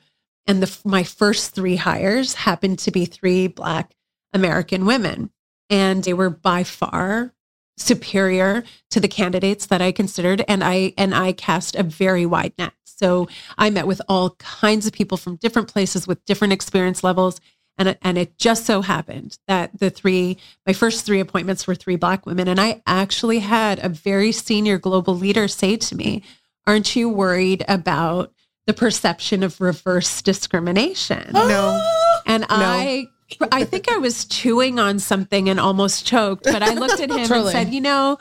And 0.48 0.64
the 0.64 0.76
my 0.84 1.04
first 1.04 1.54
three 1.54 1.76
hires 1.76 2.34
happened 2.34 2.80
to 2.80 2.90
be 2.90 3.06
three 3.06 3.46
black 3.46 3.94
American 4.34 4.88
women. 4.88 5.30
And 5.72 6.04
they 6.04 6.14
were 6.14 6.30
by 6.30 6.64
far 6.64 7.34
superior 7.78 8.64
to 8.92 9.00
the 9.00 9.08
candidates 9.08 9.66
that 9.68 9.82
I 9.82 9.92
considered 9.92 10.44
and 10.48 10.64
I 10.64 10.94
and 10.98 11.16
I 11.16 11.32
cast 11.32 11.76
a 11.76 11.82
very 11.82 12.28
wide 12.28 12.54
net. 12.60 12.74
So 12.86 13.28
I 13.58 13.72
met 13.72 13.88
with 13.88 14.02
all 14.08 14.32
kinds 14.38 14.86
of 14.86 14.94
people 14.94 15.18
from 15.18 15.38
different 15.38 15.68
places 15.68 16.06
with 16.06 16.24
different 16.26 16.54
experience 16.54 17.04
levels 17.04 17.42
and 17.80 17.88
it- 17.90 17.98
and 18.04 18.18
it 18.20 18.38
just 18.38 18.66
so 18.68 18.84
happened 18.84 19.40
that 19.48 19.80
the 19.80 19.90
three 19.90 20.38
my 20.68 20.74
first 20.74 21.06
three 21.06 21.20
appointments 21.20 21.66
were 21.66 21.74
three 21.74 21.96
black 21.96 22.28
women 22.28 22.48
and 22.48 22.60
I 22.62 22.84
actually 22.86 23.40
had 23.40 23.80
a 23.84 23.90
very 23.90 24.32
senior 24.32 24.78
global 24.78 25.18
leader 25.18 25.48
say 25.48 25.78
to 25.78 25.96
me, 25.96 26.22
"Aren't 26.68 26.96
you 26.96 27.10
worried 27.10 27.66
about 27.68 28.32
the 28.68 28.74
perception 28.74 29.42
of 29.42 29.60
reverse 29.60 30.22
discrimination?" 30.22 31.32
No. 31.34 31.82
And 32.28 32.46
I 32.50 33.08
I 33.52 33.64
think 33.64 33.92
I 33.92 33.98
was 33.98 34.26
chewing 34.26 34.80
on 34.80 35.00
something 35.00 35.50
and 35.50 35.60
almost 35.60 36.06
choked, 36.06 36.44
but 36.44 36.64
I 36.64 36.74
looked 36.74 37.00
at 37.00 37.10
him 37.12 37.32
and 37.32 37.48
said, 37.48 37.74
"You 37.74 37.82
know, 37.82 38.18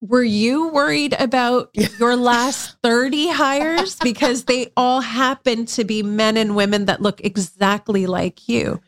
were 0.00 0.22
you 0.22 0.68
worried 0.68 1.14
about 1.18 1.70
your 1.74 2.16
last 2.16 2.76
30 2.82 3.28
hires 3.30 3.96
because 3.96 4.44
they 4.44 4.72
all 4.76 5.00
happen 5.00 5.66
to 5.66 5.84
be 5.84 6.02
men 6.02 6.36
and 6.36 6.56
women 6.56 6.86
that 6.86 7.02
look 7.02 7.20
exactly 7.24 8.06
like 8.06 8.48
you? 8.48 8.80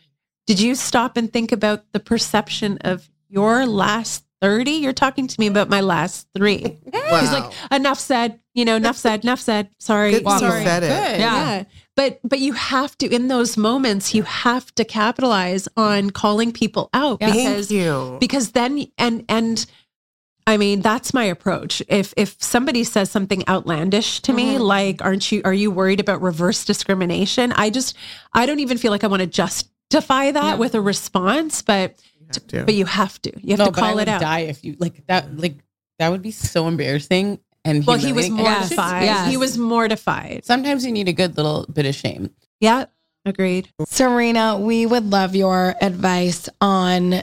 Did 0.47 0.61
you 0.61 0.75
stop 0.75 1.17
and 1.17 1.33
think 1.33 1.53
about 1.53 1.85
the 1.93 2.01
perception 2.01 2.79
of 2.79 3.09
your 3.29 3.67
last 3.67 4.25
30? 4.41 4.71
You're 4.73 4.93
talking 4.93 5.27
to 5.27 5.41
me 5.41 5.47
about 5.47 5.69
my 5.69 5.81
last 5.81 6.29
3." 6.35 6.79
Wow. 6.93 7.21
He's 7.21 7.33
like, 7.33 7.53
"Enough 7.71 7.99
said, 7.99 8.41
you 8.55 8.65
know, 8.65 8.77
enough 8.77 8.97
said, 8.97 9.25
enough 9.25 9.41
said. 9.41 9.71
Sorry, 9.79 10.13
Good 10.13 10.25
thing 10.25 10.33
you 10.33 10.39
sorry." 10.39 10.65
said 10.65 10.83
it. 10.83 10.89
Good. 10.89 11.21
yeah. 11.21 11.65
But 11.95 12.21
but 12.25 12.39
you 12.39 12.53
have 12.55 12.97
to 12.99 13.09
in 13.09 13.29
those 13.29 13.57
moments 13.57 14.15
you 14.15 14.23
have 14.23 14.75
to 14.77 14.85
capitalize 14.85 15.69
on 15.77 16.11
calling 16.11 16.53
people 16.53 16.89
out 16.95 17.21
Thank 17.21 17.35
because 17.35 17.71
you. 17.71 18.17
because 18.21 18.53
then 18.53 18.87
and 18.97 19.25
and 19.29 19.67
I 20.47 20.57
mean 20.57 20.81
that's 20.81 21.13
my 21.13 21.25
approach. 21.25 21.83
If 21.89 22.15
if 22.17 22.43
somebody 22.43 22.85
says 22.85 23.11
something 23.11 23.47
outlandish 23.47 24.21
to 24.23 24.33
me 24.33 24.55
mm-hmm. 24.55 24.63
like 24.63 25.03
aren't 25.03 25.31
you 25.31 25.43
are 25.45 25.53
you 25.53 25.71
worried 25.71 26.01
about 26.01 26.23
reverse 26.23 26.65
discrimination? 26.65 27.53
I 27.53 27.69
just 27.69 27.97
I 28.33 28.47
don't 28.47 28.61
even 28.61 28.79
feel 28.79 28.91
like 28.91 29.05
I 29.05 29.09
want 29.09 29.21
to 29.21 29.27
justify 29.27 30.31
that 30.31 30.59
with 30.59 30.75
a 30.75 30.81
response, 30.81 31.61
but 31.61 32.01
have 32.35 32.47
to. 32.49 32.65
but 32.65 32.75
you 32.75 32.87
have 32.87 33.21
to. 33.23 33.33
You 33.41 33.51
have 33.51 33.59
no, 33.59 33.67
to 33.67 33.73
but 33.73 33.83
I 33.83 33.87
call 33.87 33.95
would 33.97 34.03
it 34.03 34.09
out. 34.09 34.21
die 34.21 34.41
if 34.41 34.65
you 34.65 34.77
like 34.79 35.07
that. 35.07 35.37
Like 35.37 35.57
that 35.99 36.11
would 36.11 36.23
be 36.23 36.31
so 36.31 36.69
embarrassing. 36.69 37.39
And 37.65 37.87
Well, 37.87 37.97
he 37.97 38.13
was 38.13 38.27
humiliating. 38.27 38.55
And 38.57 38.65
it's 38.65 38.77
mortified. 38.77 39.07
just- 39.09 39.31
He 39.31 39.37
was 39.37 39.59
mortified. 39.59 40.45
Sometimes 40.45 40.85
you 40.85 40.93
need 40.93 41.09
a 41.09 41.13
good 41.13 41.37
little 41.37 41.67
bit 41.73 41.87
of 41.87 41.95
shame. 41.95 42.31
Yeah, 42.61 42.87
agreed. 43.25 43.69
Serena, 43.87 44.59
we 44.59 44.87
would 44.87 45.11
love 45.11 45.35
your 45.37 45.75
advice 45.81 46.49
on 46.61 47.23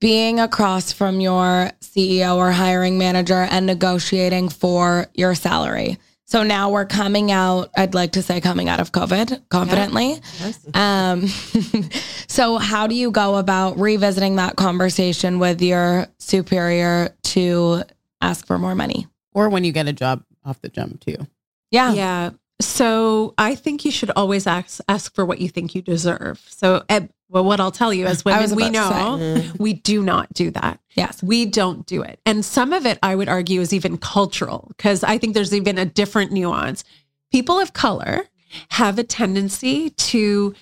being 0.00 0.40
across 0.40 0.92
from 0.92 1.20
your 1.20 1.70
CEO 1.80 2.36
or 2.36 2.50
hiring 2.52 2.96
manager 2.98 3.46
and 3.50 3.66
negotiating 3.66 4.48
for 4.48 5.06
your 5.14 5.34
salary. 5.34 5.98
So 6.26 6.42
now 6.44 6.70
we're 6.70 6.86
coming 6.86 7.32
out, 7.32 7.70
I'd 7.76 7.92
like 7.92 8.12
to 8.12 8.22
say 8.22 8.40
coming 8.40 8.68
out 8.68 8.78
of 8.80 8.92
COVID 8.92 9.42
confidently. 9.50 10.20
Um, 10.74 11.26
so 12.28 12.56
how 12.58 12.86
do 12.86 12.94
you 12.94 13.10
go 13.10 13.36
about 13.36 13.78
revisiting 13.78 14.36
that 14.36 14.56
conversation 14.56 15.38
with 15.40 15.60
your 15.60 16.06
superior 16.18 17.14
to 17.24 17.82
ask 18.20 18.46
for 18.46 18.58
more 18.58 18.74
money? 18.76 19.08
Or 19.32 19.48
when 19.48 19.64
you 19.64 19.72
get 19.72 19.88
a 19.88 19.92
job 19.92 20.24
off 20.44 20.60
the 20.60 20.68
jump 20.68 21.00
too. 21.00 21.16
Yeah. 21.70 21.92
Yeah. 21.92 22.30
So 22.60 23.34
I 23.38 23.54
think 23.54 23.84
you 23.84 23.90
should 23.90 24.10
always 24.10 24.46
ask 24.46 24.80
ask 24.88 25.14
for 25.14 25.24
what 25.24 25.40
you 25.40 25.48
think 25.48 25.74
you 25.74 25.82
deserve. 25.82 26.44
So, 26.48 26.84
well, 27.28 27.44
what 27.44 27.60
I'll 27.60 27.70
tell 27.70 27.94
you 27.94 28.06
as 28.06 28.22
I 28.26 28.40
women, 28.40 28.56
we 28.56 28.70
know 28.70 29.42
we 29.58 29.72
do 29.72 30.02
not 30.02 30.32
do 30.34 30.50
that. 30.50 30.80
Yes. 30.94 31.22
We 31.22 31.46
don't 31.46 31.86
do 31.86 32.02
it. 32.02 32.20
And 32.26 32.44
some 32.44 32.72
of 32.72 32.84
it, 32.84 32.98
I 33.02 33.14
would 33.14 33.28
argue, 33.28 33.60
is 33.60 33.72
even 33.72 33.96
cultural 33.96 34.66
because 34.76 35.02
I 35.04 35.16
think 35.16 35.34
there's 35.34 35.54
even 35.54 35.78
a 35.78 35.86
different 35.86 36.32
nuance. 36.32 36.84
People 37.32 37.58
of 37.58 37.72
color 37.72 38.26
have 38.70 38.98
a 38.98 39.04
tendency 39.04 39.90
to 39.90 40.54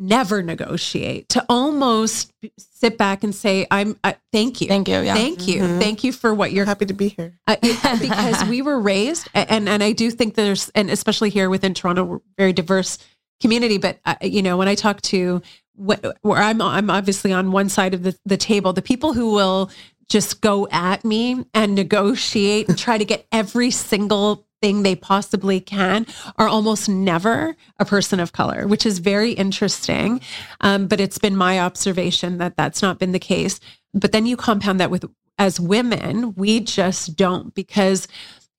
never 0.00 0.42
negotiate, 0.42 1.28
to 1.28 1.44
almost 1.48 2.32
sit 2.58 2.98
back 2.98 3.22
and 3.22 3.32
say, 3.34 3.66
"I'm 3.70 3.96
uh, 4.02 4.14
thank 4.32 4.60
you, 4.60 4.66
Thank 4.66 4.88
you. 4.88 5.00
Yeah. 5.00 5.14
thank 5.14 5.46
you, 5.46 5.60
Mhm. 5.62 5.78
thank 5.78 6.02
you 6.02 6.12
for 6.12 6.34
what 6.34 6.50
you're 6.52 6.64
happy 6.64 6.86
to 6.86 6.94
be 6.94 7.08
here. 7.10 7.38
uh, 7.46 7.56
it- 7.62 8.00
because 8.00 8.42
we 8.46 8.62
were 8.62 8.80
raised, 8.80 9.28
and 9.34 9.68
and 9.68 9.82
I 9.82 9.92
do 9.92 10.10
think 10.10 10.34
there's, 10.34 10.70
and 10.74 10.90
especially 10.90 11.30
here 11.30 11.48
within 11.50 11.74
Toronto, 11.74 12.02
we're 12.04 12.20
very 12.38 12.52
diverse 12.52 12.98
community. 13.40 13.78
But 13.78 13.98
uh, 14.04 14.16
you 14.22 14.42
know, 14.42 14.56
when 14.56 14.66
I 14.68 14.74
talk 14.74 15.00
to 15.02 15.42
wh- 15.76 16.02
where 16.22 16.42
I'm, 16.42 16.60
I'm 16.60 16.90
obviously 16.90 17.32
on 17.32 17.52
one 17.52 17.68
side 17.68 17.94
of 17.94 18.02
the, 18.02 18.16
the 18.24 18.36
table. 18.36 18.72
The 18.72 18.82
people 18.82 19.12
who 19.14 19.32
will 19.32 19.70
just 20.08 20.40
go 20.40 20.66
at 20.72 21.04
me 21.04 21.44
and 21.54 21.74
negotiate 21.74 22.68
and 22.68 22.76
try 22.76 22.98
to 22.98 23.04
get 23.04 23.26
every 23.30 23.70
single 23.70 24.44
thing 24.60 24.82
they 24.82 24.94
possibly 24.94 25.60
can 25.60 26.06
are 26.36 26.48
almost 26.48 26.88
never 26.88 27.56
a 27.78 27.84
person 27.84 28.20
of 28.20 28.32
color, 28.32 28.66
which 28.66 28.84
is 28.84 28.98
very 28.98 29.32
interesting. 29.32 30.20
Um, 30.60 30.86
but 30.86 31.00
it's 31.00 31.18
been 31.18 31.36
my 31.36 31.58
observation 31.60 32.38
that 32.38 32.56
that's 32.56 32.82
not 32.82 32.98
been 32.98 33.12
the 33.12 33.18
case. 33.18 33.60
But 33.94 34.12
then 34.12 34.26
you 34.26 34.36
compound 34.36 34.80
that 34.80 34.90
with 34.90 35.04
as 35.38 35.58
women, 35.58 36.34
we 36.34 36.60
just 36.60 37.16
don't 37.16 37.54
because 37.54 38.06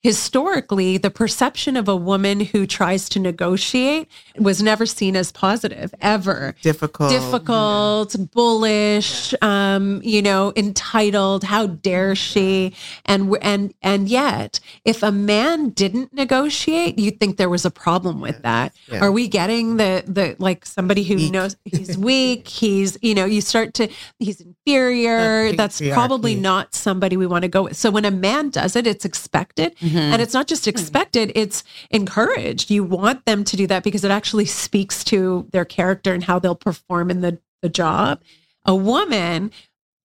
historically 0.03 0.97
the 0.97 1.11
perception 1.11 1.77
of 1.77 1.87
a 1.87 1.95
woman 1.95 2.39
who 2.39 2.65
tries 2.65 3.07
to 3.09 3.19
negotiate 3.19 4.09
was 4.37 4.61
never 4.61 4.85
seen 4.85 5.15
as 5.15 5.31
positive 5.31 5.93
ever 6.01 6.55
Difficult. 6.61 7.11
difficult, 7.11 8.15
bullish, 8.33 9.33
um, 9.41 10.01
you 10.03 10.21
know, 10.21 10.51
entitled. 10.55 11.43
How 11.43 11.67
dare 11.67 12.15
she? 12.15 12.73
And 13.05 13.35
and 13.41 13.73
and 13.81 14.09
yet, 14.09 14.59
if 14.85 15.03
a 15.03 15.11
man 15.11 15.69
didn't 15.69 16.13
negotiate, 16.13 16.97
you'd 16.97 17.19
think 17.19 17.37
there 17.37 17.49
was 17.49 17.65
a 17.65 17.71
problem 17.71 18.21
with 18.21 18.41
that. 18.41 18.73
Yeah. 18.91 19.01
Are 19.01 19.11
we 19.11 19.27
getting 19.27 19.77
the 19.77 20.03
the 20.07 20.35
like 20.39 20.65
somebody 20.65 21.03
who 21.03 21.15
Weak. 21.15 21.31
knows 21.31 21.55
he's 21.63 21.97
weak? 22.09 22.47
He's 22.47 22.97
you 23.01 23.13
know, 23.13 23.25
you 23.25 23.41
start 23.41 23.73
to 23.75 23.87
he's 24.19 24.41
inferior. 24.41 25.51
The 25.51 25.57
That's 25.57 25.81
probably 25.91 26.35
not 26.35 26.73
somebody 26.73 27.17
we 27.17 27.27
want 27.27 27.43
to 27.43 27.47
go 27.47 27.63
with. 27.63 27.77
So 27.77 27.91
when 27.91 28.05
a 28.05 28.11
man 28.11 28.49
does 28.49 28.75
it, 28.75 28.87
it's 28.87 29.05
expected. 29.05 29.75
And 29.95 30.21
it's 30.21 30.33
not 30.33 30.47
just 30.47 30.67
expected, 30.67 31.31
it's 31.35 31.63
encouraged. 31.89 32.69
You 32.69 32.83
want 32.83 33.25
them 33.25 33.43
to 33.43 33.55
do 33.57 33.67
that 33.67 33.83
because 33.83 34.03
it 34.03 34.11
actually 34.11 34.45
speaks 34.45 35.03
to 35.05 35.47
their 35.51 35.65
character 35.65 36.13
and 36.13 36.23
how 36.23 36.39
they'll 36.39 36.55
perform 36.55 37.09
in 37.11 37.21
the 37.21 37.39
the 37.61 37.69
job. 37.69 38.21
A 38.65 38.73
woman, 38.75 39.51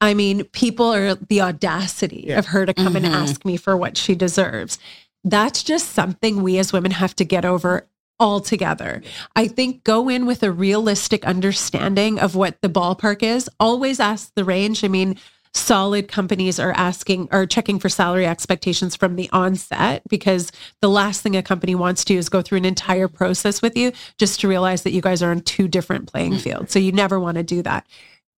I 0.03 0.13
mean, 0.13 0.45
people 0.53 0.93
are 0.93 1.15
the 1.15 1.41
audacity 1.41 2.25
Yeah. 2.29 2.39
of 2.39 2.47
her 2.47 2.67
to 2.67 2.75
come 2.75 2.97
and 2.97 3.07
Mhm. 3.07 3.13
ask 3.15 3.45
me 3.47 3.57
for 3.57 3.75
what 3.77 3.97
she 3.97 4.15
deserves. 4.15 4.79
That's 5.25 5.63
just 5.63 5.93
something 5.93 6.43
we 6.43 6.59
as 6.59 6.73
women 6.73 6.91
have 6.93 7.17
to 7.17 7.25
get 7.25 7.47
over 7.47 7.87
altogether. 8.21 9.03
I 9.35 9.49
think 9.49 9.85
go 9.85 10.09
in 10.09 10.27
with 10.27 10.43
a 10.43 10.51
realistic 10.53 11.25
understanding 11.25 12.19
of 12.19 12.35
what 12.35 12.61
the 12.63 12.69
ballpark 12.69 13.23
is. 13.23 13.49
Always 13.61 14.01
ask 14.01 14.33
the 14.35 14.45
range. 14.45 14.85
I 14.85 14.89
mean, 14.89 15.17
solid 15.57 16.09
companies 16.09 16.59
are 16.59 16.73
asking 16.73 17.29
or 17.33 17.47
checking 17.47 17.79
for 17.79 17.89
salary 17.89 18.27
expectations 18.27 18.95
from 18.95 19.17
the 19.17 19.29
onset 19.33 20.03
because 20.09 20.53
the 20.81 20.89
last 20.89 21.23
thing 21.23 21.37
a 21.37 21.43
company 21.43 21.75
wants 21.75 22.05
to 22.05 22.15
do 22.15 22.19
is 22.19 22.29
go 22.29 22.43
through 22.43 22.59
an 22.59 22.65
entire 22.65 23.09
process 23.09 23.63
with 23.63 23.77
you 23.77 23.93
just 24.19 24.41
to 24.41 24.49
realize 24.49 24.83
that 24.83 24.93
you 24.93 25.01
guys 25.01 25.23
are 25.23 25.31
on 25.31 25.41
two 25.41 25.69
different 25.69 26.11
playing 26.11 26.37
fields. 26.39 26.73
So 26.73 26.79
you 26.79 26.93
never 26.93 27.19
want 27.19 27.37
to 27.37 27.43
do 27.43 27.63
that. 27.63 27.87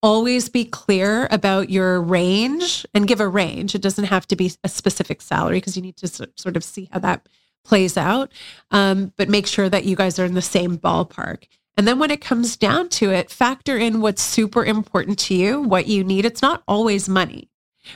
Always 0.00 0.48
be 0.48 0.64
clear 0.64 1.26
about 1.30 1.70
your 1.70 2.00
range 2.00 2.86
and 2.94 3.08
give 3.08 3.20
a 3.20 3.28
range. 3.28 3.74
It 3.74 3.82
doesn't 3.82 4.04
have 4.04 4.26
to 4.28 4.36
be 4.36 4.52
a 4.62 4.68
specific 4.68 5.20
salary 5.20 5.56
because 5.56 5.76
you 5.76 5.82
need 5.82 5.96
to 5.96 6.08
sort 6.08 6.56
of 6.56 6.62
see 6.62 6.88
how 6.92 7.00
that 7.00 7.26
plays 7.64 7.96
out. 7.96 8.32
Um, 8.70 9.12
but 9.16 9.28
make 9.28 9.46
sure 9.46 9.68
that 9.68 9.84
you 9.84 9.96
guys 9.96 10.18
are 10.18 10.24
in 10.24 10.34
the 10.34 10.42
same 10.42 10.78
ballpark. 10.78 11.44
And 11.78 11.86
then 11.86 12.00
when 12.00 12.10
it 12.10 12.20
comes 12.20 12.56
down 12.56 12.88
to 12.90 13.12
it, 13.12 13.30
factor 13.30 13.78
in 13.78 14.00
what's 14.00 14.20
super 14.20 14.64
important 14.64 15.16
to 15.20 15.34
you, 15.34 15.62
what 15.62 15.86
you 15.86 16.02
need. 16.02 16.24
It's 16.24 16.42
not 16.42 16.64
always 16.66 17.08
money, 17.08 17.50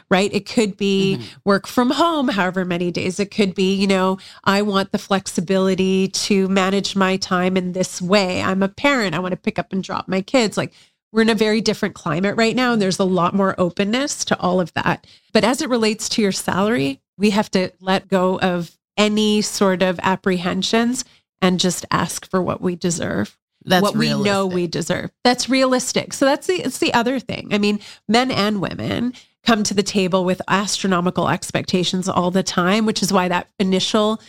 right? 0.08 0.32
It 0.32 0.48
could 0.48 0.76
be 0.76 1.16
mm-hmm. 1.18 1.38
work 1.44 1.66
from 1.66 1.90
home, 1.90 2.28
however 2.28 2.64
many 2.64 2.92
days. 2.92 3.18
It 3.18 3.32
could 3.32 3.56
be, 3.56 3.74
you 3.74 3.88
know, 3.88 4.18
I 4.44 4.62
want 4.62 4.92
the 4.92 4.98
flexibility 4.98 6.06
to 6.08 6.46
manage 6.46 6.94
my 6.94 7.16
time 7.16 7.56
in 7.56 7.72
this 7.72 8.00
way. 8.00 8.40
I'm 8.40 8.62
a 8.62 8.68
parent. 8.68 9.16
I 9.16 9.18
want 9.18 9.32
to 9.32 9.36
pick 9.36 9.58
up 9.58 9.72
and 9.72 9.82
drop 9.82 10.06
my 10.06 10.22
kids. 10.22 10.56
Like, 10.56 10.72
we're 11.10 11.22
in 11.22 11.28
a 11.28 11.34
very 11.34 11.60
different 11.60 11.96
climate 11.96 12.36
right 12.36 12.54
now, 12.54 12.74
and 12.74 12.80
there's 12.80 13.00
a 13.00 13.04
lot 13.04 13.34
more 13.34 13.56
openness 13.58 14.24
to 14.26 14.38
all 14.38 14.60
of 14.60 14.72
that. 14.74 15.08
But 15.32 15.42
as 15.42 15.60
it 15.60 15.68
relates 15.68 16.08
to 16.10 16.22
your 16.22 16.30
salary, 16.30 17.00
we 17.18 17.30
have 17.30 17.50
to 17.50 17.72
let 17.80 18.06
go 18.06 18.38
of 18.38 18.78
any 18.96 19.42
sort 19.42 19.82
of 19.82 19.98
apprehensions 20.04 21.04
and 21.40 21.58
just 21.58 21.84
ask 21.90 22.30
for 22.30 22.40
what 22.40 22.60
we 22.60 22.76
deserve 22.76 23.36
That's 23.64 23.82
what 23.82 23.96
we 23.96 24.12
know 24.12 24.46
we 24.46 24.66
deserve. 24.66 25.10
That's 25.24 25.48
realistic. 25.48 26.12
So 26.12 26.24
that's 26.24 26.46
the 26.46 26.54
it's 26.54 26.78
the 26.78 26.92
other 26.94 27.18
thing. 27.18 27.48
I 27.52 27.58
mean, 27.58 27.80
men 28.08 28.30
and 28.30 28.60
women 28.60 29.14
come 29.44 29.62
to 29.64 29.74
the 29.74 29.82
table 29.82 30.24
with 30.24 30.40
astronomical 30.48 31.28
expectations 31.28 32.08
all 32.08 32.30
the 32.30 32.42
time, 32.42 32.86
which 32.86 33.02
is 33.02 33.12
why 33.12 33.28
that 33.28 33.48
initial 33.58 34.20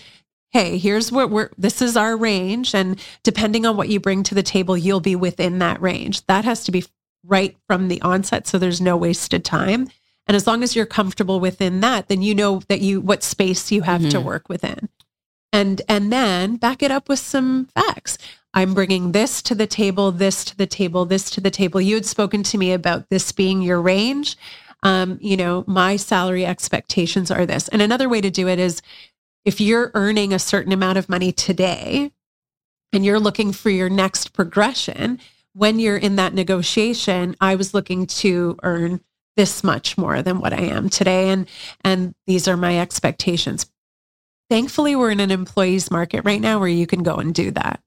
hey, 0.52 0.78
here's 0.78 1.12
what 1.12 1.32
we're 1.32 1.50
this 1.58 1.82
is 1.82 1.98
our 1.98 2.16
range 2.16 2.76
and 2.76 3.00
depending 3.24 3.66
on 3.66 3.76
what 3.76 3.90
you 3.90 4.00
bring 4.00 4.22
to 4.22 4.36
the 4.36 4.44
table, 4.44 4.78
you'll 4.78 5.00
be 5.00 5.16
within 5.16 5.58
that 5.60 5.82
range. 5.82 6.24
That 6.28 6.46
has 6.46 6.64
to 6.66 6.72
be 6.72 6.86
right 7.26 7.58
from 7.68 7.88
the 7.88 8.02
onset 8.02 8.46
so 8.48 8.60
there's 8.60 8.82
no 8.82 8.96
wasted 8.96 9.44
time. 9.44 9.88
And 10.28 10.36
as 10.38 10.46
long 10.46 10.62
as 10.64 10.76
you're 10.76 10.86
comfortable 10.86 11.40
within 11.40 11.82
that, 11.82 12.08
then 12.08 12.22
you 12.22 12.36
know 12.36 12.62
that 12.68 12.82
you 12.82 13.02
what 13.02 13.24
space 13.24 13.72
you 13.72 13.82
have 13.82 14.08
to 14.10 14.20
Mhm. 14.20 14.24
work 14.24 14.48
within. 14.48 14.90
And 15.52 15.82
and 15.90 16.14
then 16.14 16.58
back 16.58 16.84
it 16.84 16.92
up 16.92 17.10
with 17.10 17.20
some 17.20 17.68
facts. 17.76 18.18
I'm 18.54 18.74
bringing 18.74 19.12
this 19.12 19.41
to 19.43 19.56
the 19.56 19.68
table, 19.68 20.12
this 20.12 20.45
to 20.45 20.58
the 20.58 20.68
table, 20.68 21.06
this 21.06 21.30
to 21.32 21.41
the 21.41 21.51
table. 21.51 21.82
You 21.82 21.95
had 21.95 22.06
spoken 22.06 22.43
to 22.43 22.58
me 22.58 22.72
about 22.72 23.10
this 23.10 23.32
being 23.32 23.62
your 23.62 23.82
range. 23.82 24.38
Um, 24.84 25.18
you 25.22 25.38
know, 25.38 25.64
my 25.66 25.95
salary 25.95 26.45
expectations 26.45 27.32
are 27.32 27.45
this. 27.45 27.68
And 27.70 27.82
another 27.82 28.10
way 28.10 28.22
to 28.22 28.30
do 28.30 28.47
it 28.47 28.60
is 28.60 28.82
if 29.45 29.60
you're 29.60 29.91
earning 29.93 30.34
a 30.34 30.39
certain 30.39 30.72
amount 30.72 30.97
of 30.97 31.10
money 31.10 31.32
today 31.32 32.12
and 32.91 33.04
you're 33.04 33.20
looking 33.20 33.51
for 33.51 33.70
your 33.70 33.89
next 33.89 34.34
progression, 34.34 35.20
when 35.54 35.80
you're 35.80 35.97
in 35.97 36.16
that 36.18 36.34
negotiation, 36.34 37.36
I 37.41 37.56
was 37.56 37.74
looking 37.74 38.06
to 38.08 38.58
earn 38.64 39.01
this 39.36 39.64
much 39.64 39.97
more 39.97 40.22
than 40.22 40.39
what 40.39 40.54
I 40.54 40.62
am 40.62 40.89
today. 40.89 41.30
And 41.30 41.47
and 41.84 42.14
these 42.28 42.47
are 42.47 42.58
my 42.58 42.80
expectations. 42.80 43.70
Thankfully, 44.49 44.95
we're 44.95 45.12
in 45.12 45.20
an 45.20 45.32
employees 45.32 45.89
market 45.89 46.24
right 46.24 46.41
now 46.41 46.60
where 46.60 46.68
you 46.68 46.86
can 46.86 47.01
go 47.04 47.16
and 47.16 47.34
do 47.34 47.49
that. 47.51 47.82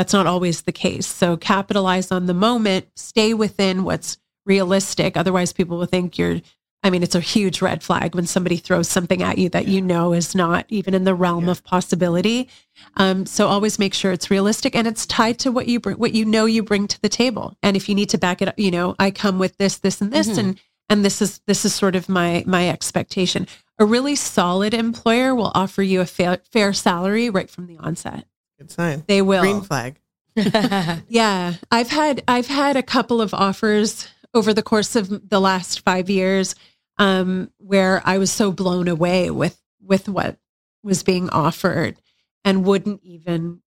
That's 0.00 0.14
not 0.14 0.26
always 0.26 0.62
the 0.62 0.72
case. 0.72 1.06
So 1.06 1.36
capitalize 1.36 2.10
on 2.10 2.24
the 2.24 2.32
moment, 2.32 2.86
stay 2.96 3.34
within 3.34 3.84
what's 3.84 4.16
realistic. 4.46 5.14
Otherwise, 5.14 5.52
people 5.52 5.76
will 5.76 5.84
think 5.84 6.16
you're, 6.16 6.40
I 6.82 6.88
mean, 6.88 7.02
it's 7.02 7.14
a 7.14 7.20
huge 7.20 7.60
red 7.60 7.82
flag 7.82 8.14
when 8.14 8.24
somebody 8.24 8.56
throws 8.56 8.88
something 8.88 9.22
at 9.22 9.36
you 9.36 9.50
that 9.50 9.68
you 9.68 9.82
know 9.82 10.14
is 10.14 10.34
not 10.34 10.64
even 10.70 10.94
in 10.94 11.04
the 11.04 11.14
realm 11.14 11.50
of 11.50 11.62
possibility. 11.64 12.48
Um, 12.96 13.26
so 13.26 13.46
always 13.46 13.78
make 13.78 13.92
sure 13.92 14.10
it's 14.10 14.30
realistic 14.30 14.74
and 14.74 14.86
it's 14.86 15.04
tied 15.04 15.38
to 15.40 15.52
what 15.52 15.68
you 15.68 15.78
bring, 15.78 15.98
what 15.98 16.14
you 16.14 16.24
know 16.24 16.46
you 16.46 16.62
bring 16.62 16.88
to 16.88 17.02
the 17.02 17.10
table. 17.10 17.58
And 17.62 17.76
if 17.76 17.86
you 17.86 17.94
need 17.94 18.08
to 18.08 18.16
back 18.16 18.40
it 18.40 18.48
up, 18.48 18.58
you 18.58 18.70
know, 18.70 18.96
I 18.98 19.10
come 19.10 19.38
with 19.38 19.58
this, 19.58 19.76
this, 19.76 20.00
and 20.00 20.10
this, 20.10 20.28
Mhm. 20.30 20.38
and 20.38 20.60
and 20.88 21.04
this 21.04 21.20
is 21.20 21.42
this 21.46 21.66
is 21.66 21.74
sort 21.74 21.94
of 21.94 22.08
my 22.08 22.42
my 22.46 22.70
expectation. 22.70 23.46
A 23.78 23.84
really 23.84 24.16
solid 24.16 24.72
employer 24.72 25.34
will 25.34 25.52
offer 25.54 25.82
you 25.82 26.00
a 26.00 26.06
fair, 26.06 26.38
fair 26.50 26.72
salary 26.72 27.28
right 27.28 27.50
from 27.50 27.66
the 27.66 27.76
onset. 27.76 28.24
Good 28.60 28.70
sign. 28.70 29.02
They 29.08 29.22
will. 29.22 29.40
Green 29.42 29.62
flag. 29.62 29.96
Yeah, 31.08 31.54
I've 31.72 31.88
had 31.90 32.22
I've 32.28 32.46
had 32.46 32.76
a 32.76 32.82
couple 32.82 33.20
of 33.20 33.34
offers 33.34 34.06
over 34.32 34.54
the 34.54 34.62
course 34.62 34.94
of 34.94 35.28
the 35.28 35.40
last 35.40 35.80
five 35.80 36.08
years 36.08 36.54
um, 36.98 37.50
where 37.58 38.00
I 38.04 38.18
was 38.18 38.30
so 38.30 38.52
blown 38.52 38.86
away 38.86 39.30
with 39.30 39.60
with 39.82 40.08
what 40.08 40.36
was 40.82 41.02
being 41.02 41.28
offered 41.30 41.96
and 42.44 42.64
wouldn't 42.64 43.02
even 43.02 43.60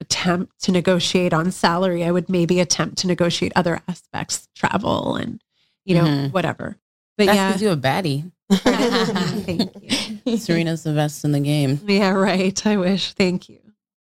attempt 0.00 0.62
to 0.62 0.72
negotiate 0.72 1.32
on 1.34 1.50
salary. 1.52 2.04
I 2.04 2.10
would 2.10 2.28
maybe 2.28 2.58
attempt 2.60 2.98
to 2.98 3.06
negotiate 3.06 3.52
other 3.54 3.80
aspects, 3.86 4.48
travel 4.56 5.16
and 5.16 5.42
you 5.84 5.94
know 5.96 6.04
Mhm. 6.04 6.32
whatever. 6.32 6.78
But 7.18 7.26
That's 7.26 7.60
yeah, 7.60 7.68
you're 7.68 7.72
a 7.72 7.76
baddie. 7.76 8.30
thank 8.52 10.24
you. 10.24 10.36
Serena's 10.38 10.84
the 10.84 10.94
best 10.94 11.24
in 11.24 11.32
the 11.32 11.40
game. 11.40 11.80
Yeah, 11.86 12.10
right. 12.12 12.64
I 12.66 12.76
wish. 12.76 13.12
Thank 13.12 13.48
you. 13.48 13.58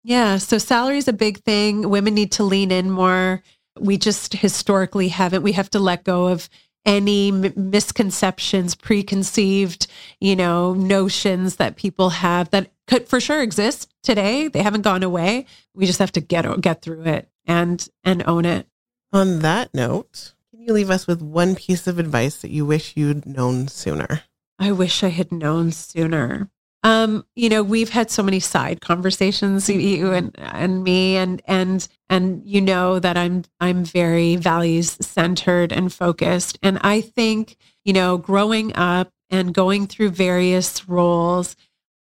Yeah. 0.04 0.38
So 0.38 0.58
salary 0.58 0.98
is 0.98 1.08
a 1.08 1.14
big 1.14 1.40
thing. 1.40 1.90
Women 1.90 2.14
need 2.14 2.34
to 2.34 2.44
lean 2.44 2.72
in 2.72 2.92
more. 2.92 3.42
We 3.80 3.98
just 3.98 4.34
historically 4.34 5.08
haven't. 5.08 5.44
We 5.44 5.54
have 5.54 5.70
to 5.72 5.80
let 5.80 6.04
go 6.04 6.28
of 6.28 6.50
any 6.86 7.30
m- 7.30 7.54
misconceptions, 7.56 8.76
preconceived, 8.76 9.88
you 10.20 10.36
know, 10.36 10.74
notions 10.74 11.56
that 11.56 11.76
people 11.76 12.10
have 12.10 12.50
that 12.52 12.72
could 12.88 13.08
for 13.08 13.20
sure 13.20 13.42
exist 13.42 13.92
today. 14.04 14.48
They 14.50 14.62
haven't 14.62 14.82
gone 14.82 15.04
away. 15.04 15.46
We 15.74 15.86
just 15.86 16.00
have 16.00 16.12
to 16.14 16.22
get 16.22 16.62
get 16.62 16.82
through 16.82 17.04
it 17.04 17.30
and 17.46 17.88
and 18.04 18.24
own 18.28 18.46
it. 18.46 18.68
On 19.12 19.40
that 19.40 19.74
note, 19.74 20.34
can 20.52 20.62
you 20.62 20.74
leave 20.74 20.90
us 20.90 21.08
with 21.08 21.22
one 21.22 21.56
piece 21.56 21.88
of 21.88 22.00
advice 22.00 22.38
that 22.42 22.52
you 22.52 22.66
wish 22.66 22.98
you'd 22.98 23.26
known 23.26 23.68
sooner? 23.68 24.24
I 24.60 24.72
wish 24.72 25.04
I 25.04 25.10
had 25.10 25.32
known 25.32 25.72
sooner. 25.72 26.50
Um, 26.84 27.26
you 27.36 27.48
know, 27.50 27.64
we've 27.64 27.90
had 27.90 28.12
so 28.12 28.22
many 28.24 28.40
side 28.42 28.82
conversations, 28.82 29.70
you- 29.70 30.12
and 30.12 30.36
and 30.38 30.84
me, 30.84 31.16
and 31.16 31.42
and 31.46 31.88
and 32.10 32.42
you 32.46 32.60
know 32.62 33.00
that 33.00 33.18
I'm 33.18 33.44
I'm 33.62 33.86
very 33.86 34.36
values 34.36 34.98
centered 35.02 35.72
and 35.72 35.94
focused, 35.94 36.60
and 36.62 36.78
I 36.82 37.02
think 37.02 37.58
you 37.86 37.94
know, 37.94 38.18
growing 38.18 38.76
up 38.76 39.12
and 39.30 39.54
going 39.54 39.88
through 39.88 40.10
various 40.10 40.88
roles, 40.88 41.56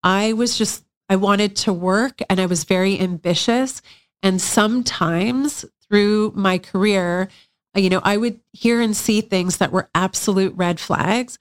I 0.03 0.33
was 0.35 0.57
just 0.59 0.85
I 1.11 1.16
wanted 1.16 1.57
to 1.57 1.72
work, 1.72 2.20
and 2.31 2.41
I 2.41 2.47
was 2.47 2.64
very 2.64 2.99
ambitious, 2.99 3.83
and 4.22 4.41
sometimes 4.41 5.64
through 5.89 6.33
my 6.35 6.57
career, 6.59 7.28
you 7.74 7.91
know, 7.91 8.01
I 8.05 8.16
would 8.16 8.41
hear 8.53 8.81
and 8.81 8.97
see 8.97 9.20
things 9.20 9.59
that 9.59 9.72
were 9.72 9.91
absolute 9.95 10.55
red 10.57 10.81
flags 10.81 11.39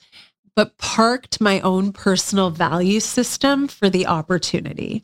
but 0.56 0.78
parked 0.78 1.42
my 1.42 1.60
own 1.62 1.92
personal 1.92 2.50
value 2.50 3.00
system 3.00 3.68
for 3.68 3.90
the 3.90 4.08
opportunity. 4.08 5.04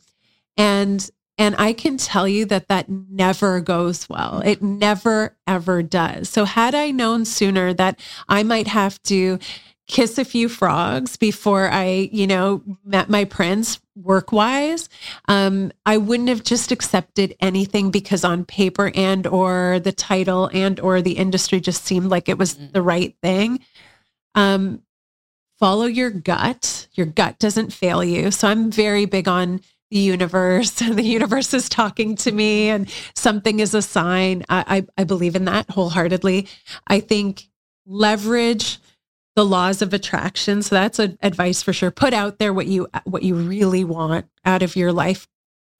And 0.56 1.08
and 1.38 1.54
I 1.58 1.74
can 1.74 1.98
tell 1.98 2.26
you 2.26 2.46
that 2.46 2.68
that 2.68 2.88
never 2.88 3.60
goes 3.60 4.08
well. 4.08 4.40
It 4.44 4.62
never 4.62 5.36
ever 5.46 5.82
does. 5.82 6.30
So 6.30 6.44
had 6.44 6.74
I 6.74 6.90
known 6.90 7.24
sooner 7.26 7.74
that 7.74 8.00
I 8.28 8.42
might 8.42 8.68
have 8.68 9.02
to 9.04 9.38
kiss 9.86 10.18
a 10.18 10.24
few 10.24 10.48
frogs 10.48 11.16
before 11.16 11.70
I, 11.70 12.08
you 12.12 12.26
know, 12.26 12.62
met 12.84 13.08
my 13.08 13.24
prince 13.24 13.80
work 13.94 14.32
wise, 14.32 14.88
um, 15.28 15.72
I 15.84 15.96
wouldn't 15.96 16.28
have 16.28 16.42
just 16.42 16.72
accepted 16.72 17.34
anything 17.40 17.90
because 17.90 18.24
on 18.24 18.44
paper 18.44 18.90
and 18.94 19.26
or 19.26 19.80
the 19.80 19.92
title 19.92 20.50
and 20.52 20.80
or 20.80 21.02
the 21.02 21.16
industry 21.16 21.60
just 21.60 21.84
seemed 21.84 22.08
like 22.08 22.28
it 22.28 22.38
was 22.38 22.54
the 22.54 22.82
right 22.82 23.14
thing. 23.22 23.60
Um, 24.34 24.82
follow 25.58 25.86
your 25.86 26.10
gut. 26.10 26.88
Your 26.94 27.06
gut 27.06 27.38
doesn't 27.38 27.72
fail 27.72 28.04
you. 28.04 28.30
So 28.30 28.48
I'm 28.48 28.70
very 28.70 29.04
big 29.06 29.28
on 29.28 29.60
the 29.90 29.98
universe. 29.98 30.80
And 30.86 30.96
the 30.96 31.02
universe 31.02 31.54
is 31.54 31.68
talking 31.68 32.16
to 32.16 32.32
me 32.32 32.68
and 32.68 32.88
something 33.14 33.60
is 33.60 33.74
a 33.74 33.82
sign. 33.82 34.44
I, 34.48 34.86
I, 34.96 35.02
I 35.02 35.04
believe 35.04 35.36
in 35.36 35.46
that 35.46 35.70
wholeheartedly. 35.70 36.48
I 36.86 37.00
think 37.00 37.48
leverage 37.86 38.78
the 39.36 39.44
laws 39.44 39.82
of 39.82 39.92
attraction. 39.92 40.62
So 40.62 40.74
that's 40.74 40.98
a, 40.98 41.16
advice 41.22 41.62
for 41.62 41.72
sure. 41.72 41.90
Put 41.90 42.14
out 42.14 42.38
there 42.38 42.52
what 42.52 42.66
you 42.66 42.88
what 43.04 43.22
you 43.22 43.34
really 43.34 43.84
want 43.84 44.26
out 44.44 44.62
of 44.62 44.76
your 44.76 44.92
life. 44.92 45.28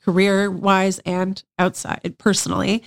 career 0.02 0.50
wise 0.50 1.00
and 1.00 1.42
outside 1.58 2.14
personally. 2.18 2.82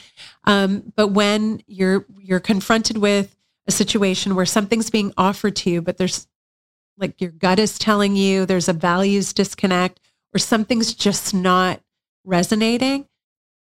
Um, 0.45 0.93
but 0.95 1.09
when 1.09 1.61
you're 1.67 2.05
you're 2.19 2.39
confronted 2.39 2.97
with 2.97 3.35
a 3.67 3.71
situation 3.71 4.35
where 4.35 4.45
something's 4.45 4.89
being 4.89 5.13
offered 5.17 5.55
to 5.57 5.69
you, 5.69 5.81
but 5.81 5.97
there's 5.97 6.27
like 6.99 7.21
your 7.21 7.31
gut 7.31 7.59
is 7.59 7.79
telling 7.79 8.15
you 8.15 8.45
there's 8.45 8.69
a 8.69 8.73
values 8.73 9.33
disconnect 9.33 9.99
or 10.33 10.39
something's 10.39 10.93
just 10.93 11.33
not 11.33 11.81
resonating, 12.23 13.07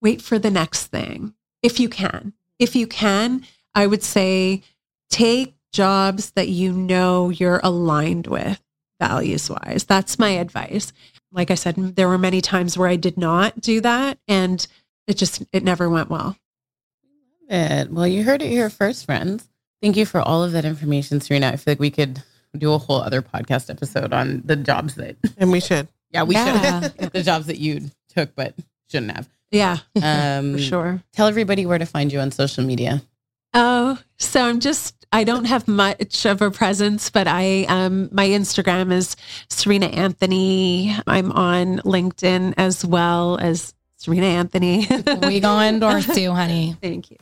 wait 0.01 0.21
for 0.21 0.37
the 0.37 0.51
next 0.51 0.87
thing 0.87 1.33
if 1.63 1.79
you 1.79 1.89
can. 1.89 2.33
If 2.59 2.75
you 2.75 2.85
can, 2.87 3.45
I 3.73 3.87
would 3.87 4.03
say 4.03 4.61
take 5.09 5.55
jobs 5.71 6.31
that 6.31 6.49
you 6.49 6.71
know 6.71 7.29
you're 7.29 7.61
aligned 7.63 8.27
with 8.27 8.61
values 8.99 9.49
wise. 9.49 9.85
That's 9.85 10.19
my 10.19 10.29
advice. 10.29 10.93
Like 11.31 11.49
I 11.49 11.55
said, 11.55 11.95
there 11.95 12.09
were 12.09 12.17
many 12.17 12.41
times 12.41 12.77
where 12.77 12.89
I 12.89 12.97
did 12.97 13.17
not 13.17 13.59
do 13.61 13.81
that 13.81 14.19
and 14.27 14.65
it 15.07 15.15
just 15.15 15.43
it 15.51 15.63
never 15.63 15.89
went 15.89 16.09
well. 16.09 16.35
It. 17.49 17.91
Well, 17.91 18.07
you 18.07 18.23
heard 18.23 18.41
it 18.41 18.49
here 18.49 18.69
first, 18.69 19.05
friends. 19.05 19.47
Thank 19.81 19.97
you 19.97 20.05
for 20.05 20.21
all 20.21 20.43
of 20.43 20.51
that 20.51 20.65
information, 20.65 21.19
Serena. 21.19 21.47
I 21.47 21.55
feel 21.55 21.71
like 21.71 21.79
we 21.79 21.89
could 21.89 22.21
do 22.57 22.73
a 22.73 22.77
whole 22.77 23.01
other 23.01 23.21
podcast 23.21 23.69
episode 23.69 24.13
on 24.13 24.41
the 24.45 24.55
jobs 24.55 24.95
that 24.95 25.15
And 25.37 25.51
we 25.51 25.59
should. 25.59 25.87
yeah, 26.11 26.23
we 26.23 26.35
Yeah. 26.35 26.81
should 26.81 27.11
the 27.13 27.23
jobs 27.23 27.47
that 27.47 27.57
you 27.59 27.89
took 28.15 28.35
but 28.35 28.53
shouldn't 28.89 29.11
have. 29.15 29.29
Yeah, 29.51 29.77
Um 30.01 30.53
for 30.53 30.59
sure. 30.59 31.03
Tell 31.13 31.27
everybody 31.27 31.65
where 31.65 31.77
to 31.77 31.85
find 31.85 32.11
you 32.11 32.19
on 32.19 32.31
social 32.31 32.63
media. 32.63 33.01
Oh, 33.53 33.97
so 34.17 34.41
I'm 34.45 34.59
just 34.59 34.95
I 35.13 35.25
don't 35.25 35.43
have 35.45 35.67
much 35.67 36.25
of 36.25 36.41
a 36.41 36.51
presence, 36.51 37.09
but 37.09 37.27
I 37.27 37.63
um 37.67 38.07
my 38.13 38.27
Instagram 38.27 38.91
is 38.93 39.15
Serena 39.49 39.87
Anthony. 39.87 40.95
I'm 41.07 41.31
on 41.33 41.79
LinkedIn 41.79 42.53
as 42.57 42.85
well 42.85 43.37
as 43.41 43.73
Serena 43.97 44.27
Anthony. 44.27 44.87
we 45.23 45.39
gonna 45.41 45.67
endorse 45.67 46.17
you, 46.17 46.31
honey. 46.33 46.75
Thank 46.81 47.11
you. 47.11 47.17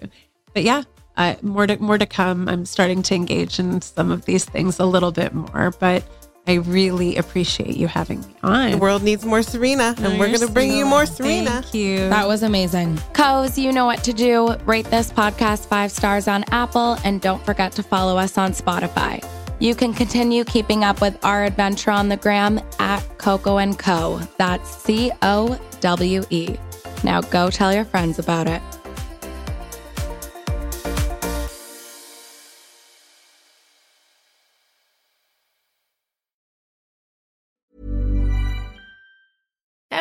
But 0.54 0.64
yeah, 0.64 0.84
uh, 1.20 1.36
more 1.44 1.68
to 1.68 1.78
more 1.78 1.98
to 1.98 2.06
come. 2.08 2.48
I'm 2.50 2.66
starting 2.66 3.04
to 3.04 3.14
engage 3.14 3.60
in 3.60 3.82
some 3.82 4.10
of 4.10 4.26
these 4.26 4.46
things 4.46 4.80
a 4.80 4.86
little 4.86 5.12
bit 5.12 5.34
more, 5.34 5.72
but 5.80 6.04
I 6.48 6.54
really 6.54 7.18
appreciate 7.18 7.78
you 7.78 7.88
having 7.88 8.22
me 8.22 8.36
on. 8.42 8.72
The 8.72 8.78
world 8.78 9.04
needs 9.04 9.24
more 9.24 9.44
Serena, 9.44 9.94
and 10.00 10.18
we're 10.18 10.28
going 10.28 10.40
to 10.40 10.52
bring 10.52 10.72
you 10.72 10.86
more 10.86 11.06
Serena. 11.06 11.62
Thank 11.62 11.76
you. 11.76 12.10
That 12.10 12.28
was 12.28 12.42
amazing. 12.42 12.98
Co's, 13.14 13.60
you 13.60 13.72
know 13.72 13.86
what 13.86 14.04
to 14.06 14.14
do. 14.14 14.56
Rate 14.66 14.86
this 14.86 15.12
podcast 15.12 15.68
five 15.68 15.92
stars 15.92 16.28
on 16.28 16.44
Apple 16.52 16.98
and 17.04 17.22
don't 17.22 17.46
forget 17.46 17.74
to 17.74 17.84
follow 17.84 18.18
us 18.18 18.38
on 18.38 18.54
Spotify. 18.54 19.24
You 19.60 19.76
can 19.76 19.94
continue 19.94 20.46
keeping 20.46 20.86
up 20.86 21.02
with 21.02 21.24
our 21.24 21.44
adventure 21.44 21.92
on 21.92 22.08
the 22.08 22.18
gram 22.18 22.62
at 22.80 23.02
Coco 23.18 23.58
and 23.58 23.78
Co. 23.78 24.20
That's 24.38 24.70
C 24.84 25.12
O 25.22 25.60
W 25.82 26.24
E. 26.30 26.56
Now 27.04 27.22
go 27.22 27.50
tell 27.52 27.74
your 27.74 27.86
friends 27.86 28.20
about 28.20 28.48
it. 28.48 28.62